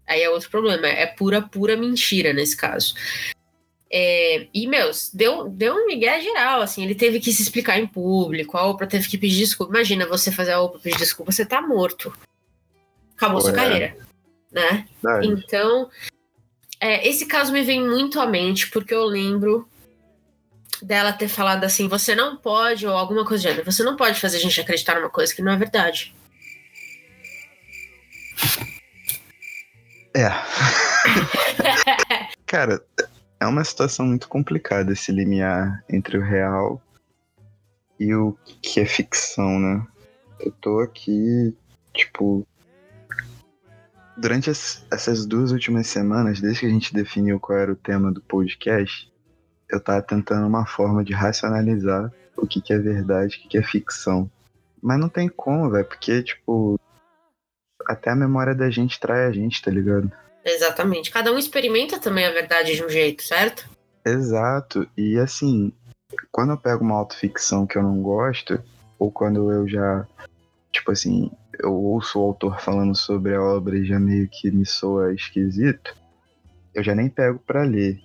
Aí 0.08 0.22
é 0.22 0.30
outro 0.30 0.50
problema, 0.50 0.88
é 0.88 1.06
pura, 1.06 1.42
pura 1.42 1.76
mentira 1.76 2.32
nesse 2.32 2.56
caso. 2.56 2.94
É, 3.92 4.48
e, 4.54 4.68
meus, 4.68 5.10
deu, 5.14 5.48
deu 5.48 5.76
um 5.76 5.88
migué 5.88 6.20
geral, 6.20 6.62
assim, 6.62 6.84
ele 6.84 6.96
teve 6.96 7.20
que 7.20 7.32
se 7.32 7.42
explicar 7.42 7.80
em 7.80 7.88
público, 7.88 8.58
a 8.58 8.68
Oprah 8.68 8.88
teve 8.88 9.08
que 9.08 9.18
pedir 9.18 9.38
desculpa. 9.38 9.74
Imagina 9.74 10.06
você 10.06 10.32
fazer 10.32 10.52
a 10.52 10.62
Oprah 10.62 10.80
pedir 10.80 10.98
desculpa, 10.98 11.32
você 11.32 11.46
tá 11.46 11.62
morto 11.62 12.14
acabou 13.16 13.42
sua 13.42 13.54
carreira, 13.54 13.98
né? 14.52 14.88
Então, 15.24 15.90
é, 16.80 17.08
esse 17.08 17.26
caso 17.26 17.52
me 17.52 17.62
vem 17.62 17.82
muito 17.82 18.20
à 18.20 18.26
mente, 18.26 18.70
porque 18.70 18.94
eu 18.94 19.06
lembro 19.06 19.68
dela 20.82 21.14
ter 21.14 21.28
falado 21.28 21.64
assim: 21.64 21.88
você 21.88 22.14
não 22.14 22.36
pode, 22.36 22.86
ou 22.86 22.94
alguma 22.94 23.26
coisa 23.26 23.44
do 23.44 23.50
gênero, 23.50 23.72
você 23.72 23.84
não 23.84 23.96
pode 23.96 24.20
fazer 24.20 24.38
a 24.38 24.42
gente 24.42 24.60
acreditar 24.60 24.96
numa 24.96 25.10
coisa 25.10 25.34
que 25.34 25.42
não 25.42 25.54
é 25.54 25.58
verdade. 25.58 26.14
É. 30.16 30.30
Cara, 32.48 32.82
é 33.40 33.46
uma 33.46 33.64
situação 33.64 34.06
muito 34.06 34.30
complicada 34.30 34.94
esse 34.94 35.12
limiar 35.12 35.84
entre 35.90 36.18
o 36.18 36.24
real 36.24 36.82
e 38.00 38.16
o 38.16 38.38
que 38.62 38.80
é 38.80 38.86
ficção, 38.86 39.60
né? 39.60 39.86
Eu 40.40 40.52
tô 40.54 40.80
aqui, 40.80 41.56
tipo, 41.94 42.48
Durante 44.18 44.50
as, 44.50 44.86
essas 44.90 45.26
duas 45.26 45.52
últimas 45.52 45.88
semanas, 45.88 46.40
desde 46.40 46.62
que 46.62 46.66
a 46.66 46.70
gente 46.70 46.94
definiu 46.94 47.38
qual 47.38 47.60
era 47.60 47.72
o 47.72 47.76
tema 47.76 48.14
do 48.14 48.22
podcast, 48.22 49.12
eu 49.70 49.80
tava 49.80 50.02
tentando 50.02 50.48
uma 50.48 50.66
forma 50.66 51.04
de 51.04 51.14
racionalizar 51.14 52.10
o 52.38 52.48
que, 52.48 52.62
que 52.62 52.72
é 52.72 52.80
verdade, 52.80 53.36
o 53.36 53.42
que, 53.42 53.48
que 53.50 53.58
é 53.58 53.64
ficção. 53.64 54.32
Mas 54.82 55.00
não 55.00 55.10
tem 55.10 55.28
como, 55.28 55.70
velho, 55.70 55.86
porque, 55.86 56.24
tipo, 56.24 56.80
até 57.88 58.12
a 58.12 58.16
memória 58.16 58.56
da 58.56 58.70
gente 58.70 59.00
trai 59.00 59.26
a 59.26 59.32
gente, 59.32 59.62
tá 59.62 59.72
ligado? 59.72 60.12
Exatamente. 60.44 61.12
Cada 61.12 61.32
um 61.32 61.38
experimenta 61.38 62.00
também 62.00 62.26
a 62.26 62.32
verdade 62.32 62.76
de 62.76 62.84
um 62.84 62.90
jeito, 62.90 63.24
certo? 63.24 63.68
Exato. 64.06 64.88
E 64.96 65.18
assim, 65.18 65.74
quando 66.32 66.52
eu 66.52 66.58
pego 66.58 66.84
uma 66.84 66.96
autoficção 66.96 67.66
que 67.66 67.78
eu 67.78 67.84
não 67.84 68.02
gosto, 68.02 68.62
ou 69.00 69.12
quando 69.12 69.52
eu 69.52 69.68
já, 69.68 70.06
tipo 70.72 70.92
assim, 70.92 71.32
eu 71.60 71.74
ouço 71.74 72.20
o 72.20 72.24
autor 72.24 72.62
falando 72.62 72.96
sobre 72.96 73.34
a 73.34 73.42
obra 73.42 73.78
e 73.78 73.86
já 73.86 74.00
meio 74.00 74.28
que 74.30 74.52
me 74.52 74.66
soa 74.66 75.14
esquisito, 75.14 75.96
eu 76.74 76.84
já 76.84 76.94
nem 76.94 77.10
pego 77.10 77.40
para 77.40 77.64
ler. 77.64 78.00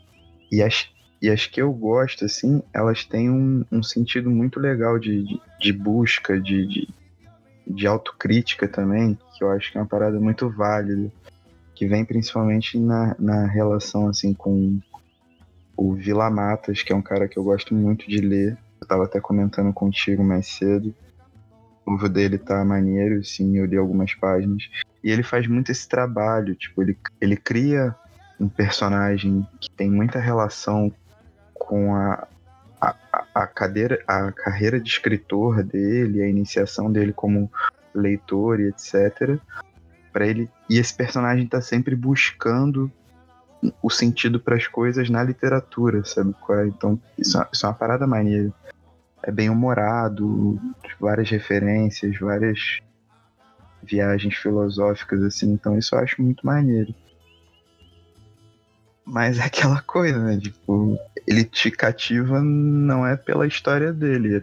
E 0.51 0.63
as, 0.63 0.89
e 1.21 1.29
as 1.29 1.47
que 1.47 1.61
eu 1.61 1.73
gosto, 1.73 2.25
assim, 2.25 2.63
elas 2.73 3.05
têm 3.05 3.31
um, 3.31 3.65
um 3.71 3.83
sentido 3.83 4.31
muito 4.31 4.59
legal 4.59 4.99
de, 4.99 5.25
de, 5.25 5.41
de 5.61 5.73
busca, 5.73 6.41
de, 6.41 6.67
de, 6.67 6.89
de, 7.75 7.87
autocrítica 7.87 8.69
também, 8.69 9.19
que 9.37 9.45
eu 9.45 9.51
acho 9.51 9.71
que 9.71 9.79
é 9.79 9.81
uma 9.81 9.87
parada 9.87 10.19
muito 10.19 10.49
válida, 10.49 11.11
que 11.75 11.87
vem 11.87 12.05
principalmente 12.05 12.79
na, 12.79 13.17
na 13.19 13.47
relação, 13.47 14.09
assim, 14.09 14.35
com 14.35 14.79
o 15.77 15.95
Vila 15.95 16.31
Matas, 16.31 16.83
que 16.83 16.93
é 16.93 16.97
um 16.97 17.03
cara 17.03 17.27
que 17.27 17.39
eu 17.39 17.45
gosto 17.45 17.75
muito 17.75 18.09
de 18.09 18.19
ler. 18.19 18.59
Eu 18.81 18.87
tava 18.87 19.05
até 19.05 19.21
comentando 19.21 19.73
contigo 19.73 20.23
mais 20.23 20.47
cedo 20.47 20.95
novo 21.91 22.09
dele 22.09 22.39
tá 22.39 22.65
maneiro, 22.65 23.25
sim, 23.25 23.57
eu 23.57 23.67
li 23.67 23.77
algumas 23.77 24.15
páginas. 24.15 24.69
E 25.03 25.11
ele 25.11 25.23
faz 25.23 25.47
muito 25.47 25.73
esse 25.73 25.89
trabalho, 25.89 26.55
tipo, 26.55 26.83
ele, 26.83 26.97
ele 27.21 27.37
cria 27.37 27.95
um 28.39 28.49
personagem 28.49 29.47
que 29.61 29.71
tem 29.71 29.91
muita 29.91 30.19
relação 30.19 30.93
com 31.55 31.95
a, 31.95 32.27
a, 33.35 33.47
cadeira, 33.47 34.03
a 34.07 34.33
carreira 34.33 34.81
de 34.81 34.89
escritor 34.89 35.63
dele, 35.63 36.23
a 36.23 36.29
iniciação 36.29 36.91
dele 36.91 37.13
como 37.13 37.51
leitor 37.95 38.61
e 38.61 38.69
etc. 38.69 39.39
Para 40.13 40.27
ele 40.27 40.49
e 40.69 40.79
esse 40.79 40.95
personagem 40.95 41.47
tá 41.47 41.61
sempre 41.61 41.95
buscando 41.95 42.91
o 43.83 43.91
sentido 43.91 44.41
para 44.41 44.57
as 44.57 44.67
coisas 44.67 45.11
na 45.11 45.23
literatura, 45.23 46.05
sabe 46.05 46.35
é? 46.51 46.67
Então 46.67 47.01
isso, 47.19 47.41
é, 47.41 47.47
isso 47.53 47.67
é 47.67 47.69
uma 47.69 47.75
parada 47.75 48.07
maneira 48.07 48.53
é 49.23 49.31
bem 49.31 49.51
humorado, 49.51 50.59
várias 50.99 51.31
referências, 51.31 52.19
várias 52.19 52.81
viagens 53.83 54.35
filosóficas, 54.37 55.23
assim, 55.23 55.53
então 55.53 55.79
isso 55.79 55.95
eu 55.95 55.99
acho 56.01 56.23
muito 56.23 56.45
maneiro. 56.45 56.95
Mas 59.11 59.39
é 59.39 59.43
aquela 59.43 59.83
coisa, 59.83 60.19
né? 60.19 60.39
Tipo, 60.39 60.97
ele 61.27 61.45
te 61.45 61.71
cativa 61.71 62.41
não 62.41 63.05
é 63.05 63.17
pela 63.17 63.47
história 63.47 63.93
dele, 63.93 64.37
é 64.37 64.43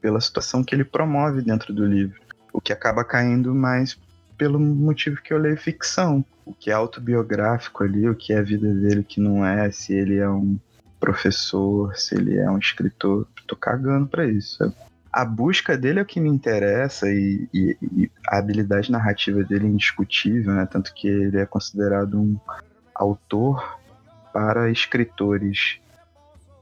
pela 0.00 0.20
situação 0.20 0.64
que 0.64 0.74
ele 0.74 0.84
promove 0.84 1.42
dentro 1.42 1.72
do 1.74 1.86
livro. 1.86 2.18
O 2.52 2.60
que 2.60 2.72
acaba 2.72 3.04
caindo 3.04 3.54
mais 3.54 3.98
pelo 4.38 4.58
motivo 4.58 5.20
que 5.22 5.32
eu 5.32 5.38
leio 5.38 5.56
ficção. 5.58 6.24
O 6.44 6.54
que 6.54 6.70
é 6.70 6.72
autobiográfico 6.72 7.84
ali, 7.84 8.08
o 8.08 8.14
que 8.14 8.32
é 8.32 8.38
a 8.38 8.42
vida 8.42 8.72
dele, 8.74 9.00
o 9.00 9.04
que 9.04 9.20
não 9.20 9.44
é, 9.44 9.70
se 9.70 9.92
ele 9.92 10.16
é 10.16 10.28
um 10.28 10.58
professor, 10.98 11.94
se 11.94 12.14
ele 12.14 12.36
é 12.36 12.50
um 12.50 12.58
escritor, 12.58 13.26
tô 13.46 13.54
cagando 13.54 14.06
para 14.06 14.26
isso. 14.26 14.74
A 15.12 15.24
busca 15.24 15.76
dele 15.76 16.00
é 16.00 16.02
o 16.02 16.06
que 16.06 16.18
me 16.18 16.28
interessa 16.30 17.10
e, 17.10 17.46
e, 17.52 17.76
e, 17.82 18.10
a 18.26 18.38
habilidade 18.38 18.90
narrativa 18.90 19.44
dele 19.44 19.66
é 19.66 19.70
indiscutível, 19.70 20.54
né? 20.54 20.66
Tanto 20.66 20.94
que 20.94 21.06
ele 21.06 21.38
é 21.38 21.44
considerado 21.44 22.18
um 22.18 22.38
autor 22.94 23.81
para 24.32 24.70
escritores, 24.70 25.78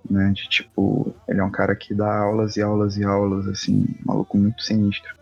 né? 0.09 0.33
De 0.35 0.49
tipo, 0.49 1.15
ele 1.29 1.41
é 1.41 1.45
um 1.45 1.51
cara 1.51 1.75
que 1.75 1.95
dá 1.95 2.19
aulas 2.19 2.57
e 2.57 2.63
aulas 2.63 2.97
e 2.97 3.05
aulas, 3.05 3.47
assim, 3.49 3.85
um 4.03 4.07
maluco 4.07 4.37
muito 4.37 4.63
sinistro. 4.63 5.15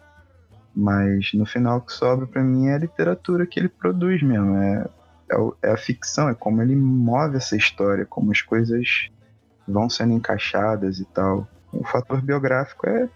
Mas 0.74 1.32
no 1.34 1.44
final 1.44 1.78
o 1.78 1.80
que 1.80 1.92
sobra 1.92 2.26
para 2.26 2.42
mim 2.42 2.68
é 2.68 2.74
a 2.74 2.78
literatura 2.78 3.46
que 3.46 3.58
ele 3.58 3.68
produz 3.68 4.22
mesmo, 4.22 4.56
é 4.56 4.86
é, 5.30 5.68
é 5.68 5.72
a 5.72 5.76
ficção, 5.76 6.28
é 6.28 6.34
como 6.34 6.62
ele 6.62 6.74
move 6.74 7.36
essa 7.36 7.56
história, 7.56 8.06
como 8.06 8.32
as 8.32 8.40
coisas 8.40 9.08
vão 9.66 9.88
sendo 9.88 10.14
encaixadas 10.14 10.98
e 10.98 11.04
tal. 11.06 11.46
O 11.72 11.84
fator 11.84 12.22
biográfico 12.22 12.88
é 12.88 13.08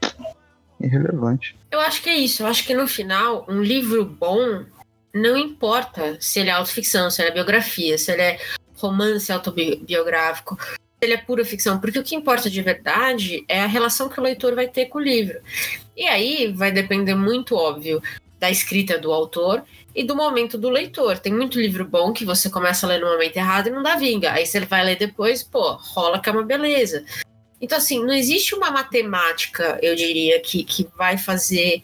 irrelevante. 0.80 1.56
Eu 1.70 1.80
acho 1.80 2.02
que 2.02 2.10
é 2.10 2.16
isso. 2.16 2.42
Eu 2.42 2.46
acho 2.46 2.66
que 2.66 2.74
no 2.74 2.86
final, 2.86 3.46
um 3.48 3.62
livro 3.62 4.04
bom 4.04 4.64
não 5.14 5.36
importa 5.36 6.18
se 6.20 6.40
ele 6.40 6.50
é 6.50 6.52
autoficção, 6.52 7.10
se 7.10 7.22
ele 7.22 7.30
é 7.30 7.34
biografia, 7.34 7.96
se 7.96 8.12
ele 8.12 8.22
é 8.22 8.38
romance 8.86 9.32
autobiográfico, 9.32 10.58
ele 11.00 11.14
é 11.14 11.16
pura 11.16 11.44
ficção, 11.44 11.80
porque 11.80 11.98
o 11.98 12.02
que 12.02 12.14
importa 12.14 12.48
de 12.48 12.62
verdade 12.62 13.44
é 13.48 13.60
a 13.60 13.66
relação 13.66 14.08
que 14.08 14.20
o 14.20 14.22
leitor 14.22 14.54
vai 14.54 14.68
ter 14.68 14.86
com 14.86 14.98
o 14.98 15.02
livro. 15.02 15.40
E 15.96 16.06
aí 16.06 16.52
vai 16.52 16.70
depender 16.70 17.14
muito, 17.14 17.56
óbvio, 17.56 18.00
da 18.38 18.50
escrita 18.50 18.98
do 18.98 19.12
autor 19.12 19.64
e 19.94 20.04
do 20.04 20.14
momento 20.14 20.56
do 20.56 20.70
leitor. 20.70 21.18
Tem 21.18 21.32
muito 21.32 21.60
livro 21.60 21.84
bom 21.84 22.12
que 22.12 22.24
você 22.24 22.48
começa 22.48 22.86
a 22.86 22.88
ler 22.88 23.00
no 23.00 23.10
momento 23.10 23.36
errado 23.36 23.66
e 23.66 23.70
não 23.70 23.82
dá 23.82 23.96
vinga. 23.96 24.32
Aí 24.32 24.46
você 24.46 24.60
vai 24.60 24.84
ler 24.84 24.96
depois, 24.96 25.42
pô, 25.42 25.72
rola 25.72 26.20
que 26.20 26.28
é 26.28 26.32
uma 26.32 26.42
beleza. 26.44 27.04
Então, 27.60 27.78
assim, 27.78 28.04
não 28.04 28.12
existe 28.12 28.54
uma 28.54 28.70
matemática, 28.70 29.78
eu 29.80 29.94
diria, 29.94 30.40
que, 30.40 30.64
que 30.64 30.88
vai 30.96 31.16
fazer 31.16 31.82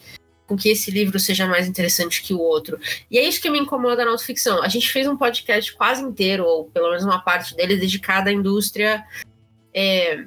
com 0.48 0.56
que 0.56 0.70
esse 0.70 0.90
livro 0.90 1.20
seja 1.20 1.46
mais 1.46 1.68
interessante 1.68 2.22
que 2.22 2.32
o 2.32 2.40
outro. 2.40 2.80
E 3.10 3.18
é 3.18 3.22
isso 3.22 3.40
que 3.40 3.50
me 3.50 3.58
incomoda 3.58 4.04
na 4.04 4.10
autoficção. 4.10 4.62
A 4.62 4.68
gente 4.68 4.90
fez 4.90 5.06
um 5.06 5.16
podcast 5.16 5.72
quase 5.74 6.02
inteiro, 6.02 6.44
ou 6.44 6.64
pelo 6.64 6.88
menos 6.88 7.04
uma 7.04 7.20
parte 7.20 7.54
dele, 7.54 7.76
dedicada 7.76 8.30
à 8.30 8.32
indústria 8.32 9.04
é, 9.74 10.24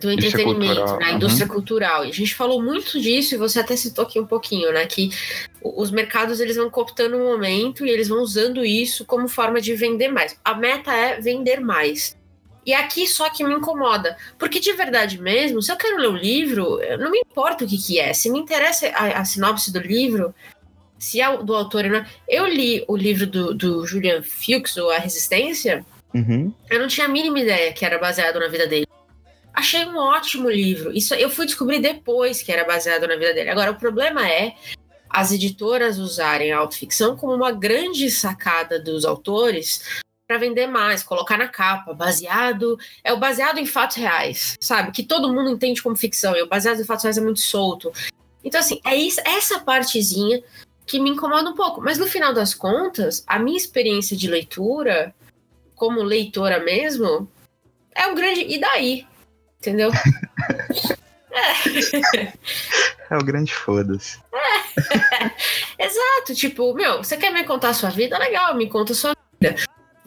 do 0.00 0.10
entretenimento, 0.10 0.80
na 0.80 0.98
né? 0.98 1.12
indústria 1.12 1.46
uhum. 1.46 1.52
cultural. 1.52 2.04
E 2.04 2.10
a 2.10 2.12
gente 2.12 2.34
falou 2.34 2.62
muito 2.62 3.00
disso, 3.00 3.34
e 3.34 3.38
você 3.38 3.60
até 3.60 3.76
citou 3.76 4.04
aqui 4.04 4.20
um 4.20 4.26
pouquinho, 4.26 4.72
né? 4.72 4.86
Que 4.86 5.10
os 5.60 5.90
mercados 5.90 6.40
eles 6.40 6.56
vão 6.56 6.70
cooptando 6.70 7.16
o 7.16 7.24
momento 7.24 7.84
e 7.84 7.90
eles 7.90 8.08
vão 8.08 8.22
usando 8.22 8.64
isso 8.64 9.04
como 9.04 9.28
forma 9.28 9.60
de 9.60 9.74
vender 9.74 10.08
mais. 10.08 10.38
A 10.44 10.54
meta 10.54 10.92
é 10.92 11.20
vender 11.20 11.60
mais. 11.60 12.16
E 12.68 12.74
aqui 12.74 13.06
só 13.06 13.30
que 13.30 13.42
me 13.42 13.54
incomoda. 13.54 14.14
Porque 14.38 14.60
de 14.60 14.74
verdade 14.74 15.18
mesmo, 15.18 15.62
se 15.62 15.72
eu 15.72 15.76
quero 15.78 15.96
ler 15.96 16.08
o 16.08 16.12
um 16.12 16.16
livro, 16.18 16.78
não 16.98 17.10
me 17.10 17.20
importa 17.20 17.64
o 17.64 17.66
que, 17.66 17.78
que 17.78 17.98
é. 17.98 18.12
Se 18.12 18.28
me 18.28 18.38
interessa 18.38 18.88
a, 18.88 19.20
a 19.20 19.24
sinopse 19.24 19.72
do 19.72 19.78
livro, 19.78 20.34
se 20.98 21.18
é 21.18 21.34
do 21.38 21.54
autor 21.56 21.86
ou 21.86 21.92
não. 21.92 22.04
Eu 22.28 22.46
li 22.46 22.84
o 22.86 22.94
livro 22.94 23.26
do, 23.26 23.54
do 23.54 23.86
Julian 23.86 24.22
Fuchs, 24.22 24.76
ou 24.76 24.90
A 24.90 24.98
Resistência. 24.98 25.82
Uhum. 26.12 26.52
Eu 26.68 26.78
não 26.78 26.88
tinha 26.88 27.06
a 27.06 27.08
mínima 27.08 27.40
ideia 27.40 27.72
que 27.72 27.86
era 27.86 27.98
baseado 27.98 28.38
na 28.38 28.48
vida 28.48 28.66
dele. 28.66 28.86
Achei 29.54 29.86
um 29.86 29.96
ótimo 29.96 30.50
livro. 30.50 30.92
Isso 30.92 31.14
eu 31.14 31.30
fui 31.30 31.46
descobrir 31.46 31.80
depois 31.80 32.42
que 32.42 32.52
era 32.52 32.66
baseado 32.66 33.08
na 33.08 33.16
vida 33.16 33.32
dele. 33.32 33.48
Agora, 33.48 33.70
o 33.70 33.76
problema 33.76 34.28
é 34.28 34.52
as 35.08 35.32
editoras 35.32 35.96
usarem 35.96 36.52
a 36.52 36.58
autoficção 36.58 37.16
como 37.16 37.32
uma 37.32 37.50
grande 37.50 38.10
sacada 38.10 38.78
dos 38.78 39.06
autores 39.06 40.02
para 40.28 40.36
vender 40.36 40.66
mais, 40.66 41.02
colocar 41.02 41.38
na 41.38 41.48
capa, 41.48 41.94
baseado. 41.94 42.78
É 43.02 43.14
o 43.14 43.18
baseado 43.18 43.58
em 43.58 43.64
fatos 43.64 43.96
reais, 43.96 44.58
sabe? 44.60 44.92
Que 44.92 45.02
todo 45.02 45.32
mundo 45.32 45.48
entende 45.48 45.82
como 45.82 45.96
ficção, 45.96 46.36
e 46.36 46.42
o 46.42 46.46
baseado 46.46 46.78
em 46.78 46.84
fatos 46.84 47.04
reais 47.04 47.16
é 47.16 47.22
muito 47.22 47.40
solto. 47.40 47.90
Então, 48.44 48.60
assim, 48.60 48.78
é 48.84 48.94
isso, 48.94 49.20
essa 49.24 49.58
partezinha 49.60 50.42
que 50.86 51.00
me 51.00 51.10
incomoda 51.10 51.48
um 51.48 51.54
pouco. 51.54 51.80
Mas 51.80 51.96
no 51.98 52.06
final 52.06 52.34
das 52.34 52.54
contas, 52.54 53.24
a 53.26 53.38
minha 53.38 53.56
experiência 53.56 54.14
de 54.14 54.28
leitura, 54.28 55.14
como 55.74 56.02
leitora 56.02 56.60
mesmo, 56.60 57.26
é 57.94 58.06
um 58.06 58.14
grande. 58.14 58.42
E 58.42 58.60
daí? 58.60 59.06
Entendeu? 59.58 59.90
é. 62.16 62.32
é 63.10 63.16
o 63.16 63.24
grande 63.24 63.54
foda-se. 63.54 64.18
É. 64.32 64.68
Exato, 65.86 66.34
tipo, 66.34 66.74
meu, 66.74 66.98
você 66.98 67.16
quer 67.16 67.32
me 67.32 67.44
contar 67.44 67.70
a 67.70 67.74
sua 67.74 67.88
vida? 67.90 68.18
Legal, 68.18 68.54
me 68.54 68.68
conta 68.68 68.92
a 68.92 68.96
sua 68.96 69.16
vida. 69.40 69.56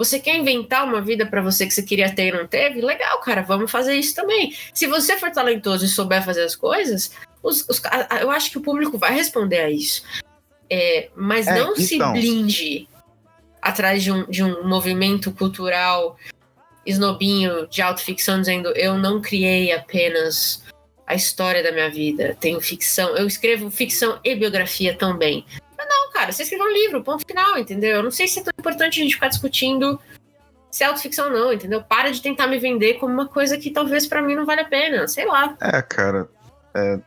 Você 0.02 0.18
quer 0.18 0.36
inventar 0.36 0.84
uma 0.84 1.00
vida 1.00 1.28
para 1.28 1.44
você 1.44 1.68
que 1.68 1.74
você 1.76 1.84
queria 1.84 2.12
ter 2.12 2.30
e 2.30 2.32
não 2.32 2.48
teve? 2.48 2.82
Legal, 2.82 3.20
cara, 3.20 3.44
vamos 3.44 3.70
fazer 3.70 3.94
isso 3.94 4.16
também. 4.16 4.52
Se 4.74 4.88
você 4.88 5.16
for 5.16 5.30
talentoso 5.30 5.86
e 5.86 5.88
souber 5.88 6.26
fazer 6.26 6.42
as 6.42 6.56
coisas, 6.56 7.12
os, 7.44 7.70
os, 7.70 7.80
eu 8.20 8.32
acho 8.32 8.50
que 8.50 8.58
o 8.58 8.62
público 8.62 8.98
vai 8.98 9.14
responder 9.14 9.60
a 9.60 9.70
isso. 9.70 10.02
É, 10.68 11.10
mas 11.16 11.46
é, 11.46 11.54
não 11.54 11.74
então. 11.74 11.76
se 11.76 12.00
blinde 12.00 12.90
atrás 13.62 14.02
de 14.02 14.12
um, 14.12 14.26
de 14.28 14.44
um 14.44 14.68
movimento 14.68 15.32
cultural 15.32 16.18
snobinho 16.84 17.68
de 17.68 17.84
autoficção 17.84 18.40
dizendo 18.40 18.70
eu 18.70 18.98
não 18.98 19.22
criei 19.22 19.72
apenas 19.72 20.64
a 21.06 21.14
história 21.14 21.62
da 21.62 21.72
minha 21.72 21.92
vida, 21.92 22.36
tenho 22.40 22.60
ficção, 22.60 23.16
eu 23.16 23.28
escrevo 23.28 23.70
ficção 23.70 24.20
e 24.24 24.34
biografia 24.34 24.96
também 24.96 25.46
cara, 26.22 26.32
você 26.32 26.44
escreveu 26.44 26.68
um 26.68 26.74
livro, 26.74 27.04
ponto 27.04 27.26
final, 27.26 27.58
entendeu? 27.58 27.98
Eu 27.98 28.04
não 28.04 28.12
sei 28.12 28.28
se 28.28 28.40
é 28.40 28.44
tão 28.44 28.54
importante 28.58 29.00
a 29.00 29.04
gente 29.04 29.16
ficar 29.16 29.28
discutindo 29.28 30.00
se 30.70 30.84
é 30.84 30.88
autoficção 30.88 31.26
ou 31.26 31.32
não, 31.32 31.54
entendeu? 31.54 31.84
Para 31.84 32.12
de 32.12 32.22
tentar 32.22 32.48
me 32.48 32.58
vender 32.58 32.94
como 32.96 33.14
uma 33.14 33.28
coisa 33.28 33.58
que 33.58 33.72
talvez 33.72 34.08
para 34.08 34.22
mim 34.22 34.36
não 34.36 34.46
vale 34.46 34.62
a 34.62 34.66
pena, 34.66 35.08
sei 35.08 35.26
lá. 35.26 35.58
É, 35.60 35.82
cara, 35.82 36.30
é, 36.74 37.00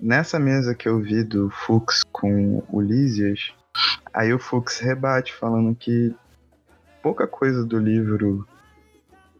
nessa 0.00 0.38
mesa 0.38 0.74
que 0.74 0.88
eu 0.88 1.00
vi 1.00 1.24
do 1.24 1.48
Fux 1.48 2.02
com 2.12 2.62
o 2.68 2.80
Lísias, 2.80 3.52
aí 4.12 4.34
o 4.34 4.38
Fux 4.38 4.80
rebate 4.80 5.32
falando 5.32 5.74
que 5.74 6.14
pouca 7.02 7.26
coisa 7.26 7.64
do 7.64 7.78
livro 7.78 8.46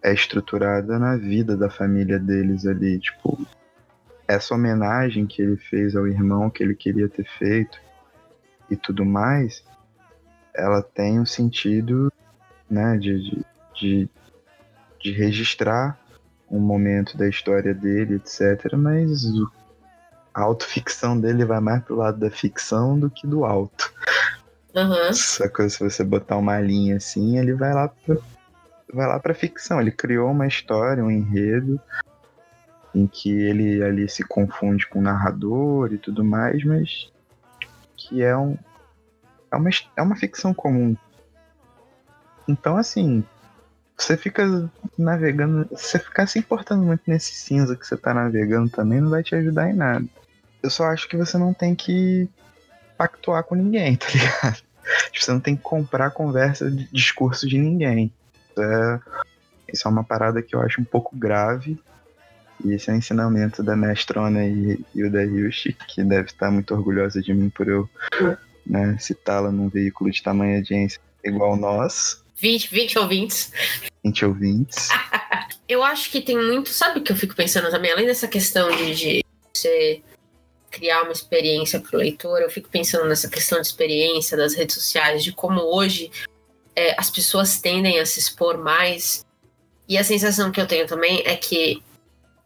é 0.02 0.14
estruturada 0.14 0.98
na 0.98 1.16
vida 1.16 1.56
da 1.56 1.68
família 1.68 2.18
deles 2.18 2.64
ali, 2.64 2.98
tipo, 2.98 3.46
essa 4.26 4.54
homenagem 4.54 5.26
que 5.26 5.42
ele 5.42 5.56
fez 5.56 5.94
ao 5.94 6.06
irmão 6.06 6.48
que 6.48 6.62
ele 6.62 6.74
queria 6.74 7.08
ter 7.08 7.26
feito, 7.38 7.78
e 8.70 8.76
tudo 8.76 9.04
mais, 9.04 9.64
ela 10.54 10.82
tem 10.82 11.20
um 11.20 11.26
sentido 11.26 12.12
né, 12.68 12.96
de, 12.96 13.18
de, 13.22 13.44
de, 13.74 14.10
de 15.00 15.12
registrar 15.12 15.98
um 16.50 16.58
momento 16.58 17.16
da 17.16 17.28
história 17.28 17.74
dele, 17.74 18.16
etc. 18.16 18.74
Mas 18.76 19.24
a 20.34 20.42
autoficção 20.42 21.18
dele 21.18 21.44
vai 21.44 21.60
mais 21.60 21.82
pro 21.82 21.96
lado 21.96 22.18
da 22.18 22.30
ficção 22.30 22.98
do 22.98 23.10
que 23.10 23.26
do 23.26 23.44
alto. 23.44 23.92
Uhum. 24.74 25.12
Só 25.12 25.48
que 25.48 25.68
se 25.68 25.80
você 25.80 26.04
botar 26.04 26.36
uma 26.36 26.60
linha 26.60 26.96
assim, 26.96 27.38
ele 27.38 27.54
vai 27.54 27.72
lá 27.72 27.88
pra, 27.88 28.16
vai 28.92 29.06
lá 29.06 29.18
pra 29.18 29.34
ficção. 29.34 29.80
Ele 29.80 29.90
criou 29.90 30.30
uma 30.30 30.46
história, 30.46 31.02
um 31.02 31.10
enredo, 31.10 31.80
em 32.94 33.06
que 33.06 33.30
ele 33.30 33.82
ali 33.82 34.08
se 34.08 34.22
confunde 34.24 34.86
com 34.86 34.98
o 34.98 35.02
narrador 35.02 35.92
e 35.92 35.98
tudo 35.98 36.24
mais, 36.24 36.62
mas 36.64 37.10
que 38.08 38.22
é 38.22 38.36
um 38.36 38.56
é 39.50 39.56
uma, 39.56 39.70
é 39.96 40.02
uma 40.02 40.16
ficção 40.16 40.52
comum. 40.52 40.96
Então, 42.48 42.76
assim, 42.76 43.24
você 43.96 44.16
fica 44.16 44.70
navegando, 44.96 45.66
você 45.70 45.98
ficar 45.98 46.26
se 46.26 46.38
importando 46.38 46.82
muito 46.82 47.02
nesse 47.06 47.32
cinza 47.32 47.76
que 47.76 47.86
você 47.86 47.96
tá 47.96 48.12
navegando 48.12 48.68
também 48.68 49.00
não 49.00 49.10
vai 49.10 49.22
te 49.22 49.34
ajudar 49.34 49.70
em 49.70 49.74
nada. 49.74 50.04
Eu 50.62 50.70
só 50.70 50.84
acho 50.86 51.08
que 51.08 51.16
você 51.16 51.38
não 51.38 51.54
tem 51.54 51.74
que 51.74 52.28
pactuar 52.96 53.42
com 53.44 53.54
ninguém, 53.54 53.96
tá 53.96 54.06
ligado? 54.08 54.62
Tipo, 55.10 55.24
você 55.24 55.32
não 55.32 55.40
tem 55.40 55.56
que 55.56 55.62
comprar 55.62 56.10
conversa 56.10 56.70
discurso 56.70 57.48
de 57.48 57.58
ninguém. 57.58 58.12
É, 58.56 59.00
isso 59.72 59.88
é 59.88 59.90
uma 59.90 60.04
parada 60.04 60.40
que 60.40 60.54
eu 60.54 60.60
acho 60.60 60.80
um 60.80 60.84
pouco 60.84 61.16
grave. 61.16 61.80
E 62.64 62.72
esse 62.72 62.90
é 62.90 62.92
o 62.92 62.96
ensinamento 62.96 63.62
da 63.62 63.76
mestrona 63.76 64.44
e, 64.44 64.80
e 64.94 65.04
o 65.04 65.10
da 65.10 65.20
Ryushi, 65.20 65.76
que 65.88 66.02
deve 66.02 66.28
estar 66.28 66.50
muito 66.50 66.74
orgulhosa 66.74 67.20
de 67.22 67.32
mim 67.34 67.50
por 67.50 67.68
eu 67.68 67.88
né, 68.66 68.96
citá-la 68.98 69.50
num 69.50 69.68
veículo 69.68 70.10
de 70.10 70.22
tamanha 70.22 70.56
audiência 70.56 71.00
igual 71.24 71.56
nós. 71.56 72.22
20, 72.36 72.68
20 72.70 72.98
ouvintes. 72.98 73.52
20 74.04 74.24
ouvintes. 74.26 74.88
eu 75.68 75.82
acho 75.82 76.10
que 76.10 76.20
tem 76.20 76.36
muito. 76.36 76.70
Sabe 76.70 77.00
o 77.00 77.02
que 77.02 77.12
eu 77.12 77.16
fico 77.16 77.34
pensando 77.34 77.70
também? 77.70 77.92
Além 77.92 78.06
dessa 78.06 78.28
questão 78.28 78.70
de, 78.76 78.94
de 78.94 79.24
você 79.54 80.02
criar 80.70 81.02
uma 81.02 81.12
experiência 81.12 81.80
para 81.80 81.96
o 81.96 81.98
leitor, 81.98 82.40
eu 82.40 82.50
fico 82.50 82.68
pensando 82.68 83.06
nessa 83.06 83.28
questão 83.28 83.60
de 83.60 83.66
experiência 83.66 84.36
das 84.36 84.54
redes 84.54 84.74
sociais, 84.74 85.24
de 85.24 85.32
como 85.32 85.60
hoje 85.62 86.10
é, 86.74 86.94
as 86.98 87.10
pessoas 87.10 87.60
tendem 87.60 87.98
a 87.98 88.06
se 88.06 88.18
expor 88.18 88.58
mais. 88.58 89.24
E 89.88 89.96
a 89.96 90.04
sensação 90.04 90.50
que 90.50 90.60
eu 90.60 90.66
tenho 90.66 90.86
também 90.86 91.22
é 91.24 91.36
que 91.36 91.82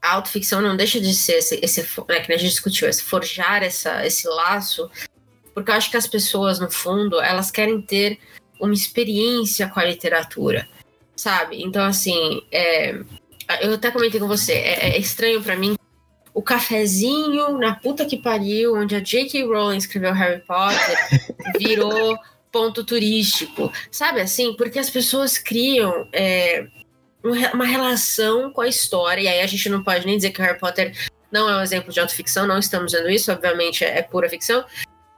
a 0.02 0.14
autoficção 0.14 0.62
não 0.62 0.76
deixa 0.76 1.00
de 1.00 1.14
ser 1.14 1.34
esse, 1.34 1.60
esse 1.62 1.80
né, 2.08 2.20
que 2.20 2.32
a 2.32 2.36
gente 2.36 2.50
discutiu, 2.50 2.88
esse 2.88 3.02
forjar 3.02 3.62
essa, 3.62 4.04
esse 4.06 4.26
laço 4.28 4.90
porque 5.54 5.70
eu 5.70 5.74
acho 5.74 5.90
que 5.90 5.96
as 5.96 6.06
pessoas, 6.06 6.58
no 6.58 6.70
fundo, 6.70 7.20
elas 7.20 7.50
querem 7.50 7.80
ter 7.80 8.18
uma 8.58 8.74
experiência 8.74 9.68
com 9.68 9.80
a 9.80 9.84
literatura, 9.84 10.68
sabe? 11.16 11.62
Então, 11.62 11.84
assim, 11.84 12.42
é, 12.52 12.98
eu 13.60 13.74
até 13.74 13.90
comentei 13.90 14.20
com 14.20 14.28
você, 14.28 14.52
é, 14.52 14.90
é 14.90 14.98
estranho 14.98 15.42
para 15.42 15.56
mim 15.56 15.76
o 16.32 16.42
cafezinho 16.42 17.58
na 17.58 17.74
puta 17.74 18.06
que 18.06 18.16
pariu, 18.16 18.76
onde 18.76 18.94
a 18.94 19.00
J.K. 19.00 19.44
Rowling 19.44 19.78
escreveu 19.78 20.12
Harry 20.12 20.40
Potter, 20.40 20.96
virou 21.58 22.16
ponto 22.52 22.84
turístico, 22.84 23.72
sabe 23.90 24.20
assim? 24.20 24.54
Porque 24.54 24.78
as 24.78 24.90
pessoas 24.90 25.38
criam 25.38 26.08
é, 26.12 26.66
uma 27.22 27.66
relação 27.66 28.52
com 28.52 28.62
a 28.62 28.68
história, 28.68 29.22
e 29.22 29.28
aí 29.28 29.40
a 29.40 29.46
gente 29.46 29.68
não 29.68 29.82
pode 29.82 30.06
nem 30.06 30.16
dizer 30.16 30.30
que 30.30 30.40
Harry 30.40 30.58
Potter 30.58 30.92
não 31.30 31.48
é 31.48 31.56
um 31.56 31.62
exemplo 31.62 31.92
de 31.92 32.00
autoficção, 32.00 32.46
não 32.46 32.58
estamos 32.58 32.92
dizendo 32.92 33.10
isso, 33.10 33.30
obviamente 33.30 33.84
é, 33.84 33.98
é 33.98 34.02
pura 34.02 34.28
ficção, 34.28 34.64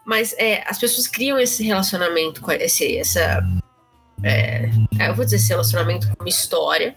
mas 0.04 0.34
é, 0.36 0.62
as 0.66 0.78
pessoas 0.78 1.06
criam 1.06 1.38
esse 1.38 1.62
relacionamento 1.62 2.40
com 2.40 2.50
esse, 2.52 2.96
essa. 2.96 3.40
É, 4.22 4.68
é, 4.98 5.08
eu 5.08 5.14
vou 5.14 5.24
dizer 5.24 5.36
esse 5.36 5.48
relacionamento 5.48 6.08
com 6.08 6.24
uma 6.24 6.28
história, 6.28 6.96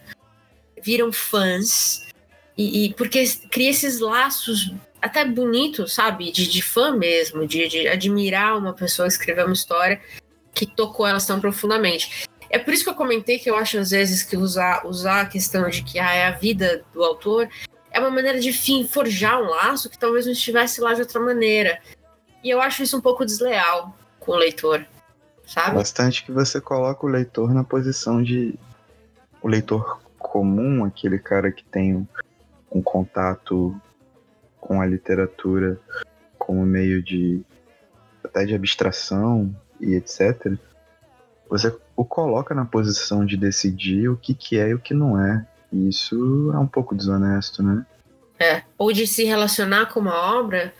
viram 0.81 1.11
fãs, 1.11 2.05
e, 2.57 2.85
e, 2.85 2.93
porque 2.93 3.23
cria 3.51 3.69
esses 3.69 3.99
laços 3.99 4.73
até 5.01 5.23
bonitos, 5.23 5.93
sabe? 5.93 6.31
De, 6.31 6.47
de 6.47 6.61
fã 6.61 6.95
mesmo, 6.95 7.45
de, 7.45 7.67
de 7.67 7.87
admirar 7.87 8.57
uma 8.57 8.73
pessoa 8.73 9.07
escrever 9.07 9.45
uma 9.45 9.53
história 9.53 10.01
que 10.53 10.65
tocou 10.65 11.05
elas 11.05 11.27
tão 11.27 11.39
profundamente. 11.39 12.25
É 12.49 12.59
por 12.59 12.73
isso 12.73 12.83
que 12.83 12.89
eu 12.89 12.95
comentei 12.95 13.39
que 13.39 13.49
eu 13.49 13.55
acho, 13.55 13.77
às 13.77 13.91
vezes, 13.91 14.23
que 14.23 14.37
usar, 14.37 14.85
usar 14.85 15.21
a 15.21 15.25
questão 15.25 15.69
de 15.69 15.83
que 15.83 15.99
ah, 15.99 16.13
é 16.13 16.27
a 16.27 16.31
vida 16.31 16.83
do 16.93 17.03
autor 17.03 17.49
é 17.95 17.99
uma 17.99 18.11
maneira 18.11 18.41
de 18.41 18.51
fim, 18.51 18.85
forjar 18.85 19.41
um 19.41 19.45
laço 19.45 19.89
que 19.89 19.97
talvez 19.97 20.25
não 20.25 20.33
estivesse 20.33 20.81
lá 20.81 20.93
de 20.93 20.99
outra 20.99 21.17
maneira. 21.17 21.79
E 22.43 22.49
eu 22.49 22.59
acho 22.59 22.83
isso 22.83 22.97
um 22.97 23.01
pouco 23.01 23.25
desleal 23.25 23.97
com 24.19 24.33
o 24.33 24.35
leitor, 24.35 24.85
sabe? 25.47 25.77
Bastante 25.77 26.25
que 26.25 26.31
você 26.31 26.59
coloca 26.59 27.05
o 27.05 27.09
leitor 27.09 27.53
na 27.53 27.63
posição 27.63 28.21
de. 28.21 28.59
O 29.41 29.47
leitor 29.47 30.01
comum, 30.19 30.83
aquele 30.83 31.17
cara 31.17 31.53
que 31.53 31.63
tem 31.63 32.05
um, 32.69 32.81
contato 32.81 33.73
com 34.59 34.81
a 34.81 34.85
literatura 34.85 35.79
como 36.37 36.65
meio 36.65 37.01
de. 37.01 37.41
até 38.25 38.43
de 38.43 38.53
abstração 38.53 39.55
e 39.79 39.95
etc. 39.95 40.57
Você 41.49 41.73
o 41.95 42.03
coloca 42.03 42.53
na 42.53 42.65
posição 42.65 43.25
de 43.25 43.37
decidir 43.37 44.09
o 44.09 44.17
que, 44.17 44.33
que 44.33 44.57
é 44.57 44.69
e 44.69 44.73
o 44.73 44.79
que 44.79 44.93
não 44.93 45.19
é. 45.19 45.45
E 45.71 45.89
isso 45.89 46.51
é 46.53 46.57
um 46.57 46.67
pouco 46.67 46.95
desonesto, 46.95 47.63
né? 47.63 47.85
É. 48.39 48.63
Ou 48.77 48.91
de 48.91 49.07
se 49.07 49.23
relacionar 49.23 49.87
com 49.87 49.99
uma 49.99 50.37
obra 50.37 50.73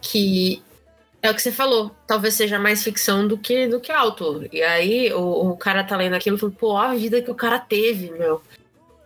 que 0.00 0.62
é 1.22 1.30
o 1.30 1.34
que 1.34 1.40
você 1.40 1.52
falou, 1.52 1.90
talvez 2.06 2.34
seja 2.34 2.58
mais 2.58 2.82
ficção 2.82 3.26
do 3.26 3.38
que 3.38 3.66
do 3.66 3.80
que 3.80 3.90
autor. 3.90 4.46
E 4.52 4.62
aí 4.62 5.12
o, 5.12 5.52
o 5.52 5.56
cara 5.56 5.82
tá 5.82 5.96
lendo 5.96 6.14
aquilo 6.14 6.36
e 6.36 6.40
fala, 6.40 6.52
pô, 6.52 6.76
a 6.76 6.94
vida 6.94 7.22
que 7.22 7.30
o 7.30 7.34
cara 7.34 7.58
teve, 7.58 8.10
meu. 8.10 8.42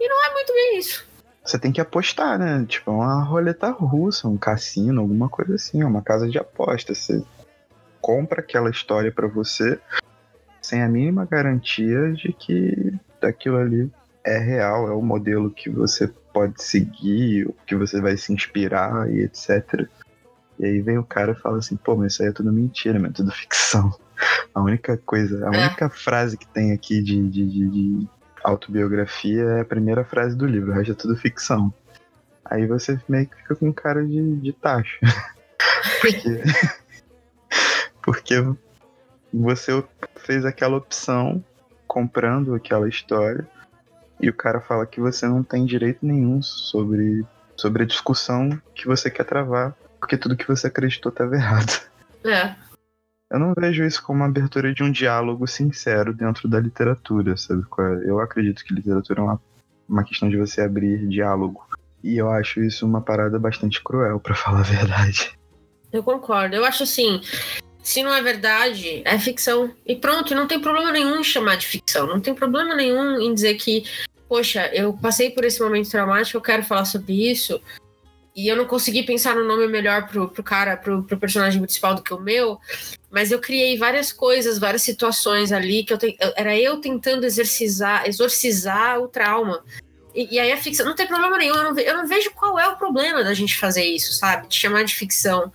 E 0.01 0.09
não 0.09 0.27
é 0.27 0.33
muito 0.33 0.53
bem 0.53 0.79
isso. 0.79 1.07
Você 1.45 1.59
tem 1.59 1.73
que 1.73 1.81
apostar, 1.81 2.39
né? 2.39 2.65
Tipo, 2.69 2.91
uma 2.91 3.23
roleta 3.23 3.71
russa, 3.71 4.29
um 4.29 4.37
cassino, 4.37 5.01
alguma 5.01 5.29
coisa 5.29 5.55
assim, 5.55 5.83
uma 5.83 6.03
casa 6.03 6.29
de 6.29 6.39
apostas. 6.39 6.99
Você 6.99 7.25
compra 8.01 8.41
aquela 8.41 8.71
história 8.71 9.11
para 9.13 9.27
você 9.29 9.79
sem 10.69 10.83
a 10.83 10.89
mínima 10.89 11.25
garantia 11.25 12.13
de 12.13 12.31
que 12.31 12.93
aquilo 13.23 13.57
ali 13.57 13.91
é 14.23 14.37
real, 14.37 14.87
é 14.87 14.93
o 14.93 15.01
modelo 15.01 15.51
que 15.51 15.71
você 15.71 16.07
pode 16.31 16.63
seguir, 16.63 17.49
que 17.67 17.75
você 17.75 18.03
vai 18.03 18.19
se 18.19 18.35
inspirar 18.35 19.11
e 19.11 19.23
etc. 19.23 19.89
E 20.59 20.67
aí 20.67 20.83
vem 20.83 20.99
o 20.99 21.05
cara 21.05 21.33
e 21.33 21.41
fala 21.41 21.57
assim, 21.57 21.75
pô, 21.75 21.97
mas 21.97 22.13
isso 22.13 22.23
aí 22.23 22.29
é 22.29 22.33
tudo 22.33 22.53
mentira, 22.53 22.99
mas 22.99 23.13
é 23.13 23.15
tudo 23.15 23.33
ficção. 23.33 23.99
A 24.55 24.61
única 24.61 24.99
coisa, 24.99 25.49
a 25.49 25.55
é. 25.55 25.67
única 25.67 25.89
frase 25.89 26.37
que 26.37 26.47
tem 26.49 26.73
aqui 26.73 27.01
de, 27.01 27.29
de, 27.31 27.47
de, 27.47 27.69
de, 27.69 28.09
autobiografia 28.43 29.43
é 29.43 29.61
a 29.61 29.65
primeira 29.65 30.05
frase 30.05 30.37
do 30.37 30.45
livro, 30.45 30.73
o 30.73 30.75
resto 30.75 30.93
é 30.93 30.95
tudo 30.97 31.17
ficção. 31.17 31.73
Aí 32.45 32.67
você 32.67 33.01
meio 33.09 33.29
que 33.29 33.37
fica 33.37 33.55
com 33.55 33.73
cara 33.73 34.05
de, 34.05 34.37
de 34.37 34.53
tacho. 34.53 34.99
porque, 36.03 36.43
porque 38.03 38.35
você 39.33 39.85
fez 40.17 40.45
aquela 40.45 40.77
opção 40.77 41.43
comprando 41.87 42.55
aquela 42.55 42.89
história 42.89 43.47
e 44.21 44.29
o 44.29 44.35
cara 44.35 44.61
fala 44.61 44.87
que 44.87 45.01
você 45.01 45.27
não 45.27 45.43
tem 45.43 45.65
direito 45.65 46.05
nenhum 46.05 46.43
sobre, 46.43 47.25
sobre 47.57 47.85
a 47.85 47.87
discussão 47.87 48.61
que 48.75 48.87
você 48.87 49.11
quer 49.11 49.25
travar, 49.25 49.75
porque 50.01 50.17
tudo 50.17 50.37
que 50.37 50.47
você 50.47 50.67
acreditou 50.67 51.11
estava 51.11 51.35
errado. 51.35 51.89
É. 52.25 52.57
Eu 53.31 53.39
não 53.39 53.55
vejo 53.57 53.85
isso 53.85 54.03
como 54.03 54.19
uma 54.19 54.27
abertura 54.27 54.75
de 54.75 54.83
um 54.83 54.91
diálogo 54.91 55.47
sincero 55.47 56.13
dentro 56.13 56.49
da 56.49 56.59
literatura, 56.59 57.37
sabe? 57.37 57.63
É? 57.63 58.11
Eu 58.11 58.19
acredito 58.19 58.65
que 58.65 58.75
literatura 58.75 59.21
é 59.21 59.23
uma, 59.23 59.41
uma 59.89 60.03
questão 60.03 60.29
de 60.29 60.37
você 60.37 60.63
abrir 60.63 61.07
diálogo. 61.07 61.65
E 62.03 62.17
eu 62.17 62.29
acho 62.29 62.61
isso 62.61 62.85
uma 62.85 63.01
parada 63.01 63.39
bastante 63.39 63.83
cruel, 63.83 64.19
para 64.19 64.35
falar 64.35 64.61
a 64.61 64.63
verdade. 64.63 65.39
Eu 65.93 66.03
concordo. 66.03 66.57
Eu 66.57 66.65
acho 66.65 66.83
assim, 66.83 67.21
se 67.83 68.03
não 68.03 68.13
é 68.13 68.21
verdade, 68.23 69.03
é 69.05 69.19
ficção. 69.19 69.75
E 69.87 69.97
pronto, 69.97 70.35
não 70.35 70.47
tem 70.47 70.61
problema 70.61 70.93
nenhum 70.93 71.21
em 71.21 71.25
chamar 71.25 71.57
de 71.57 71.67
ficção. 71.67 72.07
Não 72.07 72.21
tem 72.21 72.35
problema 72.35 72.75
nenhum 72.75 73.21
em 73.21 73.33
dizer 73.33 73.55
que, 73.55 73.85
poxa, 74.29 74.71
eu 74.75 74.93
passei 74.93 75.31
por 75.31 75.45
esse 75.45 75.61
momento 75.61 75.91
traumático, 75.91 76.37
eu 76.37 76.43
quero 76.43 76.63
falar 76.63 76.85
sobre 76.85 77.31
isso. 77.31 77.61
E 78.37 78.47
eu 78.47 78.57
não 78.57 78.67
consegui 78.67 79.03
pensar 79.03 79.35
no 79.35 79.45
nome 79.45 79.67
melhor 79.67 80.07
pro, 80.07 80.29
pro 80.29 80.43
cara, 80.45 80.77
pro, 80.77 81.03
pro 81.03 81.19
personagem 81.19 81.61
principal 81.61 81.95
do 81.95 82.03
que 82.03 82.15
o 82.15 82.21
meu. 82.21 82.61
Mas 83.11 83.33
eu 83.33 83.41
criei 83.41 83.77
várias 83.77 84.13
coisas, 84.13 84.59
várias 84.59 84.83
situações 84.83 85.51
ali 85.51 85.83
que 85.83 85.93
eu 85.93 85.99
te, 85.99 86.17
era 86.37 86.57
eu 86.57 86.77
tentando 86.81 87.25
exorcizar, 87.25 88.07
exorcizar 88.07 89.01
o 89.01 89.09
trauma. 89.09 89.65
E, 90.15 90.37
e, 90.37 90.39
aí 90.39 90.53
a 90.53 90.57
ficção, 90.57 90.87
não 90.87 90.95
tem 90.95 91.07
problema 91.07 91.37
nenhum, 91.37 91.55
eu 91.55 91.65
não, 91.65 91.79
eu 91.81 91.97
não, 91.97 92.07
vejo 92.07 92.31
qual 92.33 92.59
é 92.59 92.69
o 92.69 92.77
problema 92.77 93.25
da 93.25 93.35
gente 93.35 93.57
fazer 93.57 93.85
isso, 93.85 94.13
sabe? 94.13 94.49
De 94.49 94.57
chamar 94.57 94.85
de 94.85 94.95
ficção. 94.95 95.53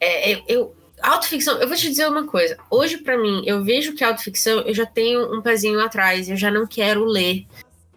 É, 0.00 0.40
eu, 0.46 0.74
Autoficção, 1.02 1.58
eu 1.60 1.68
vou 1.68 1.76
te 1.76 1.88
dizer 1.88 2.08
uma 2.08 2.26
coisa. 2.26 2.56
Hoje, 2.70 2.98
para 2.98 3.16
mim, 3.16 3.42
eu 3.46 3.62
vejo 3.62 3.94
que 3.94 4.02
autoficção, 4.02 4.60
eu 4.60 4.74
já 4.74 4.86
tenho 4.86 5.34
um 5.36 5.40
pezinho 5.40 5.80
atrás, 5.80 6.28
eu 6.28 6.36
já 6.36 6.50
não 6.50 6.66
quero 6.66 7.04
ler. 7.04 7.46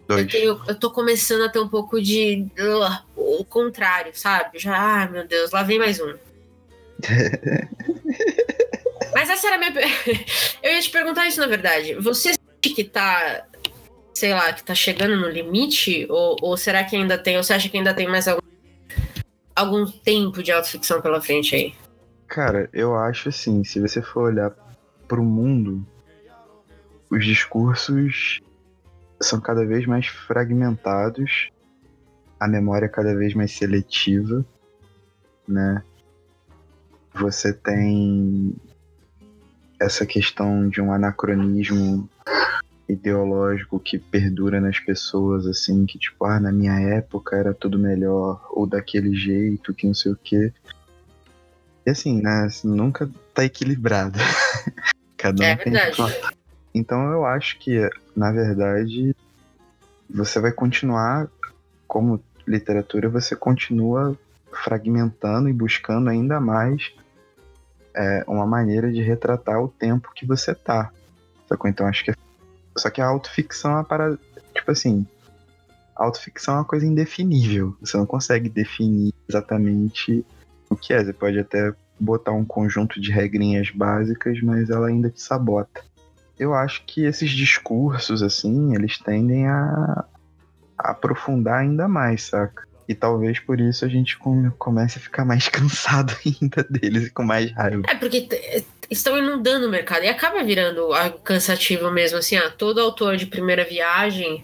Eu, 0.08 0.28
tenho, 0.28 0.62
eu 0.68 0.76
tô 0.76 0.92
começando 0.92 1.44
a 1.44 1.50
ter 1.50 1.60
um 1.60 1.68
pouco 1.68 2.02
de. 2.02 2.46
Uh, 2.60 3.40
o 3.40 3.46
contrário, 3.46 4.12
sabe? 4.14 4.60
Já, 4.60 4.78
ai 4.78 5.10
meu 5.10 5.26
Deus, 5.26 5.52
lá 5.52 5.64
vem 5.64 5.80
mais 5.80 6.00
um. 6.00 6.14
Mas 9.14 9.30
essa 9.30 9.48
era 9.48 9.56
a 9.56 9.60
minha. 9.60 9.72
eu 10.62 10.74
ia 10.74 10.82
te 10.82 10.90
perguntar 10.90 11.28
isso, 11.28 11.40
na 11.40 11.48
verdade. 11.48 11.96
Você 11.96 12.34
sente 12.34 12.76
que 12.76 12.84
tá. 12.84 13.46
Sei 14.14 14.34
lá, 14.34 14.52
que 14.54 14.64
tá 14.64 14.76
chegando 14.76 15.16
no 15.16 15.30
limite? 15.30 16.06
Ou, 16.10 16.36
ou 16.42 16.58
será 16.58 16.84
que 16.84 16.96
ainda 16.96 17.18
tem? 17.18 17.38
Ou 17.38 17.44
você 17.44 17.54
acha 17.54 17.70
que 17.70 17.78
ainda 17.78 17.94
tem 17.94 18.08
mais 18.08 18.28
algum, 18.28 18.46
algum 19.56 19.86
tempo 19.86 20.44
de 20.44 20.52
autoficção 20.52 21.02
pela 21.02 21.22
frente 21.22 21.56
aí? 21.56 21.74
Cara, 22.32 22.70
eu 22.72 22.96
acho 22.96 23.28
assim, 23.28 23.62
se 23.66 23.78
você 23.78 24.02
for 24.02 24.32
olhar 24.32 24.56
pro 25.06 25.22
mundo, 25.22 25.86
os 27.10 27.26
discursos 27.26 28.40
são 29.22 29.42
cada 29.42 29.66
vez 29.66 29.86
mais 29.86 30.08
fragmentados, 30.08 31.50
a 32.40 32.48
memória 32.48 32.86
é 32.86 32.90
cada 32.90 33.14
vez 33.14 33.34
mais 33.34 33.52
seletiva, 33.52 34.46
né? 35.46 35.84
Você 37.16 37.52
tem 37.52 38.56
essa 39.78 40.06
questão 40.06 40.70
de 40.70 40.80
um 40.80 40.94
anacronismo 40.94 42.10
ideológico 42.88 43.78
que 43.78 44.00
perdura 44.00 44.62
nas 44.62 44.80
pessoas, 44.80 45.46
assim, 45.46 45.86
que 45.86 46.00
tipo, 46.00 46.24
ah, 46.24 46.40
na 46.40 46.54
minha 46.54 46.80
época 46.80 47.36
era 47.36 47.54
tudo 47.54 47.78
melhor, 47.78 48.48
ou 48.52 48.66
daquele 48.66 49.14
jeito, 49.14 49.74
que 49.74 49.86
não 49.86 49.94
sei 49.94 50.14
o 50.14 50.20
quê. 50.24 50.54
E 51.86 51.90
assim, 51.90 52.22
né? 52.22 52.48
Nunca 52.64 53.10
tá 53.34 53.44
equilibrado. 53.44 54.18
Cada 55.18 55.44
um 55.44 55.46
é 55.46 55.56
tem 55.56 55.74
verdade. 55.74 56.22
Então 56.74 57.12
eu 57.12 57.26
acho 57.26 57.60
que, 57.60 57.90
na 58.16 58.32
verdade, 58.32 59.16
você 60.10 60.40
vai 60.40 60.52
continuar, 60.52 61.28
como 61.88 62.24
literatura, 62.48 63.10
você 63.10 63.36
continua 63.36 64.18
fragmentando 64.52 65.50
e 65.50 65.54
buscando 65.54 66.10
ainda 66.10 66.40
mais 66.40 66.92
é, 67.96 68.24
uma 68.28 68.46
maneira 68.46 68.92
de 68.92 69.02
retratar 69.02 69.62
o 69.62 69.68
tempo 69.68 70.12
que 70.16 70.26
você 70.26 70.54
tá. 70.54 70.92
Sacou? 71.48 71.70
Então 71.70 71.88
acho 71.88 72.06
que. 72.06 72.14
Só 72.78 72.90
que 72.90 73.02
a 73.02 73.08
autoficção 73.08 73.72
é 73.72 73.76
uma 73.76 73.84
parada. 73.84 74.20
Tipo 74.54 74.72
assim. 74.72 75.06
A 75.96 76.06
autoficção 76.06 76.56
é 76.56 76.58
uma 76.58 76.66
coisa 76.66 76.86
indefinível. 76.86 77.76
Você 77.82 77.98
não 77.98 78.06
consegue 78.06 78.50
definir 78.50 79.14
exatamente 79.28 80.26
o 80.72 80.76
que 80.76 80.94
é. 80.94 81.04
Você 81.04 81.14
pode 81.14 81.38
até 81.38 81.74
botar 82.00 82.32
um 82.32 82.46
conjunto 82.46 83.00
de 83.00 83.12
regrinhas 83.12 83.70
básicas, 83.70 84.42
mas 84.42 84.70
ela 84.70 84.88
ainda 84.88 85.10
te 85.10 85.22
sabota. 85.22 85.84
Eu 86.40 86.56
acho 86.56 86.84
que 86.86 87.04
esses 87.04 87.30
discursos, 87.30 88.24
assim, 88.24 88.74
eles 88.74 88.98
tendem 88.98 89.48
a, 89.48 90.06
a 90.78 90.92
aprofundar 90.92 91.60
ainda 91.60 91.88
mais, 91.88 92.24
saca? 92.24 92.68
E 92.88 92.96
talvez 92.96 93.40
por 93.40 93.62
isso 93.62 93.86
a 93.86 93.88
gente 93.88 94.18
comece 94.58 94.98
a 94.98 95.02
ficar 95.02 95.24
mais 95.24 95.48
cansado 95.50 96.16
ainda 96.26 96.64
deles 96.64 97.08
e 97.08 97.10
com 97.12 97.24
mais 97.24 97.52
raiva. 97.52 97.84
É, 97.88 97.96
porque 97.96 98.28
estão 98.90 99.18
inundando 99.18 99.68
o 99.68 99.70
mercado 99.70 100.04
e 100.04 100.10
acaba 100.10 100.44
virando 100.44 100.92
algo 100.94 101.20
cansativo 101.20 101.92
mesmo, 101.92 102.18
assim, 102.18 102.36
ah, 102.38 102.50
todo 102.50 102.82
autor 102.82 103.18
de 103.18 103.28
primeira 103.28 103.64
viagem, 103.64 104.44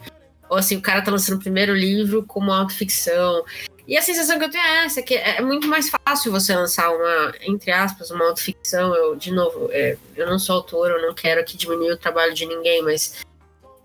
ou 0.50 0.58
assim, 0.58 0.78
o 0.78 0.82
cara 0.82 1.02
tá 1.02 1.12
lançando 1.12 1.38
o 1.38 1.42
primeiro 1.42 1.74
livro 1.74 2.24
como 2.24 2.52
autoficção, 2.52 3.44
e 3.88 3.98
a 3.98 4.02
sensação 4.02 4.38
que 4.38 4.44
eu 4.44 4.50
tenho 4.50 4.64
é 4.64 4.86
essa, 4.86 5.02
que 5.02 5.16
é 5.16 5.42
muito 5.42 5.66
mais 5.66 5.90
fácil 5.90 6.30
você 6.30 6.54
lançar 6.54 6.90
uma, 6.90 7.34
entre 7.42 7.72
aspas, 7.72 8.12
uma 8.12 8.26
autoficção. 8.26 8.94
Eu, 8.94 9.16
de 9.16 9.32
novo, 9.32 9.70
é, 9.72 9.98
eu 10.14 10.28
não 10.28 10.38
sou 10.38 10.58
autor, 10.58 10.92
eu 10.92 11.02
não 11.02 11.14
quero 11.14 11.40
aqui 11.40 11.56
diminuir 11.56 11.94
o 11.94 11.98
trabalho 11.98 12.34
de 12.34 12.46
ninguém, 12.46 12.84
mas 12.84 13.24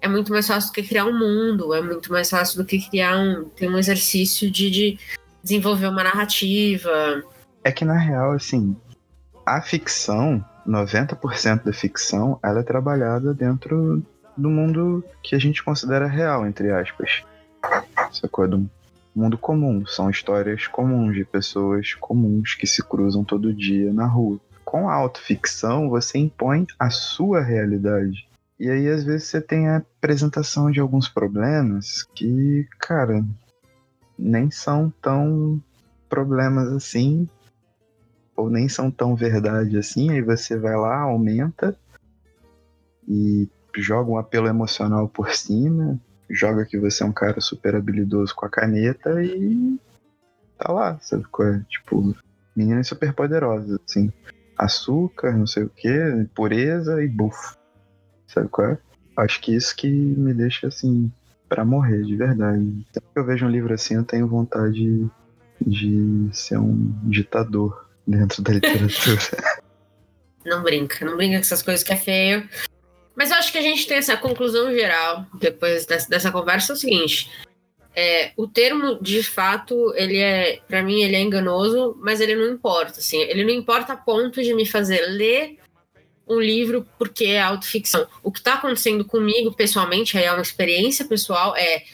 é 0.01 0.09
muito 0.09 0.33
mais 0.33 0.49
fácil 0.49 0.71
do 0.71 0.75
que 0.75 0.83
criar 0.83 1.05
um 1.05 1.17
mundo, 1.17 1.73
é 1.73 1.81
muito 1.81 2.11
mais 2.11 2.29
fácil 2.29 2.59
do 2.59 2.65
que 2.65 2.81
criar 2.91 3.17
um, 3.17 3.45
ter 3.45 3.69
um 3.69 3.79
exercício 3.79 4.51
de, 4.51 4.69
de 4.71 4.99
desenvolver 5.41 5.87
uma 5.87 6.03
narrativa. 6.03 7.23
É 7.63 7.71
que, 7.71 7.85
na 7.85 7.97
real, 7.97 8.33
assim, 8.33 8.77
a 9.47 9.63
ficção, 9.63 10.45
90% 10.67 11.63
da 11.63 11.73
ficção, 11.73 12.41
ela 12.43 12.59
é 12.59 12.65
trabalhada 12.65 13.33
dentro 13.33 14.05
do 14.37 14.51
mundo 14.51 15.05
que 15.23 15.37
a 15.37 15.39
gente 15.39 15.63
considera 15.63 16.09
real, 16.09 16.45
entre 16.45 16.73
aspas. 16.73 17.23
Sacou? 18.11 18.49
Do 18.49 18.69
mundo 19.15 19.37
comum, 19.37 19.85
são 19.87 20.09
histórias 20.11 20.67
comuns 20.67 21.15
de 21.15 21.25
pessoas 21.25 21.95
comuns 21.95 22.55
que 22.55 22.67
se 22.67 22.83
cruzam 22.83 23.25
todo 23.25 23.55
dia 23.55 23.93
na 23.93 24.07
rua. 24.07 24.41
Com 24.65 24.89
a 24.89 24.95
autoficção, 24.95 25.89
você 25.91 26.19
impõe 26.19 26.67
a 26.79 26.89
sua 26.89 27.43
realidade. 27.43 28.29
E 28.59 28.71
aí, 28.71 28.89
às 28.89 29.05
vezes, 29.05 29.29
você 29.29 29.41
tem 29.41 29.69
a 29.69 29.79
apresentação 29.79 30.71
de 30.71 30.81
alguns 30.81 31.09
problemas 31.09 32.05
que, 32.15 32.67
cara, 32.79 33.25
nem 34.19 34.51
são 34.51 34.93
tão 35.03 35.61
problemas 36.09 36.69
assim. 36.69 37.29
ou 38.37 38.49
nem 38.49 38.69
são 38.69 38.91
tão 38.91 39.15
verdade 39.15 39.77
assim, 39.77 40.11
aí 40.11 40.23
você 40.23 40.57
vai 40.57 40.77
lá, 40.77 41.01
aumenta 41.01 41.77
e 43.07 43.49
joga 43.77 44.11
um 44.11 44.17
apelo 44.17 44.49
emocional 44.49 45.09
por 45.09 45.33
cima, 45.35 45.99
joga 46.33 46.65
que 46.65 46.79
você 46.79 47.03
é 47.03 47.07
um 47.07 47.13
cara 47.13 47.41
super 47.41 47.77
habilidoso 47.77 48.35
com 48.35 48.47
a 48.47 48.51
caneta 48.51 49.23
e 49.23 49.79
tá 50.59 50.73
lá, 50.73 50.99
sabe 51.01 51.25
qual 51.31 51.49
é? 51.49 51.65
Tipo, 51.69 52.17
meninas 52.57 52.89
super 52.89 53.13
poderosas, 53.13 53.79
assim. 53.87 54.13
Açúcar, 54.57 55.33
não 55.33 55.47
sei 55.47 55.65
o 55.65 55.69
que, 55.69 56.27
pureza 56.35 57.03
e 57.03 57.09
bufo. 57.09 57.57
Sabe 58.27 58.49
qual 58.49 58.69
é? 58.69 58.79
Acho 59.17 59.41
que 59.41 59.55
isso 59.55 59.77
que 59.77 59.89
me 59.89 60.33
deixa 60.33 60.69
assim, 60.69 61.13
para 61.49 61.65
morrer, 61.65 62.03
de 62.03 62.17
verdade. 62.17 62.87
Sempre 62.93 63.11
que 63.13 63.19
eu 63.19 63.27
vejo 63.27 63.47
um 63.47 63.51
livro 63.51 63.75
assim, 63.75 63.95
eu 63.95 64.05
tenho 64.05 64.27
vontade 64.27 65.07
de 65.61 66.29
ser 66.33 66.59
um 66.59 66.93
ditador 67.05 67.89
dentro 68.07 68.43
da 68.43 68.53
literatura. 68.53 69.19
não 70.45 70.63
brinca, 70.63 71.05
não 71.05 71.17
brinca 71.17 71.37
com 71.37 71.41
essas 71.41 71.63
coisas 71.63 71.85
que 71.85 71.93
é 71.93 71.97
feio. 71.97 72.49
Mas 73.23 73.31
eu 73.31 73.37
acho 73.37 73.53
que 73.53 73.59
a 73.59 73.63
gente 73.63 73.87
tem 73.87 73.99
essa 73.99 74.17
conclusão 74.17 74.73
geral, 74.73 75.25
depois 75.39 75.87
dessa, 75.87 76.09
dessa 76.09 76.33
conversa, 76.33 76.73
é 76.73 76.75
o 76.75 76.77
seguinte. 76.77 77.31
É, 77.95 78.33
o 78.37 78.49
termo, 78.49 79.01
de 79.01 79.23
fato, 79.23 79.95
ele 79.95 80.19
é, 80.19 80.59
para 80.67 80.83
mim, 80.83 81.05
ele 81.05 81.15
é 81.15 81.21
enganoso, 81.21 81.97
mas 82.03 82.21
ele 82.21 82.35
não 82.35 82.53
importa, 82.53 82.99
assim, 82.99 83.19
ele 83.19 83.45
não 83.45 83.53
importa 83.53 83.93
a 83.93 83.97
ponto 83.97 84.43
de 84.43 84.53
me 84.53 84.67
fazer 84.67 85.03
ler 85.03 85.57
um 86.29 86.41
livro 86.41 86.85
porque 86.99 87.27
é 87.27 87.41
autoficção. 87.41 88.09
O 88.25 88.33
que 88.33 88.41
está 88.41 88.55
acontecendo 88.55 89.05
comigo, 89.05 89.55
pessoalmente, 89.55 90.19
é 90.19 90.33
uma 90.33 90.43
experiência 90.43 91.05
pessoal, 91.05 91.55
é, 91.57 91.85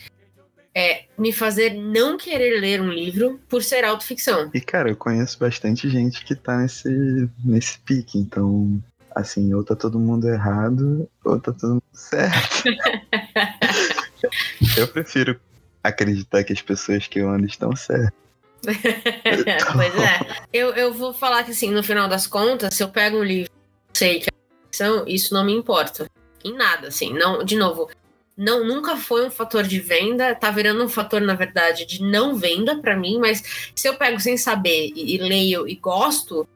é 0.74 1.04
me 1.18 1.30
fazer 1.30 1.74
não 1.74 2.16
querer 2.16 2.58
ler 2.58 2.80
um 2.80 2.90
livro 2.90 3.38
por 3.50 3.62
ser 3.62 3.84
autoficção. 3.84 4.50
E, 4.54 4.62
cara, 4.62 4.88
eu 4.88 4.96
conheço 4.96 5.38
bastante 5.38 5.90
gente 5.90 6.24
que 6.24 6.34
tá 6.34 6.56
nesse, 6.56 6.88
nesse 7.44 7.78
pique, 7.80 8.16
então 8.16 8.82
assim, 9.18 9.52
ou 9.52 9.64
tá 9.64 9.74
todo 9.74 9.98
mundo 9.98 10.28
errado, 10.28 11.10
ou 11.24 11.40
tá 11.40 11.52
todo 11.52 11.70
mundo 11.70 11.82
certo. 11.92 12.68
eu 14.78 14.86
prefiro 14.86 15.40
acreditar 15.82 16.44
que 16.44 16.52
as 16.52 16.62
pessoas 16.62 17.08
que 17.08 17.18
eu 17.18 17.28
ando 17.28 17.46
estão 17.46 17.74
certas. 17.74 18.12
pois 18.62 19.94
é. 19.96 20.20
Eu, 20.52 20.72
eu 20.74 20.94
vou 20.94 21.12
falar 21.12 21.42
que, 21.42 21.50
assim, 21.50 21.72
no 21.72 21.82
final 21.82 22.08
das 22.08 22.28
contas, 22.28 22.74
se 22.74 22.82
eu 22.82 22.88
pego 22.88 23.18
um 23.18 23.24
livro 23.24 23.50
sei 23.92 24.20
que 24.20 24.28
é 24.28 24.32
ficção, 24.66 25.04
isso 25.06 25.34
não 25.34 25.44
me 25.44 25.52
importa. 25.52 26.08
Em 26.44 26.54
nada, 26.54 26.86
assim. 26.86 27.12
Não, 27.12 27.42
de 27.42 27.56
novo, 27.56 27.90
não 28.36 28.64
nunca 28.64 28.96
foi 28.96 29.26
um 29.26 29.30
fator 29.30 29.64
de 29.64 29.80
venda, 29.80 30.36
tá 30.36 30.52
virando 30.52 30.84
um 30.84 30.88
fator, 30.88 31.20
na 31.20 31.34
verdade, 31.34 31.84
de 31.84 32.00
não 32.02 32.36
venda 32.36 32.78
para 32.78 32.96
mim, 32.96 33.18
mas 33.18 33.72
se 33.74 33.88
eu 33.88 33.96
pego 33.96 34.20
sem 34.20 34.36
saber 34.36 34.92
e, 34.94 35.16
e 35.16 35.18
leio 35.18 35.66
e 35.66 35.74
gosto, 35.74 36.46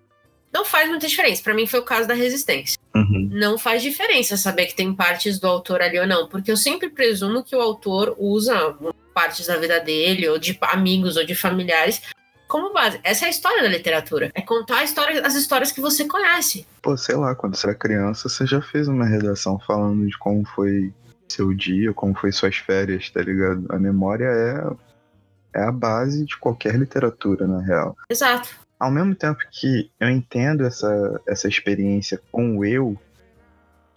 não 0.53 0.64
faz 0.64 0.88
muita 0.88 1.07
diferença. 1.07 1.42
Para 1.42 1.55
mim 1.55 1.66
foi 1.66 1.80
o 1.80 1.84
caso 1.84 2.07
da 2.07 2.14
resistência. 2.14 2.78
Uhum. 2.94 3.30
Não 3.32 3.57
faz 3.57 3.82
diferença 3.82 4.36
saber 4.36 4.66
que 4.66 4.74
tem 4.74 4.94
partes 4.94 5.38
do 5.38 5.46
autor 5.46 5.80
ali 5.80 5.98
ou 5.98 6.07
não, 6.07 6.28
porque 6.28 6.53
eu 6.53 6.57
sempre 6.57 6.90
presumo 6.90 7.42
que 7.42 7.57
o 7.57 7.61
autor 7.61 8.14
usa 8.18 8.76
partes 9.14 9.46
da 9.46 9.57
vida 9.57 9.80
dele, 9.80 10.28
ou 10.28 10.38
de 10.38 10.57
amigos, 10.62 11.16
ou 11.16 11.24
de 11.24 11.34
familiares, 11.34 12.03
como 12.48 12.72
base. 12.72 13.00
Essa 13.03 13.24
é 13.24 13.28
a 13.28 13.30
história 13.30 13.62
da 13.62 13.68
literatura. 13.68 14.30
É 14.34 14.42
contar 14.42 14.84
história, 14.84 15.26
as 15.26 15.34
histórias 15.34 15.72
que 15.72 15.80
você 15.80 16.07
conhece. 16.07 16.66
Pô, 16.82 16.96
sei 16.96 17.16
lá, 17.16 17.34
quando 17.34 17.57
você 17.57 17.68
era 17.68 17.74
criança, 17.74 18.28
você 18.28 18.46
já 18.46 18.61
fez 18.61 18.88
uma 18.88 19.07
redação 19.07 19.59
falando 19.59 20.07
de 20.07 20.18
como 20.18 20.46
foi 20.46 20.92
seu 21.28 21.55
dia, 21.55 21.94
como 21.94 22.14
foi 22.14 22.30
suas 22.30 22.57
férias, 22.57 23.09
tá 23.09 23.22
ligado? 23.22 23.64
A 23.70 23.78
memória 23.78 24.26
é, 24.26 25.61
é 25.61 25.62
a 25.62 25.72
base 25.72 26.26
de 26.26 26.36
qualquer 26.36 26.74
literatura, 26.74 27.46
na 27.46 27.61
real. 27.62 27.96
Exato 28.11 28.61
ao 28.82 28.90
mesmo 28.90 29.14
tempo 29.14 29.38
que 29.48 29.92
eu 30.00 30.10
entendo 30.10 30.66
essa, 30.66 31.22
essa 31.24 31.46
experiência 31.46 32.20
com 32.32 32.58
o 32.58 32.64
eu, 32.64 33.00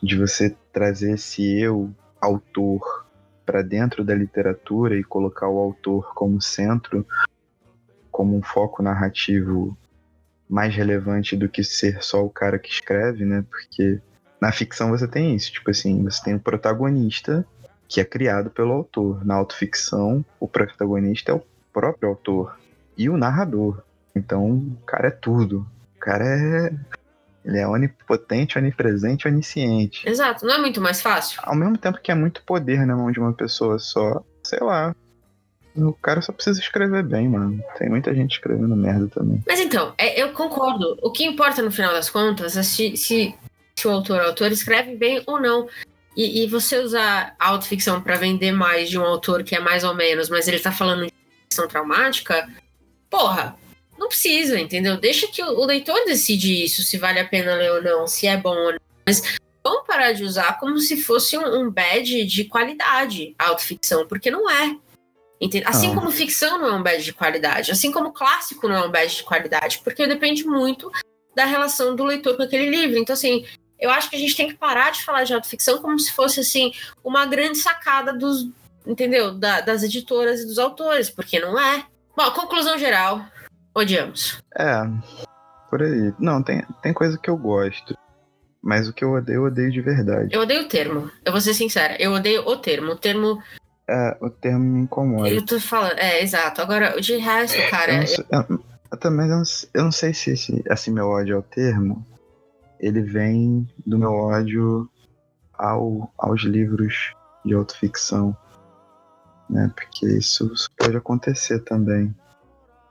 de 0.02 0.16
você 0.16 0.56
trazer 0.72 1.14
esse 1.16 1.60
eu, 1.60 1.92
autor, 2.22 3.04
para 3.44 3.64
dentro 3.64 4.04
da 4.04 4.14
literatura 4.14 4.96
e 4.96 5.04
colocar 5.04 5.50
o 5.50 5.58
autor 5.58 6.14
como 6.14 6.40
centro, 6.40 7.04
como 8.12 8.38
um 8.38 8.44
foco 8.44 8.84
narrativo 8.84 9.76
mais 10.48 10.76
relevante 10.76 11.36
do 11.36 11.50
que 11.50 11.64
ser 11.64 12.04
só 12.04 12.24
o 12.24 12.30
cara 12.30 12.60
que 12.60 12.70
escreve, 12.70 13.26
né? 13.26 13.44
Porque 13.50 14.00
na 14.40 14.52
ficção 14.52 14.92
você 14.92 15.08
tem 15.08 15.36
isso, 15.36 15.52
tipo 15.52 15.72
assim, 15.72 16.04
você 16.04 16.24
tem 16.24 16.36
o 16.36 16.40
protagonista 16.40 17.44
que 17.88 18.00
é 18.00 18.06
criado 18.06 18.52
pelo 18.52 18.74
autor. 18.74 19.26
Na 19.26 19.34
autoficção, 19.34 20.24
o 20.40 20.48
protagonista 20.48 21.32
é 21.32 21.34
o 21.34 21.42
próprio 21.74 22.10
autor 22.10 22.56
e 22.96 23.10
o 23.10 23.18
narrador. 23.18 23.84
Então, 24.16 24.50
o 24.50 24.78
cara 24.86 25.10
é 25.10 25.12
tudo. 25.12 25.68
O 25.96 26.00
cara 26.00 26.24
é. 26.26 26.74
Ele 27.44 27.60
é 27.60 27.68
onipotente, 27.68 28.58
onipresente, 28.58 29.28
onisciente. 29.28 30.08
Exato, 30.10 30.48
não 30.48 30.56
é 30.56 30.58
muito 30.58 30.82
mais 30.82 31.00
fácil? 31.00 31.40
Ao 31.44 31.56
mesmo 31.56 31.78
tempo 31.78 32.00
que 32.02 32.12
é 32.12 32.16
muito 32.16 32.42
poder 32.42 32.88
na 32.88 32.96
mão 32.96 33.12
de 33.12 33.20
uma 33.20 33.34
pessoa 33.34 33.78
só, 33.78 34.24
sei 34.44 34.60
lá. 34.62 34.96
O 35.76 35.94
cara 35.94 36.22
só 36.22 36.32
precisa 36.32 36.60
escrever 36.60 37.04
bem, 37.04 37.30
mano. 37.30 37.62
Tem 37.78 37.88
muita 37.88 38.16
gente 38.16 38.32
escrevendo 38.32 38.76
merda 38.76 39.08
também. 39.10 39.44
Mas 39.46 39.60
então, 39.60 39.94
é, 39.96 40.20
eu 40.20 40.32
concordo. 40.32 40.98
O 41.04 41.12
que 41.12 41.24
importa 41.24 41.62
no 41.62 41.70
final 41.70 41.94
das 41.94 42.10
contas 42.10 42.58
é 42.58 42.64
se, 42.64 42.98
se, 42.98 43.36
se 43.76 43.88
o 43.88 43.92
autor 43.92 44.22
o 44.22 44.28
autor 44.28 44.52
escreve 44.52 44.96
bem 44.96 45.22
ou 45.28 45.40
não. 45.40 45.68
E, 46.18 46.44
e 46.44 46.48
você 46.48 46.80
usar 46.80 47.36
autoficção 47.38 48.02
para 48.02 48.16
vender 48.16 48.54
mais 48.54 48.90
de 48.90 48.98
um 48.98 49.04
autor 49.04 49.44
que 49.44 49.54
é 49.54 49.60
mais 49.60 49.84
ou 49.84 49.94
menos, 49.94 50.30
mas 50.30 50.48
ele 50.48 50.60
tá 50.60 50.72
falando 50.72 51.06
de 51.06 51.14
ficção 51.44 51.68
traumática, 51.68 52.48
porra, 53.10 53.56
não 53.98 54.08
precisa, 54.08 54.60
entendeu? 54.60 54.98
Deixa 54.98 55.28
que 55.28 55.42
o 55.42 55.66
leitor 55.66 56.04
decide 56.06 56.64
isso, 56.64 56.84
se 56.84 56.98
vale 56.98 57.20
a 57.20 57.28
pena 57.28 57.56
ler 57.56 57.72
ou 57.72 57.84
não, 57.84 58.08
se 58.08 58.28
é 58.28 58.38
bom 58.38 58.56
ou 58.56 58.72
não. 58.74 58.80
Mas 59.06 59.38
vamos 59.64 59.88
parar 59.88 60.12
de 60.12 60.24
usar 60.24 60.60
como 60.60 60.80
se 60.80 61.02
fosse 61.02 61.38
um, 61.38 61.62
um 61.62 61.70
badge 61.70 62.26
de 62.26 62.46
qualidade 62.46 63.34
a 63.38 63.48
autoficção, 63.48 64.08
porque 64.08 64.30
não 64.30 64.50
é. 64.50 64.76
Entende? 65.40 65.66
Assim 65.68 65.92
ah. 65.92 65.96
como 65.96 66.12
ficção 66.12 66.58
não 66.58 66.68
é 66.68 66.72
um 66.74 66.84
badge 66.84 67.04
de 67.04 67.14
qualidade, 67.14 67.72
assim 67.72 67.92
como 67.92 68.14
clássico 68.14 68.68
não 68.68 68.76
é 68.76 68.88
um 68.88 68.92
badge 68.92 69.18
de 69.18 69.24
qualidade, 69.24 69.82
porque 69.84 70.08
depende 70.08 70.46
muito 70.46 70.92
da 71.36 71.46
relação 71.46 71.96
do 71.96 72.04
leitor 72.04 72.38
com 72.38 72.44
aquele 72.44 72.70
livro. 72.70 72.98
Então, 72.98 73.14
assim, 73.14 73.46
eu 73.78 73.92
acho 73.92 74.10
que 74.10 74.16
a 74.16 74.20
gente 74.20 74.36
tem 74.36 74.48
que 74.48 74.56
parar 74.56 74.92
de 74.92 75.04
falar 75.04 75.24
de 75.24 75.34
autoficção 75.34 75.80
como 75.80 76.00
se 76.00 76.12
fosse, 76.12 76.40
assim, 76.40 76.72
uma 77.04 77.26
grande 77.26 77.58
sacada 77.58 78.14
dos, 78.14 78.48
entendeu? 78.88 79.34
Da, 79.34 79.62
das 79.62 79.84
editoras 79.84 80.42
e 80.42 80.46
dos 80.46 80.58
autores, 80.58 81.10
porque 81.10 81.40
não 81.40 81.60
é. 81.60 81.86
Bom, 82.16 82.32
conclusão 82.32 82.78
geral, 82.78 83.26
odiamos. 83.76 84.42
É, 84.58 84.82
por 85.70 85.84
aí. 85.84 86.14
Não, 86.18 86.42
tem, 86.42 86.66
tem 86.82 86.94
coisa 86.94 87.18
que 87.18 87.30
eu 87.30 87.38
gosto. 87.38 87.96
Mas 88.64 88.88
o 88.88 88.94
que 88.94 89.04
eu 89.04 89.12
odeio, 89.12 89.38
eu 89.38 89.44
odeio 89.44 89.72
de 89.72 89.80
verdade. 89.80 90.34
Eu 90.34 90.42
odeio 90.42 90.64
o 90.64 90.68
termo. 90.68 91.12
Eu 91.24 91.32
vou 91.32 91.40
ser 91.40 91.54
sincera. 91.54 92.02
Eu 92.02 92.14
odeio 92.14 92.42
o 92.48 92.58
termo. 92.58 92.94
O 92.94 92.96
termo. 92.96 93.40
É, 93.88 94.18
o 94.20 94.28
termo 94.28 94.60
me 94.60 94.82
incomoda. 94.82 95.30
Eu 95.30 95.46
tô 95.46 95.60
falando. 95.60 96.00
É, 96.00 96.24
exato. 96.24 96.62
Agora, 96.62 97.00
de 97.00 97.18
resto, 97.18 97.58
cara. 97.70 98.02
Eu, 98.02 98.08
sei, 98.08 98.26
eu, 98.32 98.60
eu 98.92 98.98
também 98.98 99.28
não, 99.28 99.44
eu 99.72 99.84
não 99.84 99.92
sei 99.92 100.16
se 100.16 100.32
esse, 100.32 100.64
assim, 100.68 100.92
meu 100.92 101.08
ódio 101.08 101.36
ao 101.36 101.44
termo. 101.44 102.04
Ele 102.80 103.02
vem 103.02 103.70
do 103.86 104.00
meu 104.00 104.12
ódio 104.12 104.90
ao, 105.54 106.12
aos 106.18 106.42
livros 106.42 107.14
de 107.46 107.54
autoficção. 107.54 108.36
Né? 109.48 109.72
Porque 109.76 110.08
isso 110.08 110.52
pode 110.76 110.98
acontecer 110.98 111.60
também. 111.60 112.16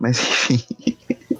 Mas 0.05 0.19
enfim. 0.21 0.63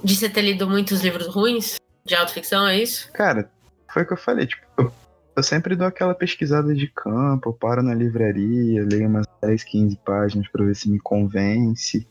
De 0.03 0.17
você 0.17 0.27
ter 0.27 0.41
lido 0.41 0.67
muitos 0.67 1.03
livros 1.03 1.27
ruins 1.27 1.77
de 2.03 2.15
autoficção, 2.15 2.67
é 2.67 2.79
isso? 2.79 3.13
Cara, 3.13 3.51
foi 3.93 4.05
o 4.05 4.07
que 4.07 4.15
eu 4.15 4.17
falei, 4.17 4.47
tipo, 4.47 4.63
eu, 4.79 4.91
eu 5.37 5.43
sempre 5.43 5.77
dou 5.77 5.87
aquela 5.87 6.15
pesquisada 6.15 6.75
de 6.75 6.89
campo, 6.89 7.51
eu 7.51 7.53
paro 7.53 7.83
na 7.83 7.95
livraria, 7.95 8.83
leio 8.91 9.07
umas 9.07 9.27
10, 9.43 9.65
15 9.65 9.97
páginas 10.03 10.49
pra 10.49 10.65
ver 10.65 10.75
se 10.75 10.91
me 10.91 10.99
convence. 10.99 12.09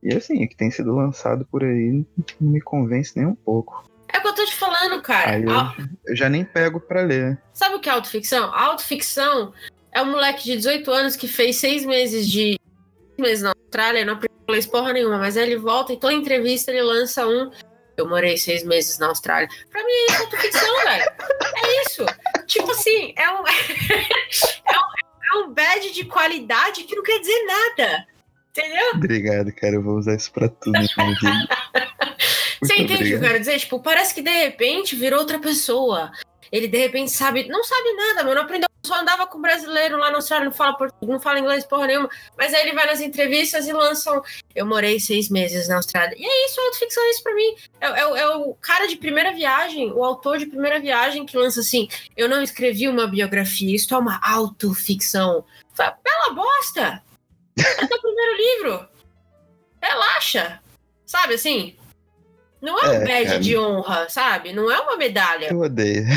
E 0.00 0.14
assim, 0.14 0.44
o 0.44 0.48
que 0.48 0.56
tem 0.56 0.70
sido 0.70 0.94
lançado 0.94 1.44
por 1.44 1.64
aí 1.64 2.06
não 2.40 2.52
me 2.52 2.60
convence 2.60 3.12
nem 3.16 3.26
um 3.26 3.34
pouco. 3.34 3.90
É 4.12 4.18
o 4.18 4.22
que 4.22 4.28
eu 4.28 4.34
tô 4.34 4.44
te 4.44 4.54
falando, 4.54 5.02
cara. 5.02 5.40
Eu, 5.40 5.86
eu 6.06 6.14
já 6.14 6.28
nem 6.28 6.44
pego 6.44 6.78
pra 6.78 7.02
ler. 7.02 7.36
Sabe 7.52 7.74
o 7.74 7.80
que 7.80 7.88
é 7.88 7.92
autoficção? 7.92 8.44
A 8.54 8.66
autoficção 8.66 9.52
é 9.90 10.00
um 10.00 10.12
moleque 10.12 10.44
de 10.44 10.56
18 10.56 10.88
anos 10.92 11.16
que 11.16 11.26
fez 11.26 11.56
seis 11.56 11.84
meses 11.84 12.28
de. 12.28 12.60
meses 13.18 13.42
na 13.42 13.50
Austrália, 13.50 14.04
não 14.04 14.20
inglês 14.44 14.66
porra 14.66 14.92
nenhuma, 14.92 15.18
mas 15.18 15.36
aí 15.36 15.44
ele 15.44 15.56
volta 15.56 15.92
e 15.92 15.96
toda 15.96 16.12
entrevista 16.12 16.70
ele 16.70 16.82
lança 16.82 17.26
um. 17.26 17.50
Eu 17.96 18.08
morei 18.08 18.36
seis 18.36 18.64
meses 18.64 18.98
na 18.98 19.06
Austrália. 19.08 19.48
Pra 19.70 19.82
mim 19.84 19.92
é 19.92 20.12
isso 20.12 20.30
ficção, 20.30 20.84
velho. 20.84 21.12
É 21.56 21.82
isso. 21.82 22.06
Tipo 22.46 22.70
assim, 22.72 23.14
é 23.16 23.30
um, 23.30 23.46
é 23.46 24.78
um, 24.78 25.38
é 25.38 25.44
um 25.44 25.52
badge 25.52 25.92
de 25.92 26.04
qualidade 26.04 26.84
que 26.84 26.94
não 26.94 27.02
quer 27.02 27.20
dizer 27.20 27.44
nada. 27.44 28.06
Entendeu? 28.50 28.90
Obrigado, 28.94 29.52
cara. 29.52 29.74
Eu 29.74 29.82
vou 29.82 29.96
usar 29.96 30.14
isso 30.14 30.32
pra 30.32 30.48
tudo. 30.48 30.78
Você 32.62 32.74
entende 32.74 33.02
o 33.02 33.06
que 33.06 33.12
eu 33.12 33.20
quero 33.20 33.38
dizer? 33.40 33.58
Tipo, 33.58 33.80
parece 33.80 34.14
que 34.14 34.22
de 34.22 34.30
repente 34.30 34.96
virou 34.96 35.20
outra 35.20 35.38
pessoa. 35.38 36.10
Ele 36.54 36.68
de 36.68 36.78
repente 36.78 37.10
sabe, 37.10 37.48
não 37.48 37.64
sabe 37.64 37.92
nada, 37.94 38.22
mano, 38.22 38.40
aprendeu, 38.40 38.68
só 38.86 39.00
andava 39.00 39.26
com 39.26 39.40
brasileiro 39.40 39.98
lá 39.98 40.08
no 40.10 40.16
Austrália, 40.16 40.44
não 40.44 40.52
fala 40.52 40.76
português, 40.76 41.10
não 41.10 41.18
fala 41.18 41.40
inglês 41.40 41.64
porra 41.64 41.88
nenhuma, 41.88 42.08
mas 42.38 42.54
aí 42.54 42.62
ele 42.62 42.76
vai 42.76 42.86
nas 42.86 43.00
entrevistas 43.00 43.66
e 43.66 43.72
lançam, 43.72 44.22
eu 44.54 44.64
morei 44.64 45.00
seis 45.00 45.28
meses 45.28 45.66
na 45.66 45.76
Austrália. 45.76 46.14
E 46.16 46.24
é 46.24 46.46
isso, 46.46 46.60
autoficção 46.60 47.02
é 47.02 47.10
isso 47.10 47.22
pra 47.24 47.34
mim. 47.34 47.56
É, 47.80 47.86
é, 47.88 48.20
é, 48.20 48.28
o 48.36 48.54
cara 48.54 48.86
de 48.86 48.94
primeira 48.94 49.32
viagem, 49.32 49.92
o 49.92 50.04
autor 50.04 50.38
de 50.38 50.46
primeira 50.46 50.78
viagem 50.78 51.26
que 51.26 51.36
lança 51.36 51.58
assim, 51.58 51.88
eu 52.16 52.28
não 52.28 52.40
escrevi 52.40 52.86
uma 52.86 53.08
biografia, 53.08 53.74
isso 53.74 53.92
é 53.92 53.98
uma 53.98 54.20
autoficção. 54.22 55.44
Fala, 55.74 55.98
bela 56.04 56.34
bosta! 56.34 57.02
É 57.58 57.86
teu 57.86 58.00
primeiro 58.00 58.36
livro. 58.36 58.88
Relaxa. 59.82 60.60
Sabe 61.04 61.34
assim? 61.34 61.76
Não 62.64 62.80
é 62.80 62.88
um 62.88 62.92
é, 62.94 63.00
badge 63.00 63.26
cara. 63.26 63.40
de 63.40 63.58
honra, 63.58 64.08
sabe? 64.08 64.54
Não 64.54 64.70
é 64.70 64.80
uma 64.80 64.96
medalha. 64.96 65.48
Eu 65.50 65.60
odeio. 65.60 66.02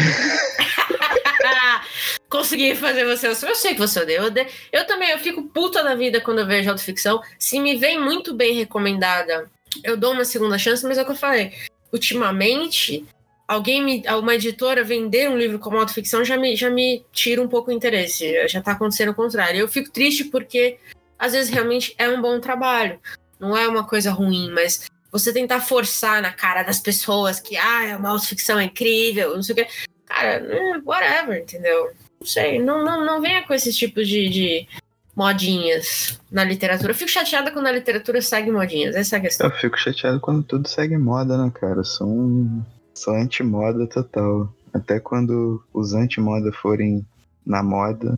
Consegui 2.30 2.74
fazer 2.74 3.04
você. 3.04 3.28
Eu 3.28 3.36
sei 3.36 3.74
que 3.74 3.82
você 3.82 4.00
odeia. 4.00 4.20
Eu, 4.20 4.28
odeio. 4.28 4.48
eu 4.72 4.88
também, 4.88 5.10
eu 5.10 5.20
fico 5.20 5.44
puta 5.44 5.84
da 5.84 5.94
vida 5.94 6.22
quando 6.22 6.40
eu 6.40 6.48
vejo 6.48 6.70
autoficção. 6.70 7.22
Se 7.38 7.60
me 7.60 7.76
vem 7.76 8.00
muito 8.00 8.34
bem 8.34 8.54
recomendada, 8.54 9.52
eu 9.84 9.98
dou 9.98 10.14
uma 10.14 10.24
segunda 10.24 10.58
chance, 10.58 10.88
mas 10.88 10.98
é 10.98 11.02
o 11.02 11.06
que 11.06 11.12
eu 11.12 11.18
falei. 11.18 11.52
Ultimamente, 11.92 13.06
alguém 13.46 13.84
me, 13.84 14.02
uma 14.18 14.34
editora 14.34 14.86
vender 14.86 15.30
um 15.30 15.38
livro 15.38 15.60
como 15.60 15.78
autoficção 15.78 16.24
já 16.24 16.38
me, 16.38 16.56
já 16.56 16.70
me 16.70 17.06
tira 17.12 17.42
um 17.42 17.48
pouco 17.50 17.72
o 17.72 17.74
interesse. 17.74 18.48
Já 18.48 18.62
tá 18.62 18.72
acontecendo 18.72 19.10
o 19.10 19.16
contrário. 19.16 19.60
Eu 19.60 19.68
fico 19.68 19.92
triste 19.92 20.24
porque 20.24 20.78
às 21.20 21.34
vezes 21.34 21.52
realmente 21.52 21.94
é 21.98 22.08
um 22.08 22.22
bom 22.22 22.40
trabalho. 22.40 23.02
Não 23.38 23.58
é 23.58 23.68
uma 23.68 23.84
coisa 23.84 24.12
ruim, 24.12 24.50
mas 24.52 24.88
você 25.18 25.34
tentar 25.34 25.62
forçar 25.62 26.22
na 26.22 26.32
cara 26.32 26.64
das 26.64 26.80
pessoas 26.80 27.40
que, 27.40 27.58
ah, 27.58 27.86
é 27.86 27.96
uma 27.96 28.10
autoficção 28.10 28.62
incrível, 28.62 29.36
não 29.36 29.44
sei 29.44 29.54
o 29.54 29.56
quê. 29.56 29.68
Cara, 30.06 30.30
é, 30.30 30.82
whatever, 30.86 31.42
entendeu? 31.42 31.92
Não 32.20 32.28
sei, 32.28 32.60
não, 32.60 32.84
não, 32.84 33.06
não 33.06 33.22
venha 33.22 33.44
com 33.46 33.54
esses 33.54 33.76
tipos 33.76 34.08
de, 34.08 34.30
de 34.30 34.68
modinhas 35.16 36.20
na 36.32 36.44
literatura. 36.44 36.92
Eu 36.92 36.96
fico 36.96 37.10
chateada 37.10 37.52
quando 37.52 37.68
a 37.68 37.72
literatura 37.72 38.22
segue 38.22 38.52
modinhas, 38.52 38.96
essa 38.96 39.16
é 39.16 39.20
a 39.20 39.22
questão. 39.22 39.48
Eu 39.48 39.56
fico 39.56 39.78
chateado 39.78 40.20
quando 40.20 40.44
tudo 40.44 40.68
segue 40.68 40.98
moda, 40.98 41.38
né, 41.38 41.52
cara? 41.54 41.84
Sou 41.84 42.08
um. 42.08 42.64
Anti-moda 43.10 43.86
total. 43.88 44.52
Até 44.74 45.00
quando 45.00 45.64
os 45.72 45.94
anti-moda 45.94 46.52
forem 46.52 47.06
na 47.46 47.62
moda, 47.62 48.18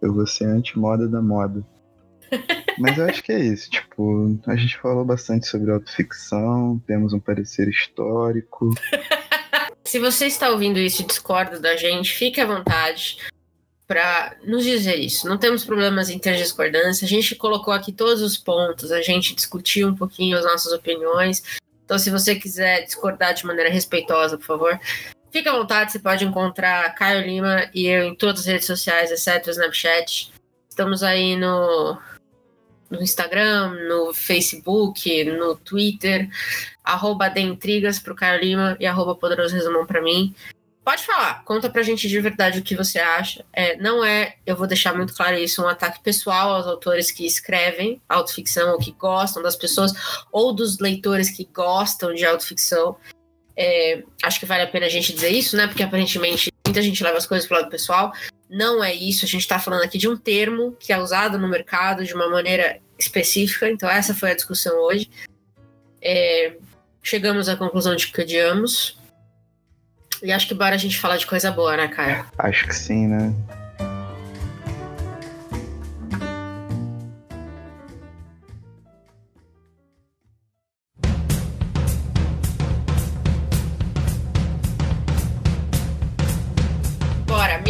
eu 0.00 0.14
vou 0.14 0.26
ser 0.26 0.44
anti-moda 0.44 1.08
da 1.08 1.20
moda. 1.20 1.64
Mas 2.78 2.98
eu 2.98 3.04
acho 3.04 3.22
que 3.22 3.32
é 3.32 3.38
isso. 3.38 3.70
Tipo, 3.70 4.38
a 4.46 4.56
gente 4.56 4.78
falou 4.78 5.04
bastante 5.04 5.46
sobre 5.46 5.70
autoficção, 5.70 6.82
temos 6.86 7.12
um 7.12 7.20
parecer 7.20 7.68
histórico. 7.68 8.70
Se 9.84 9.98
você 9.98 10.26
está 10.26 10.48
ouvindo 10.50 10.78
isso 10.78 11.02
e 11.02 11.06
discorda 11.06 11.58
da 11.58 11.76
gente, 11.76 12.12
fique 12.12 12.40
à 12.40 12.46
vontade 12.46 13.18
para 13.86 14.36
nos 14.44 14.64
dizer 14.64 14.98
isso. 14.98 15.28
Não 15.28 15.36
temos 15.36 15.64
problemas 15.64 16.08
em 16.08 16.18
ter 16.18 16.36
discordância. 16.36 17.04
A 17.04 17.08
gente 17.08 17.34
colocou 17.34 17.74
aqui 17.74 17.92
todos 17.92 18.22
os 18.22 18.38
pontos, 18.38 18.90
a 18.90 19.02
gente 19.02 19.34
discutiu 19.34 19.88
um 19.88 19.94
pouquinho 19.94 20.38
as 20.38 20.44
nossas 20.44 20.72
opiniões. 20.72 21.42
Então, 21.84 21.98
se 21.98 22.08
você 22.08 22.34
quiser 22.34 22.84
discordar 22.84 23.34
de 23.34 23.44
maneira 23.44 23.68
respeitosa, 23.68 24.38
por 24.38 24.46
favor, 24.46 24.80
fique 25.30 25.48
à 25.48 25.52
vontade. 25.52 25.92
Você 25.92 25.98
pode 25.98 26.24
encontrar 26.24 26.94
Caio 26.94 27.26
Lima 27.26 27.68
e 27.74 27.86
eu 27.86 28.04
em 28.04 28.14
todas 28.14 28.40
as 28.40 28.46
redes 28.46 28.66
sociais, 28.66 29.10
exceto 29.10 29.48
o 29.48 29.52
Snapchat. 29.52 30.32
Estamos 30.70 31.02
aí 31.02 31.36
no 31.36 31.98
no 32.92 33.02
Instagram, 33.02 33.70
no 33.88 34.12
Facebook, 34.12 35.24
no 35.24 35.56
Twitter, 35.56 36.28
arroba 36.84 37.32
Intrigas 37.40 37.98
pro 37.98 38.14
Caio 38.14 38.40
Lima 38.40 38.76
e 38.78 38.86
arroba 38.86 39.14
Poderoso 39.14 39.54
Resumão 39.54 39.86
pra 39.86 40.02
mim. 40.02 40.34
Pode 40.84 41.04
falar, 41.04 41.44
conta 41.44 41.70
pra 41.70 41.82
gente 41.82 42.08
de 42.08 42.20
verdade 42.20 42.58
o 42.58 42.62
que 42.62 42.74
você 42.74 42.98
acha. 42.98 43.44
É, 43.52 43.76
não 43.76 44.04
é, 44.04 44.34
eu 44.44 44.56
vou 44.56 44.66
deixar 44.66 44.92
muito 44.94 45.14
claro 45.14 45.36
isso, 45.36 45.62
um 45.62 45.68
ataque 45.68 46.02
pessoal 46.02 46.54
aos 46.54 46.66
autores 46.66 47.10
que 47.10 47.24
escrevem 47.24 48.02
autoficção 48.08 48.72
ou 48.72 48.78
que 48.78 48.90
gostam 48.90 49.42
das 49.42 49.54
pessoas, 49.54 49.92
ou 50.32 50.52
dos 50.52 50.80
leitores 50.80 51.30
que 51.30 51.48
gostam 51.54 52.12
de 52.12 52.24
autoficção. 52.26 52.96
É, 53.56 54.02
acho 54.24 54.40
que 54.40 54.46
vale 54.46 54.64
a 54.64 54.66
pena 54.66 54.86
a 54.86 54.88
gente 54.88 55.14
dizer 55.14 55.30
isso, 55.30 55.56
né? 55.56 55.68
Porque 55.68 55.84
aparentemente 55.84 56.50
muita 56.66 56.82
gente 56.82 57.02
leva 57.04 57.16
as 57.16 57.26
coisas 57.26 57.46
pro 57.46 57.58
lado 57.58 57.70
pessoal. 57.70 58.12
Não 58.50 58.84
é 58.84 58.92
isso, 58.92 59.24
a 59.24 59.28
gente 59.28 59.42
está 59.42 59.58
falando 59.58 59.84
aqui 59.84 59.96
de 59.96 60.08
um 60.08 60.16
termo 60.16 60.76
que 60.78 60.92
é 60.92 60.98
usado 60.98 61.38
no 61.38 61.48
mercado 61.48 62.04
de 62.04 62.12
uma 62.12 62.28
maneira 62.28 62.80
específica, 62.98 63.68
então 63.68 63.88
essa 63.88 64.14
foi 64.14 64.32
a 64.32 64.34
discussão 64.34 64.76
hoje. 64.80 65.10
É, 66.00 66.54
chegamos 67.02 67.48
à 67.48 67.56
conclusão 67.56 67.94
de 67.96 68.08
que 68.08 68.20
odiamos. 68.20 68.98
E 70.22 70.30
acho 70.30 70.46
que 70.46 70.54
bora 70.54 70.74
a 70.74 70.78
gente 70.78 70.98
falar 70.98 71.16
de 71.16 71.26
coisa 71.26 71.50
boa, 71.50 71.76
né, 71.76 71.88
cara? 71.88 72.26
Acho 72.38 72.66
que 72.66 72.74
sim, 72.74 73.08
né? 73.08 73.34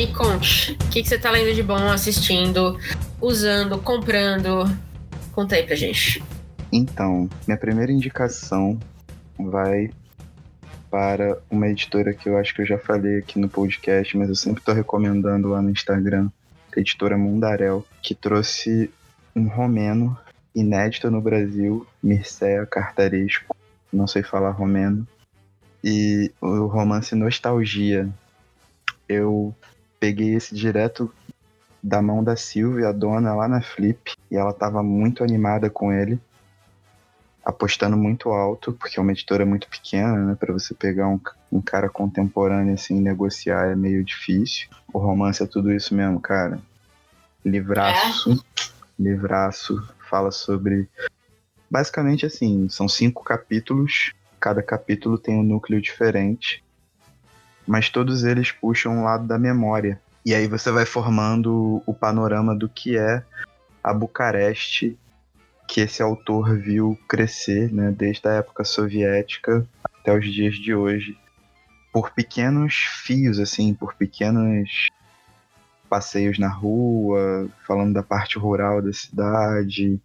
me 0.03 0.13
conte. 0.13 0.73
O 0.73 0.89
que, 0.91 1.03
que 1.03 1.09
você 1.09 1.19
tá 1.19 1.31
lendo 1.31 1.55
de 1.55 1.63
bom, 1.63 1.91
assistindo, 1.91 2.79
usando, 3.21 3.79
comprando? 3.79 4.67
Conta 5.33 5.57
aí 5.57 5.67
pra 5.67 5.75
gente. 5.75 6.23
Então, 6.71 7.29
minha 7.47 7.59
primeira 7.59 7.91
indicação 7.91 8.79
vai 9.39 9.91
para 10.91 11.39
uma 11.51 11.69
editora 11.69 12.13
que 12.13 12.29
eu 12.29 12.37
acho 12.37 12.55
que 12.55 12.63
eu 12.63 12.67
já 12.67 12.79
falei 12.79 13.19
aqui 13.19 13.39
no 13.39 13.49
podcast, 13.49 14.17
mas 14.17 14.29
eu 14.29 14.35
sempre 14.35 14.61
estou 14.61 14.75
recomendando 14.75 15.49
lá 15.49 15.63
no 15.63 15.71
Instagram, 15.71 16.31
a 16.77 16.81
editora 16.81 17.17
Mundarel, 17.17 17.85
que 18.03 18.15
trouxe 18.15 18.91
um 19.35 19.49
romeno 19.49 20.17
inédito 20.55 21.11
no 21.11 21.21
Brasil, 21.21 21.87
Mircea 22.03 22.67
Cartaresco, 22.67 23.57
não 23.91 24.07
sei 24.07 24.23
falar 24.23 24.51
romeno, 24.51 25.07
e 25.83 26.31
o 26.41 26.67
romance 26.67 27.15
Nostalgia. 27.15 28.09
Eu 29.09 29.55
peguei 29.99 30.35
esse 30.35 30.55
direto 30.55 31.13
da 31.83 32.01
mão 32.01 32.23
da 32.23 32.37
Silvia, 32.37 32.89
a 32.89 32.93
dona, 32.93 33.35
lá 33.35 33.49
na 33.49 33.61
Flip, 33.61 34.15
e 34.31 34.37
ela 34.37 34.51
estava 34.51 34.83
muito 34.83 35.25
animada 35.25 35.69
com 35.69 35.93
ele, 35.93 36.21
apostando 37.45 37.97
muito 37.97 38.31
alto, 38.31 38.73
porque 38.73 38.99
é 38.99 39.03
uma 39.03 39.13
editora 39.13 39.45
muito 39.45 39.69
pequena, 39.69 40.17
né? 40.17 40.37
Para 40.39 40.53
você 40.53 40.75
pegar 40.75 41.09
um, 41.09 41.21
um 41.51 41.61
cara 41.61 41.89
contemporâneo 41.89 42.75
assim, 42.75 43.01
negociar 43.01 43.67
é 43.67 43.75
meio 43.75 44.05
difícil. 44.05 44.69
O 44.93 44.99
romance 44.99 45.43
é 45.43 45.47
tudo 45.47 45.73
isso 45.73 45.95
mesmo, 45.95 46.21
cara. 46.21 46.61
Livraço, 47.45 48.33
é. 48.33 48.63
livraço, 48.99 49.83
fala 50.09 50.31
sobre. 50.31 50.89
Basicamente 51.69 52.27
assim, 52.27 52.69
são 52.69 52.89
cinco 52.89 53.25
capítulos, 53.25 54.13
cada 54.39 54.63
capítulo 54.63 55.19
tem 55.19 55.35
um 55.35 55.43
núcleo 55.43 55.81
diferente 55.81 56.63
mas 57.67 57.89
todos 57.89 58.25
eles 58.25 58.51
puxam 58.51 58.99
um 58.99 59.05
lado 59.05 59.27
da 59.27 59.39
memória. 59.39 60.01
E 60.25 60.35
aí 60.35 60.47
você 60.47 60.71
vai 60.71 60.87
formando 60.87 61.83
o 61.85 61.93
panorama 61.93 62.55
do 62.55 62.69
que 62.69 62.97
é 62.97 63.25
a 63.83 63.93
Bucareste 63.93 64.97
que 65.67 65.81
esse 65.81 66.03
autor 66.03 66.57
viu 66.59 66.99
crescer, 67.09 67.73
né, 67.73 67.91
desde 67.91 68.29
a 68.29 68.33
época 68.33 68.63
soviética 68.63 69.67
até 69.85 70.17
os 70.17 70.25
dias 70.31 70.57
de 70.57 70.75
hoje, 70.75 71.17
por 71.93 72.11
pequenos 72.11 72.75
fios, 73.05 73.39
assim, 73.39 73.73
por 73.73 73.95
pequenos 73.95 74.89
passeios 75.89 76.39
na 76.39 76.49
rua, 76.49 77.49
falando 77.67 77.95
da 77.95 78.03
parte 78.03 78.39
rural 78.39 78.83
da 78.83 78.93
cidade, 78.93 80.01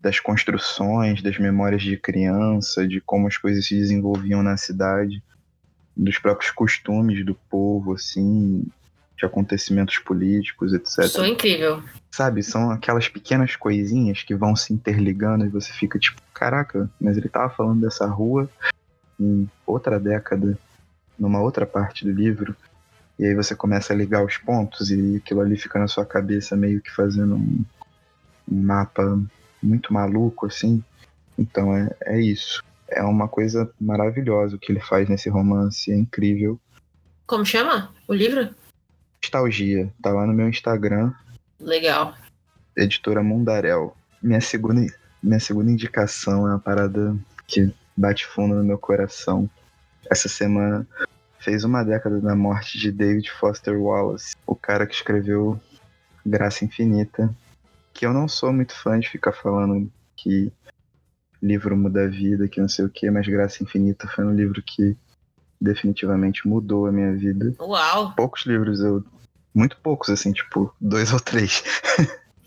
das 0.00 0.20
construções, 0.20 1.22
das 1.22 1.38
memórias 1.38 1.82
de 1.82 1.96
criança, 1.96 2.86
de 2.86 3.00
como 3.00 3.26
as 3.26 3.36
coisas 3.36 3.66
se 3.66 3.74
desenvolviam 3.74 4.42
na 4.42 4.56
cidade 4.56 5.22
dos 5.96 6.18
próprios 6.18 6.50
costumes 6.50 7.24
do 7.24 7.34
povo, 7.34 7.94
assim, 7.94 8.66
de 9.16 9.24
acontecimentos 9.24 9.98
políticos, 9.98 10.72
etc. 10.72 11.20
É 11.20 11.28
incrível. 11.28 11.82
Sabe, 12.10 12.42
são 12.42 12.70
aquelas 12.70 13.08
pequenas 13.08 13.56
coisinhas 13.56 14.22
que 14.22 14.34
vão 14.34 14.54
se 14.54 14.72
interligando 14.72 15.44
e 15.44 15.48
você 15.48 15.72
fica 15.72 15.98
tipo, 15.98 16.20
caraca, 16.32 16.90
mas 17.00 17.16
ele 17.16 17.28
tava 17.28 17.50
falando 17.50 17.80
dessa 17.80 18.06
rua 18.06 18.48
em 19.18 19.48
outra 19.66 19.98
década, 19.98 20.58
numa 21.18 21.40
outra 21.40 21.66
parte 21.66 22.04
do 22.04 22.12
livro. 22.12 22.54
E 23.18 23.24
aí 23.24 23.34
você 23.34 23.54
começa 23.54 23.92
a 23.92 23.96
ligar 23.96 24.24
os 24.24 24.36
pontos 24.36 24.90
e 24.90 25.16
aquilo 25.16 25.40
ali 25.40 25.56
fica 25.56 25.78
na 25.78 25.88
sua 25.88 26.04
cabeça 26.04 26.54
meio 26.54 26.80
que 26.80 26.90
fazendo 26.90 27.36
um, 27.36 27.64
um 28.50 28.62
mapa 28.62 29.18
muito 29.62 29.92
maluco, 29.92 30.46
assim. 30.46 30.84
Então 31.38 31.74
é, 31.74 31.90
é 32.04 32.20
isso 32.20 32.62
é 32.88 33.02
uma 33.02 33.28
coisa 33.28 33.70
maravilhosa 33.80 34.56
o 34.56 34.58
que 34.58 34.72
ele 34.72 34.80
faz 34.80 35.08
nesse 35.08 35.28
romance, 35.28 35.90
é 35.90 35.96
incrível. 35.96 36.60
Como 37.26 37.44
chama 37.44 37.92
o 38.06 38.14
livro? 38.14 38.54
Nostalgia, 39.26 39.92
tá 40.00 40.12
lá 40.12 40.24
no 40.24 40.32
meu 40.32 40.48
Instagram. 40.48 41.12
Legal. 41.58 42.14
Editora 42.76 43.24
Mundarel. 43.24 43.96
Minha 44.22 44.40
segunda, 44.40 44.86
minha 45.20 45.40
segunda 45.40 45.68
indicação 45.68 46.46
é 46.46 46.50
uma 46.52 46.60
parada 46.60 47.16
que 47.44 47.74
bate 47.96 48.24
fundo 48.24 48.54
no 48.54 48.62
meu 48.62 48.78
coração. 48.78 49.50
Essa 50.08 50.28
semana 50.28 50.86
fez 51.40 51.64
uma 51.64 51.82
década 51.82 52.20
da 52.20 52.36
morte 52.36 52.78
de 52.78 52.92
David 52.92 53.28
Foster 53.32 53.76
Wallace, 53.76 54.36
o 54.46 54.54
cara 54.54 54.86
que 54.86 54.94
escreveu 54.94 55.60
Graça 56.24 56.64
Infinita, 56.64 57.34
que 57.92 58.06
eu 58.06 58.12
não 58.12 58.28
sou 58.28 58.52
muito 58.52 58.76
fã 58.76 58.96
de 58.96 59.08
ficar 59.08 59.32
falando 59.32 59.90
que 60.14 60.52
livro 61.42 61.76
muda 61.76 62.04
a 62.04 62.08
vida, 62.08 62.46
que 62.46 62.60
não 62.60 62.68
sei 62.68 62.84
o 62.84 62.88
que, 62.88 63.10
mas 63.10 63.26
Graça 63.26 63.60
Infinita 63.64 64.06
foi 64.06 64.24
um 64.24 64.34
livro 64.34 64.62
que 64.62 64.96
definitivamente 65.60 66.46
mudou 66.46 66.86
a 66.86 66.92
minha 66.92 67.12
vida. 67.14 67.54
Uau! 67.60 68.12
Poucos 68.16 68.44
livros 68.46 68.80
eu. 68.80 69.04
Muito 69.54 69.76
poucos, 69.78 70.10
assim, 70.10 70.32
tipo, 70.32 70.74
dois 70.80 71.12
ou 71.12 71.20
três. 71.20 71.62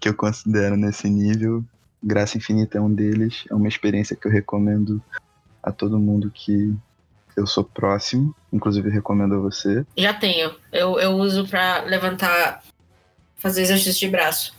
que 0.00 0.08
eu 0.08 0.14
considero 0.14 0.76
nesse 0.76 1.08
nível. 1.08 1.64
Graça 2.02 2.36
Infinita 2.36 2.78
é 2.78 2.80
um 2.80 2.92
deles. 2.92 3.44
É 3.50 3.54
uma 3.54 3.68
experiência 3.68 4.16
que 4.16 4.26
eu 4.26 4.32
recomendo 4.32 5.00
a 5.62 5.70
todo 5.72 5.98
mundo 5.98 6.30
que 6.32 6.74
eu 7.36 7.46
sou 7.46 7.64
próximo. 7.64 8.34
Inclusive, 8.52 8.90
recomendo 8.90 9.34
a 9.36 9.38
você. 9.38 9.86
Já 9.96 10.12
tenho. 10.12 10.54
Eu, 10.72 10.98
eu 10.98 11.12
uso 11.12 11.46
pra 11.48 11.82
levantar, 11.84 12.62
fazer 13.36 13.62
exercício 13.62 14.00
de 14.00 14.08
braço. 14.08 14.54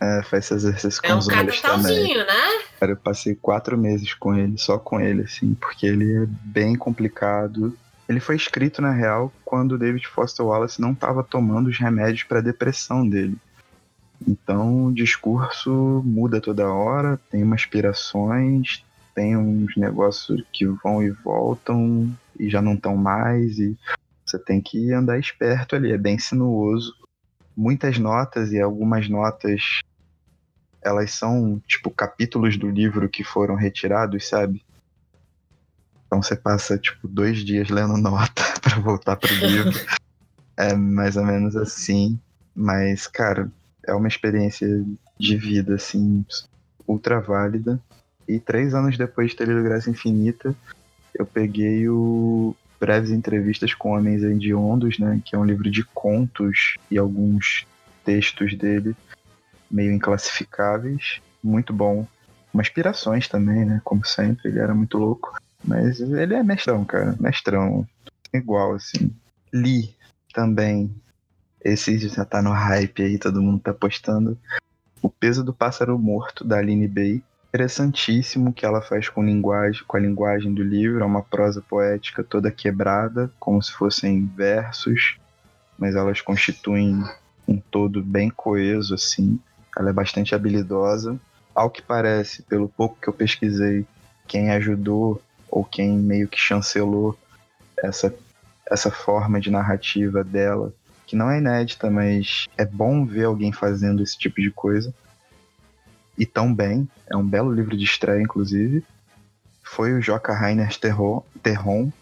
É, 0.00 0.22
faz 0.22 0.50
exercício 0.50 1.00
com 1.02 1.08
É 1.08 1.14
um 1.14 1.18
os 1.18 1.28
olhos 1.28 1.60
também. 1.60 1.82
capitalzinho, 1.82 2.18
né? 2.18 2.62
Cara, 2.78 2.92
eu 2.92 2.96
passei 2.96 3.34
quatro 3.34 3.76
meses 3.76 4.12
com 4.14 4.34
ele, 4.34 4.58
só 4.58 4.78
com 4.78 5.00
ele, 5.00 5.22
assim, 5.22 5.54
porque 5.54 5.86
ele 5.86 6.24
é 6.24 6.26
bem 6.26 6.76
complicado. 6.76 7.76
Ele 8.08 8.20
foi 8.20 8.36
escrito, 8.36 8.82
na 8.82 8.92
real, 8.92 9.32
quando 9.44 9.72
o 9.72 9.78
David 9.78 10.06
Foster 10.06 10.44
Wallace 10.44 10.80
não 10.80 10.92
estava 10.92 11.24
tomando 11.24 11.68
os 11.68 11.78
remédios 11.78 12.24
para 12.24 12.40
depressão 12.40 13.08
dele. 13.08 13.36
Então, 14.26 14.86
o 14.86 14.94
discurso 14.94 16.02
muda 16.04 16.40
toda 16.40 16.70
hora, 16.70 17.18
tem 17.30 17.42
umas 17.42 17.62
aspirações, 17.62 18.84
tem 19.14 19.36
uns 19.36 19.76
negócios 19.76 20.44
que 20.52 20.66
vão 20.66 21.02
e 21.02 21.10
voltam 21.10 22.10
e 22.38 22.50
já 22.50 22.60
não 22.60 22.74
estão 22.74 22.96
mais, 22.96 23.58
e 23.58 23.76
você 24.24 24.38
tem 24.38 24.60
que 24.60 24.92
andar 24.92 25.18
esperto 25.18 25.74
ali, 25.74 25.92
é 25.92 25.98
bem 25.98 26.18
sinuoso. 26.18 26.94
Muitas 27.56 27.98
notas 27.98 28.52
e 28.52 28.60
algumas 28.60 29.08
notas 29.08 29.80
elas 30.86 31.10
são 31.10 31.60
tipo 31.66 31.90
capítulos 31.90 32.56
do 32.56 32.70
livro 32.70 33.08
que 33.08 33.24
foram 33.24 33.56
retirados, 33.56 34.28
sabe? 34.28 34.64
Então 36.06 36.22
você 36.22 36.36
passa 36.36 36.78
tipo 36.78 37.08
dois 37.08 37.44
dias 37.44 37.68
lendo 37.68 37.96
nota 37.98 38.42
pra 38.62 38.78
voltar 38.78 39.16
pro 39.16 39.34
livro. 39.34 39.72
é 40.56 40.74
mais 40.74 41.16
ou 41.16 41.24
menos 41.24 41.56
assim. 41.56 42.18
Mas, 42.54 43.08
cara, 43.08 43.50
é 43.84 43.92
uma 43.92 44.06
experiência 44.06 44.68
de 45.18 45.36
vida, 45.36 45.74
assim, 45.74 46.24
ultra 46.86 47.20
válida. 47.20 47.80
E 48.28 48.38
três 48.38 48.72
anos 48.72 48.96
depois 48.96 49.30
de 49.30 49.36
ter 49.36 49.48
lido 49.48 49.64
Graça 49.64 49.90
Infinita, 49.90 50.54
eu 51.14 51.26
peguei 51.26 51.88
o 51.88 52.54
Breves 52.78 53.10
Entrevistas 53.10 53.74
com 53.74 53.90
Homens 53.90 54.22
Hediondos, 54.22 55.00
né? 55.00 55.20
Que 55.24 55.34
é 55.34 55.38
um 55.38 55.44
livro 55.44 55.68
de 55.68 55.82
contos 55.82 56.76
e 56.88 56.96
alguns 56.96 57.66
textos 58.04 58.56
dele 58.56 58.96
meio 59.70 59.92
inclassificáveis. 59.92 61.20
Muito 61.42 61.72
bom. 61.72 62.06
Umas 62.52 62.66
inspirações 62.66 63.28
também, 63.28 63.64
né? 63.64 63.80
Como 63.84 64.04
sempre, 64.04 64.48
ele 64.48 64.58
era 64.58 64.74
muito 64.74 64.98
louco. 64.98 65.36
Mas 65.64 66.00
ele 66.00 66.34
é 66.34 66.42
mestrão, 66.42 66.84
cara. 66.84 67.16
Mestrão. 67.20 67.86
Igual, 68.32 68.74
assim. 68.74 69.10
Li 69.52 69.94
também. 70.32 70.94
Esse 71.64 71.98
já 71.98 72.24
tá 72.24 72.40
no 72.40 72.52
hype 72.52 73.02
aí, 73.02 73.18
todo 73.18 73.42
mundo 73.42 73.60
tá 73.60 73.74
postando. 73.74 74.38
O 75.02 75.08
Peso 75.08 75.42
do 75.42 75.52
Pássaro 75.52 75.98
Morto, 75.98 76.44
da 76.44 76.58
Aline 76.58 76.86
Bay. 76.86 77.22
Interessantíssimo 77.48 78.52
que 78.52 78.66
ela 78.66 78.82
faz 78.82 79.08
com, 79.08 79.24
linguagem, 79.24 79.82
com 79.86 79.96
a 79.96 80.00
linguagem 80.00 80.52
do 80.52 80.62
livro. 80.62 81.00
É 81.00 81.04
uma 81.04 81.22
prosa 81.22 81.62
poética 81.62 82.22
toda 82.22 82.50
quebrada, 82.50 83.30
como 83.40 83.62
se 83.62 83.72
fossem 83.72 84.26
versos, 84.26 85.18
mas 85.78 85.94
elas 85.94 86.20
constituem 86.20 87.02
um 87.48 87.58
todo 87.58 88.02
bem 88.02 88.30
coeso, 88.30 88.94
assim. 88.94 89.40
Ela 89.76 89.90
é 89.90 89.92
bastante 89.92 90.34
habilidosa. 90.34 91.18
Ao 91.54 91.70
que 91.70 91.82
parece, 91.82 92.42
pelo 92.42 92.68
pouco 92.68 92.98
que 93.00 93.08
eu 93.08 93.12
pesquisei, 93.12 93.86
quem 94.26 94.50
ajudou 94.50 95.22
ou 95.50 95.64
quem 95.64 95.96
meio 95.96 96.28
que 96.28 96.38
chancelou 96.38 97.16
essa, 97.78 98.14
essa 98.70 98.90
forma 98.90 99.40
de 99.40 99.50
narrativa 99.50 100.24
dela, 100.24 100.72
que 101.06 101.14
não 101.14 101.30
é 101.30 101.38
inédita, 101.38 101.90
mas 101.90 102.46
é 102.56 102.64
bom 102.64 103.04
ver 103.04 103.24
alguém 103.24 103.52
fazendo 103.52 104.02
esse 104.02 104.18
tipo 104.18 104.40
de 104.40 104.50
coisa. 104.50 104.92
E 106.18 106.24
tão 106.24 106.52
bem. 106.52 106.88
É 107.10 107.16
um 107.16 107.26
belo 107.26 107.52
livro 107.52 107.76
de 107.76 107.84
estreia, 107.84 108.20
inclusive. 108.20 108.82
Foi 109.62 109.92
o 109.92 110.00
Joca 110.00 110.32
Rainer 110.32 110.70
Terron, 110.78 111.92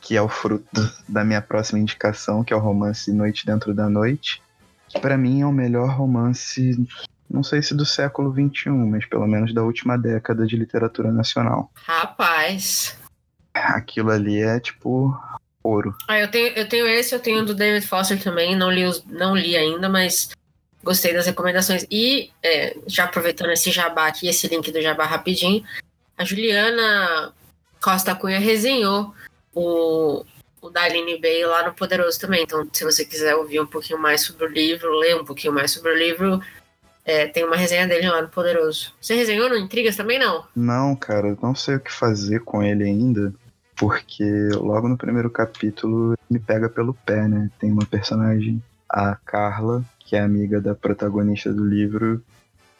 que 0.00 0.16
é 0.16 0.22
o 0.22 0.28
fruto 0.28 0.92
da 1.08 1.24
minha 1.24 1.40
próxima 1.40 1.78
indicação, 1.78 2.44
que 2.44 2.52
é 2.52 2.56
o 2.56 2.60
romance 2.60 3.10
Noite 3.12 3.46
Dentro 3.46 3.72
da 3.72 3.88
Noite. 3.88 4.41
Que 4.92 5.00
para 5.00 5.16
mim 5.16 5.40
é 5.40 5.46
o 5.46 5.52
melhor 5.52 5.88
romance, 5.96 6.76
não 7.30 7.42
sei 7.42 7.62
se 7.62 7.74
do 7.74 7.86
século 7.86 8.32
XXI, 8.32 8.70
mas 8.70 9.06
pelo 9.06 9.26
menos 9.26 9.54
da 9.54 9.62
última 9.62 9.96
década 9.96 10.46
de 10.46 10.56
literatura 10.56 11.10
nacional. 11.10 11.70
Rapaz. 11.74 12.98
Aquilo 13.54 14.10
ali 14.10 14.40
é 14.40 14.60
tipo 14.60 15.16
ouro. 15.62 15.94
Ah, 16.08 16.18
eu 16.18 16.28
tenho, 16.28 16.48
eu 16.48 16.68
tenho 16.68 16.86
esse, 16.86 17.14
eu 17.14 17.20
tenho 17.20 17.44
do 17.44 17.54
David 17.54 17.86
Foster 17.86 18.22
também. 18.22 18.54
Não 18.56 18.70
li, 18.70 18.84
os, 18.84 19.04
não 19.06 19.36
li 19.36 19.56
ainda, 19.56 19.88
mas 19.88 20.30
gostei 20.82 21.14
das 21.14 21.26
recomendações. 21.26 21.86
E, 21.90 22.30
é, 22.42 22.76
já 22.86 23.04
aproveitando 23.04 23.50
esse 23.50 23.70
jabá 23.70 24.08
aqui, 24.08 24.28
esse 24.28 24.46
link 24.48 24.70
do 24.70 24.82
jabá 24.82 25.06
rapidinho, 25.06 25.64
a 26.18 26.24
Juliana 26.24 27.32
Costa 27.80 28.14
Cunha 28.14 28.38
resenhou 28.38 29.14
o, 29.54 30.24
o 30.62 30.70
da 30.70 30.84
Aline 30.84 31.20
Bay 31.20 31.44
lá 31.44 31.66
no 31.66 31.74
Poderoso 31.74 32.20
também. 32.20 32.44
Então, 32.44 32.66
se 32.72 32.84
você 32.84 33.04
quiser 33.04 33.34
ouvir 33.34 33.60
um 33.60 33.66
pouquinho 33.66 33.98
mais 33.98 34.20
sobre 34.22 34.46
o 34.46 34.48
livro, 34.48 34.96
ler 34.98 35.16
um 35.16 35.24
pouquinho 35.24 35.52
mais 35.52 35.72
sobre 35.72 35.90
o 35.90 35.98
livro, 35.98 36.40
é, 37.04 37.26
tem 37.26 37.44
uma 37.44 37.56
resenha 37.56 37.86
dele 37.86 38.08
lá 38.08 38.22
no 38.22 38.28
Poderoso. 38.28 38.94
Você 39.00 39.14
resenhou 39.14 39.48
no 39.48 39.56
Intrigas 39.56 39.96
também, 39.96 40.20
não? 40.20 40.46
Não, 40.54 40.94
cara, 40.94 41.36
não 41.42 41.54
sei 41.54 41.74
o 41.74 41.80
que 41.80 41.92
fazer 41.92 42.40
com 42.44 42.62
ele 42.62 42.84
ainda, 42.84 43.34
porque 43.74 44.24
logo 44.54 44.88
no 44.88 44.96
primeiro 44.96 45.28
capítulo 45.28 46.16
me 46.30 46.38
pega 46.38 46.68
pelo 46.68 46.94
pé, 46.94 47.26
né? 47.26 47.50
Tem 47.58 47.72
uma 47.72 47.84
personagem, 47.84 48.62
a 48.88 49.16
Carla, 49.16 49.84
que 49.98 50.14
é 50.14 50.20
amiga 50.20 50.60
da 50.60 50.76
protagonista 50.76 51.52
do 51.52 51.66
livro, 51.66 52.22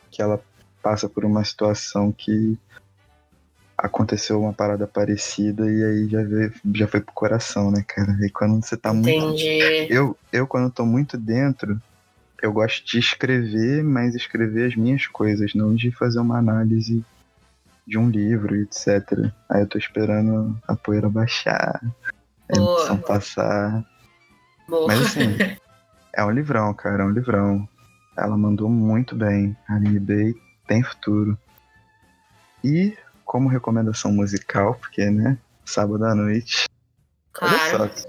que 0.09 0.23
ela 0.23 0.41
passa 0.81 1.09
por 1.09 1.25
uma 1.25 1.43
situação 1.43 2.13
que 2.13 2.57
aconteceu 3.83 4.41
uma 4.41 4.53
parada 4.53 4.87
parecida 4.87 5.69
e 5.69 5.85
aí 5.85 6.09
já, 6.09 6.23
veio, 6.23 6.53
já 6.73 6.87
foi 6.87 7.01
pro 7.01 7.13
coração, 7.13 7.73
né, 7.73 7.85
cara? 7.87 8.17
E 8.25 8.31
quando 8.31 8.65
você 8.65 8.77
tá 8.77 8.95
muito. 8.95 9.11
Entendi. 9.11 9.93
Eu, 9.93 10.17
eu, 10.33 10.47
quando 10.47 10.71
tô 10.71 10.87
muito 10.87 11.19
dentro, 11.19 11.83
eu 12.41 12.53
gosto 12.53 12.87
de 12.87 13.01
escrever, 13.01 13.83
mas 13.83 14.15
escrever 14.15 14.69
as 14.69 14.77
minhas 14.77 15.09
coisas, 15.09 15.53
não 15.55 15.75
de 15.75 15.91
fazer 15.91 16.21
uma 16.21 16.39
análise 16.39 17.05
de 17.85 17.99
um 17.99 18.09
livro, 18.09 18.55
etc. 18.55 19.33
Aí 19.51 19.63
eu 19.63 19.67
tô 19.67 19.77
esperando 19.77 20.57
a 20.69 20.77
poeira 20.77 21.09
baixar, 21.09 21.81
a 22.49 22.55
Boa. 22.55 22.79
emoção 22.79 22.99
passar. 22.99 23.85
Boa. 24.69 24.87
Mas 24.87 25.07
assim, 25.07 25.37
é 26.15 26.25
um 26.25 26.31
livrão, 26.31 26.73
cara, 26.73 27.03
é 27.03 27.07
um 27.07 27.11
livrão. 27.11 27.69
Ela 28.17 28.37
mandou 28.37 28.69
muito 28.69 29.17
bem. 29.17 29.57
A 29.69 29.75
Aline 29.75 29.99
Bay 29.99 30.35
tem 30.69 30.85
futuro. 30.85 31.37
E 32.63 32.97
como 33.33 33.49
recomendação 33.49 34.13
musical, 34.13 34.75
porque, 34.75 35.09
né, 35.09 35.39
sábado 35.65 36.05
à 36.05 36.15
noite. 36.15 36.69
Claro. 37.33 37.85
Olha 37.85 37.97
só. 37.97 38.09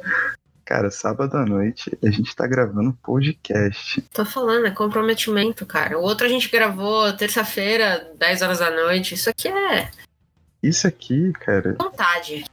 Cara, 0.66 0.92
sábado 0.92 1.38
à 1.38 1.46
noite 1.46 1.98
a 2.04 2.10
gente 2.10 2.36
tá 2.36 2.46
gravando 2.46 2.92
podcast. 3.02 4.02
Tô 4.14 4.26
falando, 4.26 4.66
é 4.66 4.72
comprometimento, 4.72 5.66
cara. 5.66 5.98
O 5.98 6.02
outro 6.02 6.26
a 6.26 6.30
gente 6.30 6.50
gravou 6.50 7.14
terça-feira, 7.14 8.12
10 8.20 8.42
horas 8.42 8.60
da 8.60 8.70
noite. 8.70 9.14
Isso 9.14 9.30
aqui 9.30 9.48
é 9.48 9.90
Isso 10.62 10.86
aqui, 10.86 11.32
cara, 11.40 11.78
vontade. 11.80 12.44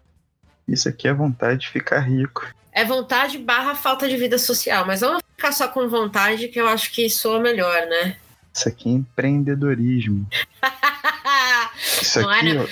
isso 0.69 0.89
aqui 0.89 1.09
é 1.09 1.13
vontade 1.13 1.63
de 1.63 1.71
ficar 1.71 1.99
rico. 1.99 2.47
É 2.71 2.85
vontade 2.85 3.37
barra 3.39 3.75
falta 3.75 4.09
de 4.09 4.17
vida 4.17 4.39
social. 4.39 4.87
Mas 4.87 5.01
vamos 5.01 5.25
ficar 5.35 5.51
só 5.51 5.67
com 5.67 5.89
vontade, 5.89 6.47
que 6.47 6.61
eu 6.61 6.69
acho 6.69 6.93
que 6.93 7.11
soa 7.11 7.41
melhor, 7.41 7.85
né? 7.89 8.17
Isso 8.55 8.69
aqui 8.69 8.89
é 8.89 8.93
empreendedorismo. 8.93 10.27
Isso 12.03 12.21
aqui, 12.21 12.53
não. 12.55 12.65
ó, 12.65 12.67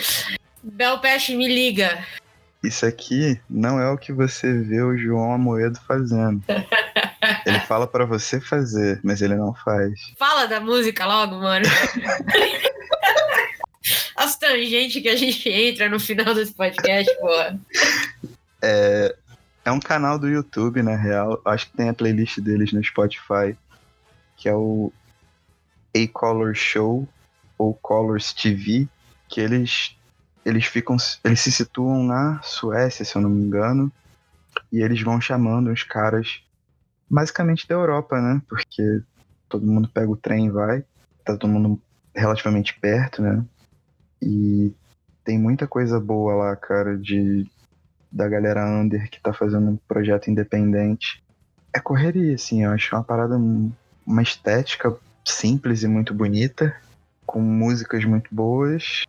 Bel 0.63 0.99
Peste, 0.99 1.35
me 1.37 1.47
liga. 1.49 2.05
isso 2.63 2.85
aqui 2.85 3.41
não 3.49 3.81
é 3.81 3.89
o 3.91 3.97
que 3.97 4.13
você 4.13 4.53
vê 4.61 4.83
o 4.83 4.97
João 4.97 5.33
Amoedo 5.33 5.79
fazendo. 5.87 6.43
Ele 7.47 7.61
fala 7.61 7.87
pra 7.87 8.05
você 8.05 8.41
fazer, 8.41 9.01
mas 9.03 9.23
ele 9.23 9.37
não 9.37 9.55
faz. 9.55 9.93
Fala 10.19 10.47
da 10.47 10.61
música 10.61 11.07
logo, 11.07 11.37
mano. 11.37 11.65
As 14.17 14.37
tangentes 14.37 15.01
que 15.01 15.09
a 15.09 15.17
gente 15.17 15.49
entra 15.49 15.89
no 15.89 16.01
final 16.01 16.35
desse 16.35 16.53
podcast, 16.53 17.15
porra. 17.21 17.59
É, 18.61 19.15
é 19.65 19.71
um 19.71 19.81
canal 19.81 20.19
do 20.19 20.29
YouTube, 20.29 20.83
na 20.83 20.97
real. 20.97 21.41
Acho 21.45 21.71
que 21.71 21.77
tem 21.77 21.89
a 21.89 21.95
playlist 21.95 22.41
deles 22.41 22.73
no 22.73 22.83
Spotify, 22.83 23.57
que 24.37 24.49
é 24.49 24.55
o 24.55 24.93
A 25.95 26.09
Color 26.13 26.55
Show 26.55 27.09
ou 27.57 27.75
Colors 27.75 28.33
TV, 28.33 28.89
que 29.29 29.41
eles 29.41 29.97
eles 30.45 30.65
ficam. 30.65 30.97
Eles 31.23 31.41
se 31.41 31.53
situam 31.53 32.03
na 32.05 32.41
Suécia, 32.43 33.05
se 33.05 33.15
eu 33.17 33.23
não 33.23 33.31
me 33.31 33.45
engano. 33.45 33.93
E 34.73 34.81
eles 34.81 35.03
vão 35.03 35.21
chamando 35.21 35.71
os 35.71 35.83
caras 35.83 36.43
basicamente 37.09 37.67
da 37.69 37.75
Europa, 37.75 38.21
né? 38.21 38.41
Porque 38.49 39.03
todo 39.49 39.67
mundo 39.67 39.89
pega 39.89 40.11
o 40.11 40.17
trem 40.17 40.47
e 40.47 40.51
vai. 40.51 40.81
Tá 41.25 41.37
todo 41.37 41.49
mundo 41.49 41.81
relativamente 42.15 42.79
perto, 42.79 43.23
né? 43.23 43.45
E 44.23 44.73
tem 45.25 45.39
muita 45.39 45.67
coisa 45.67 46.01
boa 46.01 46.35
lá, 46.35 46.57
cara, 46.57 46.97
de 46.97 47.47
da 48.11 48.27
galera 48.27 48.67
under 48.67 49.11
que 49.11 49.21
tá 49.21 49.35
fazendo 49.35 49.71
um 49.71 49.77
projeto 49.77 50.31
independente. 50.31 51.23
É 51.75 51.79
correria, 51.79 52.35
assim, 52.35 52.65
eu 52.65 52.71
acho 52.71 52.97
uma 52.97 53.05
parada, 53.05 53.37
uma 54.07 54.23
estética 54.23 54.97
simples 55.31 55.83
e 55.83 55.89
muito 55.89 56.15
bonita, 56.15 56.75
com 57.27 57.41
músicas 57.41 58.05
muito 58.05 58.35
boas, 58.35 59.05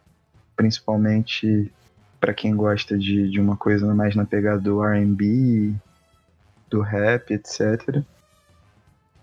principalmente 0.55 1.71
para 2.19 2.33
quem 2.33 2.55
gosta 2.55 2.97
de, 2.97 3.29
de 3.29 3.39
uma 3.39 3.55
coisa 3.55 3.93
mais 3.93 4.15
na 4.15 4.25
pegada 4.25 4.59
do 4.59 4.83
R&B, 4.83 5.73
do 6.69 6.81
rap, 6.81 7.31
etc. 7.31 8.03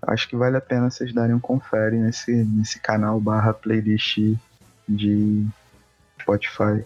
Acho 0.03 0.29
que 0.29 0.37
vale 0.37 0.57
a 0.57 0.61
pena 0.61 0.91
vocês 0.91 1.13
darem 1.13 1.35
um 1.35 1.41
confere 1.41 1.97
nesse, 1.97 2.33
nesse 2.33 2.81
canal 2.81 3.21
barra 3.21 3.53
playlist 3.53 4.19
de 4.89 5.47
Spotify. 6.21 6.85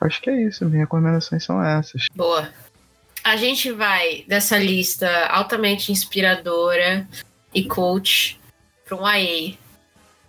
Acho 0.00 0.20
que 0.20 0.30
é 0.30 0.42
isso, 0.42 0.64
minhas 0.64 0.80
recomendações 0.80 1.44
são 1.44 1.62
essas. 1.62 2.06
Boa. 2.14 2.48
A 3.24 3.36
gente 3.36 3.70
vai 3.70 4.24
dessa 4.26 4.58
lista 4.58 5.08
altamente 5.26 5.92
inspiradora 5.92 7.06
e 7.54 7.64
coach 7.64 8.41
para 8.92 8.96
um 8.96 9.08
IA. 9.08 9.56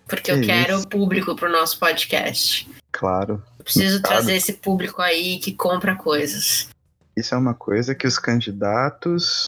Porque 0.06 0.22
que 0.22 0.30
eu 0.30 0.40
quero 0.42 0.78
isso? 0.78 0.88
público 0.88 1.34
para 1.34 1.48
o 1.48 1.52
nosso 1.52 1.78
podcast. 1.78 2.68
Claro. 2.92 3.42
Eu 3.58 3.64
preciso 3.64 4.00
claro. 4.00 4.16
trazer 4.16 4.36
esse 4.36 4.54
público 4.54 5.02
aí 5.02 5.38
que 5.38 5.52
compra 5.52 5.96
coisas. 5.96 6.68
Isso 7.16 7.34
é 7.34 7.38
uma 7.38 7.54
coisa 7.54 7.94
que 7.94 8.06
os 8.06 8.18
candidatos 8.18 9.46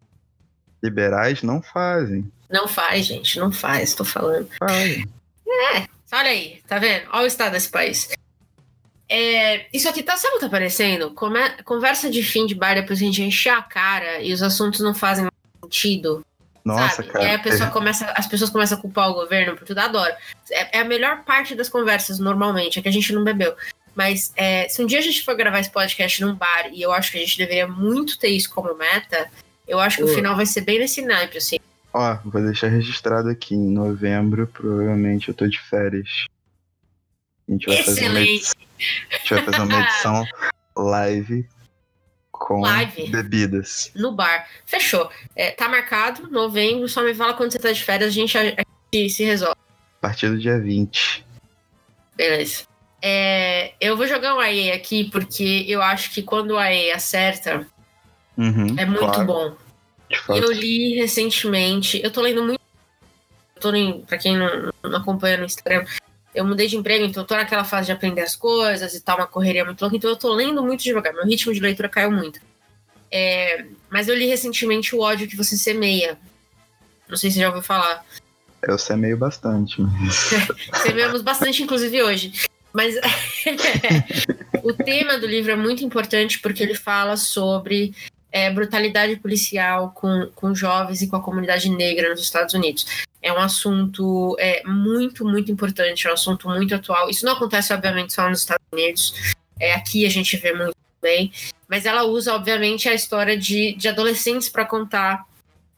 liberais 0.83 1.43
não 1.43 1.61
fazem. 1.61 2.31
Não 2.51 2.69
faz, 2.69 3.07
gente, 3.07 3.39
não 3.39 3.51
faz, 3.51 3.95
tô 3.95 4.05
falando. 4.05 4.49
Faz. 4.59 5.05
É, 5.49 5.87
olha 6.13 6.31
aí, 6.31 6.63
tá 6.67 6.79
vendo? 6.79 7.09
Olha 7.13 7.25
o 7.25 7.27
estado 7.27 7.53
desse 7.53 7.69
país. 7.69 8.09
É, 9.09 9.67
isso 9.73 9.89
aqui 9.89 10.03
tá, 10.03 10.17
sabe 10.17 10.35
o 10.35 10.35
que 10.37 10.41
tá 10.41 10.47
aparecendo? 10.47 11.11
Come, 11.11 11.41
conversa 11.65 12.11
de 12.11 12.23
fim 12.23 12.47
de 12.47 12.55
bar, 12.55 12.75
depois 12.75 13.01
a 13.01 13.05
gente 13.05 13.23
encher 13.23 13.51
a 13.51 13.63
cara 13.63 14.21
e 14.21 14.33
os 14.33 14.43
assuntos 14.43 14.81
não 14.81 14.95
fazem 14.95 15.27
sentido. 15.63 16.25
Nossa, 16.67 16.97
sabe? 16.97 17.09
cara. 17.11 17.25
E 17.25 17.29
aí 17.29 17.35
a 17.37 17.39
pessoa 17.39 17.69
é. 17.69 17.71
começa, 17.73 18.13
as 18.17 18.27
pessoas 18.27 18.51
começam 18.51 18.77
a 18.77 18.81
culpar 18.81 19.09
o 19.09 19.15
governo 19.15 19.57
por 19.57 19.65
tudo, 19.65 19.79
adoro. 19.79 20.13
É, 20.51 20.79
é, 20.79 20.81
a 20.81 20.85
melhor 20.85 21.25
parte 21.25 21.55
das 21.55 21.69
conversas, 21.69 22.19
normalmente, 22.19 22.79
é 22.79 22.83
que 22.83 22.89
a 22.89 22.93
gente 22.93 23.13
não 23.13 23.23
bebeu. 23.23 23.55
Mas 23.95 24.33
é, 24.37 24.69
se 24.69 24.83
um 24.83 24.87
dia 24.87 24.99
a 24.99 25.03
gente 25.03 25.25
for 25.25 25.37
gravar 25.37 25.61
esse 25.61 25.71
podcast 25.71 26.21
num 26.21 26.35
bar, 26.35 26.69
e 26.73 26.83
eu 26.83 26.93
acho 26.93 27.13
que 27.13 27.19
a 27.19 27.21
gente 27.21 27.39
deveria 27.39 27.69
muito 27.69 28.19
ter 28.19 28.29
isso 28.29 28.51
como 28.53 28.75
meta, 28.75 29.31
eu 29.67 29.79
acho 29.79 29.99
que 29.99 30.05
o 30.05 30.09
final 30.09 30.37
vai 30.37 30.45
ser 30.45 30.63
bem 30.63 30.79
nesse 30.79 31.01
naipe, 31.03 31.39
assim. 31.39 31.57
Ó, 31.95 32.19
vou 32.25 32.43
deixar 32.43 32.69
registrado 32.69 33.31
aqui. 33.31 33.55
Em 33.55 33.71
novembro, 33.71 34.47
provavelmente 34.49 35.29
eu 35.29 35.35
tô 35.35 35.47
de 35.47 35.59
férias. 35.59 36.27
A 37.49 37.53
gente 37.53 37.67
vai 37.67 37.79
Excelente. 37.79 38.01
fazer 38.01 38.11
uma 38.11 38.21
edição, 38.21 38.61
a 39.09 39.17
gente 39.17 39.35
vai 39.35 39.45
fazer 39.45 39.63
uma 39.63 39.81
edição 39.87 40.27
live 40.77 41.49
com 42.39 42.61
live. 42.61 43.09
bebidas. 43.09 43.91
No 43.95 44.13
bar. 44.13 44.49
Fechou. 44.65 45.11
É, 45.35 45.51
tá 45.51 45.69
marcado, 45.69 46.31
novembro. 46.31 46.89
Só 46.89 47.03
me 47.03 47.15
fala 47.15 47.35
quando 47.35 47.53
você 47.53 47.59
tá 47.59 47.73
de 47.73 47.83
férias, 47.83 48.11
a 48.11 48.13
gente, 48.13 48.37
a, 48.37 48.43
a 48.43 48.65
gente 48.95 49.11
se 49.11 49.25
resolve. 49.25 49.57
A 49.99 50.01
partir 50.01 50.29
do 50.29 50.39
dia 50.39 50.59
20. 50.59 51.25
Beleza. 52.17 52.65
É, 53.03 53.75
eu 53.81 53.97
vou 53.97 54.07
jogar 54.07 54.35
um 54.35 54.41
AE 54.41 54.73
aqui 54.73 55.05
porque 55.05 55.65
eu 55.69 55.83
acho 55.83 56.13
que 56.13 56.23
quando 56.23 56.53
o 56.53 56.59
AE 56.59 56.91
acerta, 56.91 57.67
uhum, 58.37 58.75
é 58.79 58.87
muito 58.87 58.99
claro. 58.99 59.25
bom. 59.25 59.57
Eu 60.29 60.53
li 60.53 60.95
recentemente, 60.95 62.01
eu 62.03 62.11
tô 62.11 62.21
lendo 62.21 62.43
muito. 62.43 62.61
Eu 63.57 63.61
tô 63.61 63.73
pra 64.07 64.19
quem 64.19 64.37
não, 64.37 64.73
não 64.83 64.99
acompanha 64.99 65.39
no 65.39 65.45
Instagram, 65.45 65.85
eu 66.37 66.45
mudei 66.45 66.69
de 66.69 66.77
emprego, 66.77 67.05
então 67.05 67.23
eu 67.23 67.27
tô 67.27 67.35
naquela 67.35 67.65
fase 67.65 67.87
de 67.87 67.93
aprender 67.93 68.21
as 68.21 68.37
coisas 68.37 68.95
e 68.95 69.01
tal, 69.01 69.17
uma 69.17 69.27
correria 69.27 69.65
muito 69.65 69.81
louca, 69.81 69.97
então 69.97 70.11
eu 70.11 70.17
tô 70.17 70.33
lendo 70.33 70.63
muito 70.63 70.85
devagar, 70.85 71.15
meu 71.15 71.25
ritmo 71.25 71.53
de 71.53 71.61
leitura 71.61 71.89
caiu 71.89 72.13
muito. 72.13 72.39
É, 73.11 73.65
mas 73.89 74.09
eu 74.09 74.17
li 74.17 74.27
recentemente 74.27 74.95
O 74.95 75.01
ódio 75.01 75.29
que 75.29 75.37
você 75.37 75.57
semeia. 75.57 76.19
Não 77.09 77.17
sei 77.17 77.31
se 77.31 77.35
você 77.35 77.41
já 77.41 77.49
ouviu 77.49 77.63
falar. 77.63 78.05
Eu 78.63 78.77
semeio 78.79 79.17
bastante. 79.17 79.81
Mas... 79.81 80.31
Semeamos 80.83 81.23
bastante, 81.23 81.63
inclusive 81.63 82.03
hoje. 82.03 82.33
Mas 82.73 82.95
o 84.63 84.73
tema 84.75 85.19
do 85.19 85.27
livro 85.27 85.53
é 85.53 85.57
muito 85.57 85.85
importante 85.85 86.41
porque 86.41 86.63
ele 86.63 86.75
fala 86.75 87.17
sobre 87.17 87.95
é, 88.37 88.51
brutalidade 88.51 89.17
policial 89.17 89.93
com, 89.93 90.31
com 90.35 90.55
jovens 90.55 91.01
e 91.01 91.07
com 91.07 91.17
a 91.17 91.23
comunidade 91.23 91.71
negra 91.71 92.11
nos 92.11 92.21
Estados 92.21 92.53
Unidos. 92.53 92.85
É 93.23 93.33
um 93.33 93.39
assunto 93.39 94.37
é, 94.39 94.63
muito, 94.67 95.25
muito 95.25 95.51
importante, 95.51 96.07
é 96.07 96.11
um 96.11 96.13
assunto 96.13 96.47
muito 96.47 96.75
atual. 96.75 97.09
Isso 97.09 97.25
não 97.25 97.33
acontece, 97.33 97.73
obviamente, 97.73 98.13
só 98.13 98.29
nos 98.29 98.41
Estados 98.41 98.67
Unidos. 98.71 99.35
É, 99.59 99.73
aqui 99.73 100.05
a 100.05 100.11
gente 100.11 100.37
vê 100.37 100.53
muito 100.53 100.77
bem. 101.01 101.33
Mas 101.67 101.87
ela 101.87 102.05
usa, 102.05 102.35
obviamente, 102.35 102.91
a 102.91 102.93
história 102.93 103.39
de, 103.39 103.73
de 103.73 103.89
adolescentes 103.89 104.51
para 104.51 104.67
contar 104.67 105.25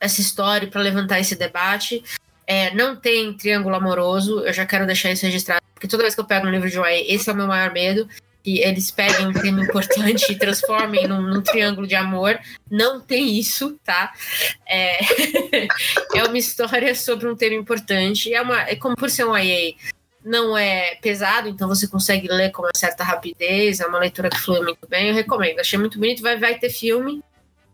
essa 0.00 0.20
história, 0.20 0.66
para 0.66 0.80
levantar 0.80 1.20
esse 1.20 1.36
debate. 1.36 2.02
É, 2.44 2.74
não 2.74 2.96
tem 2.96 3.34
triângulo 3.34 3.76
amoroso, 3.76 4.40
eu 4.40 4.52
já 4.52 4.66
quero 4.66 4.84
deixar 4.84 5.12
isso 5.12 5.24
registrado, 5.24 5.62
porque 5.74 5.86
toda 5.86 6.02
vez 6.02 6.16
que 6.16 6.20
eu 6.20 6.24
pego 6.24 6.48
um 6.48 6.50
livro 6.50 6.68
de 6.68 6.76
YA, 6.76 7.04
esse 7.06 7.30
é 7.30 7.32
o 7.32 7.36
meu 7.36 7.46
maior 7.46 7.72
medo 7.72 8.08
que 8.48 8.60
eles 8.60 8.90
peguem 8.90 9.26
um 9.26 9.32
tema 9.34 9.60
importante 9.60 10.32
e 10.32 10.38
transformem 10.38 11.06
num, 11.06 11.20
num, 11.20 11.42
triângulo 11.42 11.86
de 11.86 11.94
amor. 11.94 12.38
Não 12.70 12.98
tem 12.98 13.38
isso, 13.38 13.78
tá? 13.84 14.14
É, 14.66 14.98
é 16.16 16.24
uma 16.24 16.38
história 16.38 16.94
sobre 16.94 17.28
um 17.28 17.36
tema 17.36 17.54
importante. 17.54 18.32
É, 18.32 18.40
uma, 18.40 18.62
é 18.62 18.74
como 18.74 18.96
por 18.96 19.10
ser 19.10 19.24
um 19.24 19.36
IA, 19.36 19.74
não 20.24 20.56
é 20.56 20.94
pesado, 20.96 21.48
então 21.48 21.68
você 21.68 21.86
consegue 21.86 22.26
ler 22.28 22.50
com 22.50 22.62
uma 22.62 22.70
certa 22.74 23.04
rapidez. 23.04 23.80
É 23.80 23.86
uma 23.86 23.98
leitura 23.98 24.30
que 24.30 24.38
flui 24.38 24.60
muito 24.62 24.88
bem. 24.88 25.08
Eu 25.08 25.14
recomendo. 25.14 25.60
Achei 25.60 25.78
muito 25.78 25.98
bonito. 25.98 26.22
Vai, 26.22 26.38
vai 26.38 26.58
ter 26.58 26.70
filme. 26.70 27.22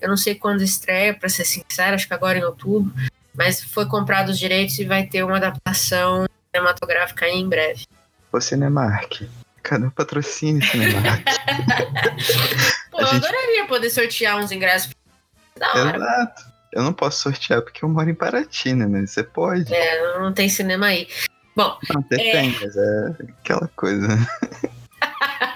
Eu 0.01 0.09
não 0.09 0.17
sei 0.17 0.35
quando 0.35 0.61
estreia, 0.63 1.15
para 1.15 1.29
ser 1.29 1.45
sincero, 1.45 1.95
acho 1.95 2.09
que 2.09 2.15
agora 2.15 2.37
em 2.37 2.45
outubro. 2.45 2.93
Mas 3.33 3.63
foi 3.63 3.87
comprado 3.87 4.31
os 4.31 4.39
direitos 4.39 4.77
e 4.79 4.85
vai 4.85 5.07
ter 5.07 5.23
uma 5.23 5.37
adaptação 5.37 6.27
cinematográfica 6.53 7.29
em 7.29 7.49
breve. 7.49 7.87
O 8.33 8.41
Cinemark. 8.41 9.23
Cadê 9.65 9.87
o 9.87 9.91
patrocínio, 9.91 10.63
Cinemark? 10.63 11.25
Pô, 12.93 13.01
eu 13.01 13.07
gente... 13.07 13.17
adoraria 13.17 13.67
poder 13.67 13.89
sortear 13.89 14.37
uns 14.37 14.53
ingressos. 14.53 14.93
Da 15.57 15.73
hora. 15.73 15.97
Exato. 15.97 16.45
Eu 16.71 16.83
não 16.83 16.93
posso 16.93 17.23
sortear 17.23 17.63
porque 17.63 17.83
eu 17.83 17.89
moro 17.89 18.11
em 18.11 18.15
Paraty, 18.15 18.75
né? 18.75 18.87
Mas 18.87 19.13
você 19.13 19.25
pode. 19.25 19.73
É, 19.73 20.19
não 20.19 20.33
tem 20.35 20.51
cinema 20.51 20.87
aí. 20.87 21.09
Bom. 21.57 21.79
Não, 21.89 22.01
até 22.01 22.17
é... 22.17 22.33
tem, 22.33 22.51
mas 22.61 22.77
é 22.77 23.17
aquela 23.41 23.69
coisa. 23.75 24.07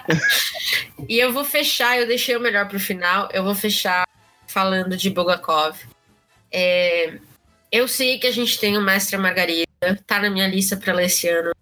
e 1.07 1.19
eu 1.19 1.31
vou 1.31 1.45
fechar, 1.45 1.99
eu 1.99 2.07
deixei 2.07 2.35
o 2.35 2.41
melhor 2.41 2.67
pro 2.67 2.81
final. 2.81 3.29
Eu 3.33 3.45
vou 3.45 3.55
fechar 3.55 4.07
falando 4.47 4.97
de 4.97 5.11
Bogakov. 5.11 5.77
É, 6.51 7.19
eu 7.71 7.87
sei 7.87 8.19
que 8.19 8.27
a 8.27 8.33
gente 8.33 8.59
tem 8.59 8.79
o 8.79 8.81
Mestre 8.81 9.19
Margarida, 9.19 9.67
tá 10.07 10.19
na 10.19 10.31
minha 10.31 10.49
lista 10.49 10.79
para 10.79 10.95
ler 10.95 11.07
esse 11.07 11.29
ano. 11.29 11.53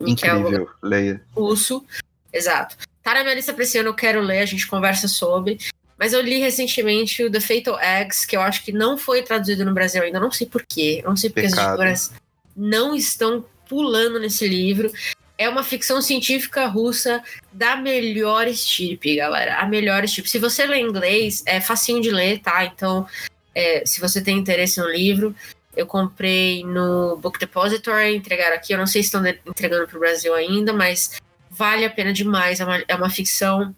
Incrível, 0.00 0.68
leia. 0.82 1.20
Russo, 1.34 1.84
exato. 2.32 2.76
Tá 3.02 3.14
na 3.14 3.22
minha 3.22 3.34
lista 3.34 3.52
pra 3.52 3.64
esse 3.64 3.78
ano, 3.78 3.88
eu 3.90 3.94
quero 3.94 4.20
ler, 4.20 4.40
a 4.40 4.46
gente 4.46 4.66
conversa 4.66 5.08
sobre. 5.08 5.58
Mas 5.98 6.12
eu 6.12 6.20
li 6.20 6.38
recentemente 6.38 7.24
o 7.24 7.30
The 7.30 7.40
Fatal 7.40 7.80
Eggs, 7.80 8.26
que 8.26 8.36
eu 8.36 8.40
acho 8.40 8.64
que 8.64 8.70
não 8.70 8.96
foi 8.96 9.22
traduzido 9.22 9.64
no 9.64 9.74
Brasil 9.74 10.02
ainda, 10.02 10.20
não 10.20 10.30
sei 10.30 10.46
porquê. 10.46 11.02
Não 11.04 11.16
sei 11.16 11.28
porque 11.28 11.48
Pecado. 11.48 11.60
as 11.60 11.68
editoras 11.68 12.12
não 12.56 12.94
estão 12.94 13.44
pulando 13.68 14.20
nesse 14.20 14.46
livro. 14.46 14.92
É 15.36 15.48
uma 15.48 15.64
ficção 15.64 16.00
científica 16.00 16.66
russa 16.66 17.22
da 17.52 17.76
melhor 17.76 18.46
estirpe, 18.46 19.16
galera. 19.16 19.56
A 19.56 19.66
melhor 19.66 20.04
estirpe. 20.04 20.30
Se 20.30 20.38
você 20.38 20.66
lê 20.66 20.80
inglês, 20.80 21.42
é 21.46 21.60
facinho 21.60 22.00
de 22.00 22.10
ler, 22.10 22.40
tá? 22.40 22.64
Então, 22.64 23.06
é, 23.54 23.84
se 23.84 24.00
você 24.00 24.20
tem 24.22 24.38
interesse 24.38 24.80
no 24.80 24.88
livro, 24.88 25.34
eu 25.78 25.86
comprei 25.86 26.64
no 26.64 27.16
Book 27.18 27.38
Depository, 27.38 28.16
entregaram 28.16 28.56
aqui. 28.56 28.72
Eu 28.72 28.78
não 28.78 28.86
sei 28.86 29.00
se 29.00 29.06
estão 29.06 29.24
entregando 29.24 29.86
para 29.86 29.96
o 29.96 30.00
Brasil 30.00 30.34
ainda, 30.34 30.72
mas 30.72 31.20
vale 31.48 31.84
a 31.84 31.90
pena 31.90 32.12
demais. 32.12 32.58
É 32.58 32.64
uma, 32.64 32.82
é 32.88 32.94
uma 32.96 33.08
ficção 33.08 33.72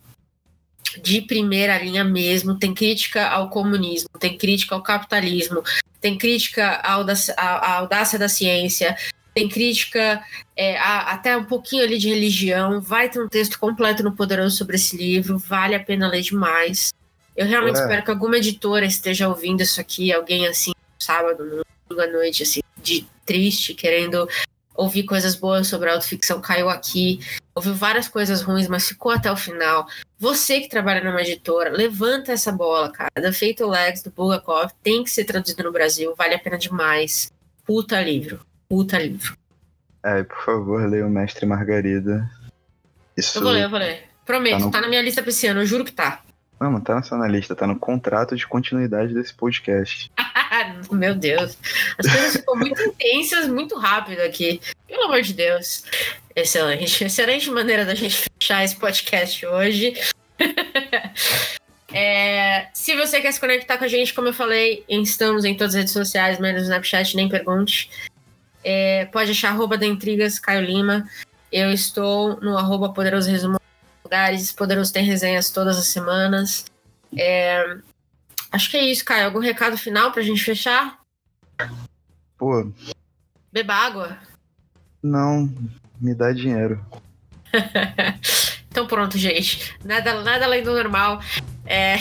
de 1.02 1.20
primeira 1.20 1.76
linha 1.76 2.02
mesmo. 2.02 2.58
Tem 2.58 2.72
crítica 2.72 3.28
ao 3.28 3.50
comunismo, 3.50 4.08
tem 4.18 4.38
crítica 4.38 4.74
ao 4.74 4.82
capitalismo, 4.82 5.62
tem 6.00 6.16
crítica 6.16 6.68
à 6.68 6.92
audácia, 6.92 7.34
à 7.36 7.74
audácia 7.74 8.18
da 8.18 8.30
ciência, 8.30 8.96
tem 9.34 9.46
crítica 9.46 10.24
é, 10.56 10.78
a, 10.78 11.12
até 11.12 11.36
um 11.36 11.44
pouquinho 11.44 11.84
ali 11.84 11.98
de 11.98 12.08
religião. 12.08 12.80
Vai 12.80 13.10
ter 13.10 13.20
um 13.22 13.28
texto 13.28 13.58
completo 13.58 14.02
no 14.02 14.16
Poderoso 14.16 14.56
sobre 14.56 14.76
esse 14.76 14.96
livro, 14.96 15.36
vale 15.36 15.74
a 15.74 15.80
pena 15.80 16.08
ler 16.08 16.22
demais. 16.22 16.94
Eu 17.36 17.46
realmente 17.46 17.78
é. 17.78 17.82
espero 17.82 18.02
que 18.02 18.10
alguma 18.10 18.38
editora 18.38 18.86
esteja 18.86 19.28
ouvindo 19.28 19.62
isso 19.62 19.78
aqui, 19.78 20.10
alguém 20.10 20.46
assim, 20.46 20.72
sábado, 20.98 21.62
à 21.98 22.06
noite, 22.06 22.42
assim, 22.42 22.60
de 22.82 23.06
triste, 23.24 23.74
querendo 23.74 24.28
ouvir 24.74 25.04
coisas 25.04 25.34
boas 25.34 25.66
sobre 25.66 25.90
a 25.90 25.94
autoficção, 25.94 26.40
caiu 26.40 26.68
aqui. 26.68 27.20
ouviu 27.54 27.74
várias 27.74 28.08
coisas 28.08 28.42
ruins, 28.42 28.68
mas 28.68 28.88
ficou 28.88 29.12
até 29.12 29.30
o 29.30 29.36
final. 29.36 29.86
Você 30.18 30.60
que 30.60 30.68
trabalha 30.68 31.02
numa 31.02 31.20
editora, 31.20 31.70
levanta 31.70 32.32
essa 32.32 32.52
bola, 32.52 32.90
cara. 32.90 33.10
The 33.14 33.32
Fatal 33.32 33.68
Legs 33.68 34.02
do 34.02 34.10
Bulgakov 34.10 34.70
tem 34.82 35.04
que 35.04 35.10
ser 35.10 35.24
traduzido 35.24 35.62
no 35.64 35.72
Brasil, 35.72 36.14
vale 36.16 36.34
a 36.34 36.38
pena 36.38 36.56
demais. 36.56 37.30
Puta 37.64 38.00
livro, 38.00 38.40
puta 38.68 38.98
livro. 38.98 39.36
É, 40.02 40.22
por 40.22 40.44
favor, 40.44 40.88
leia 40.88 41.06
o 41.06 41.10
Mestre 41.10 41.44
Margarida. 41.44 42.30
Isso 43.16 43.38
eu 43.38 43.42
vou 43.42 43.52
ler, 43.52 43.64
eu 43.64 43.70
vou 43.70 43.78
ler. 43.78 44.04
Prometo, 44.24 44.58
tá, 44.58 44.64
no... 44.64 44.70
tá 44.70 44.80
na 44.80 44.88
minha 44.88 45.02
lista 45.02 45.22
pra 45.22 45.30
esse 45.30 45.46
ano, 45.46 45.60
eu 45.60 45.66
juro 45.66 45.84
que 45.84 45.92
tá. 45.92 46.22
Não, 46.60 46.70
não 46.70 46.80
tá 46.80 46.96
na 46.96 47.02
sua 47.02 47.26
lista, 47.26 47.56
tá 47.56 47.66
no 47.66 47.78
contrato 47.78 48.36
de 48.36 48.46
continuidade 48.46 49.14
desse 49.14 49.32
podcast. 49.32 50.12
Meu 50.92 51.14
Deus. 51.14 51.56
As 51.96 52.06
coisas 52.06 52.36
ficam 52.36 52.54
muito 52.54 52.82
intensas, 52.82 53.48
muito 53.48 53.78
rápido 53.78 54.20
aqui. 54.20 54.60
Pelo 54.86 55.04
amor 55.04 55.22
de 55.22 55.32
Deus. 55.32 55.84
Excelente. 56.36 57.00
Excelente 57.02 57.50
maneira 57.50 57.86
da 57.86 57.94
gente 57.94 58.28
fechar 58.38 58.62
esse 58.62 58.76
podcast 58.76 59.46
hoje. 59.46 59.94
é, 61.94 62.68
se 62.74 62.94
você 62.94 63.22
quer 63.22 63.32
se 63.32 63.40
conectar 63.40 63.78
com 63.78 63.84
a 63.84 63.88
gente, 63.88 64.12
como 64.12 64.28
eu 64.28 64.34
falei, 64.34 64.84
estamos 64.86 65.46
em 65.46 65.54
todas 65.54 65.74
as 65.74 65.78
redes 65.78 65.94
sociais, 65.94 66.38
menos 66.38 66.60
no 66.60 66.68
Snapchat, 66.68 67.16
nem 67.16 67.26
pergunte. 67.26 67.90
É, 68.62 69.06
pode 69.06 69.30
achar 69.30 69.48
arroba 69.48 69.78
da 69.78 69.86
Intrigas, 69.86 70.38
Caio 70.38 70.60
Lima. 70.60 71.08
Eu 71.50 71.72
estou 71.72 72.38
no 72.42 72.58
arroba 72.58 72.92
Poderoso 72.92 73.30
Resumo 73.30 73.59
lugares. 74.10 74.52
Poderoso 74.52 74.92
tem 74.92 75.04
resenhas 75.04 75.50
todas 75.50 75.78
as 75.78 75.86
semanas. 75.86 76.64
É, 77.16 77.76
acho 78.50 78.70
que 78.70 78.76
é 78.76 78.84
isso, 78.84 79.04
Caio. 79.04 79.26
Algum 79.26 79.38
recado 79.38 79.78
final 79.78 80.10
pra 80.10 80.22
gente 80.22 80.42
fechar? 80.42 80.98
Pô. 82.36 82.72
Beba 83.52 83.74
água? 83.74 84.18
Não, 85.02 85.48
me 86.00 86.14
dá 86.14 86.32
dinheiro. 86.32 86.84
então 88.68 88.86
pronto, 88.86 89.16
gente. 89.16 89.76
Nada, 89.84 90.22
nada 90.22 90.44
além 90.44 90.62
do 90.62 90.72
normal. 90.72 91.20
É... 91.64 91.96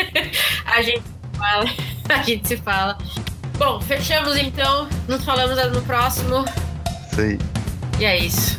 a 0.66 0.82
gente 0.82 1.02
fala. 1.36 1.64
A 2.08 2.22
gente 2.22 2.48
se 2.48 2.56
fala. 2.56 2.96
Bom, 3.58 3.82
fechamos 3.82 4.34
então. 4.38 4.88
Nos 5.06 5.22
falamos 5.26 5.58
no 5.70 5.82
próximo. 5.82 6.42
Sei. 7.14 7.38
E 8.00 8.04
é 8.06 8.16
isso. 8.16 8.58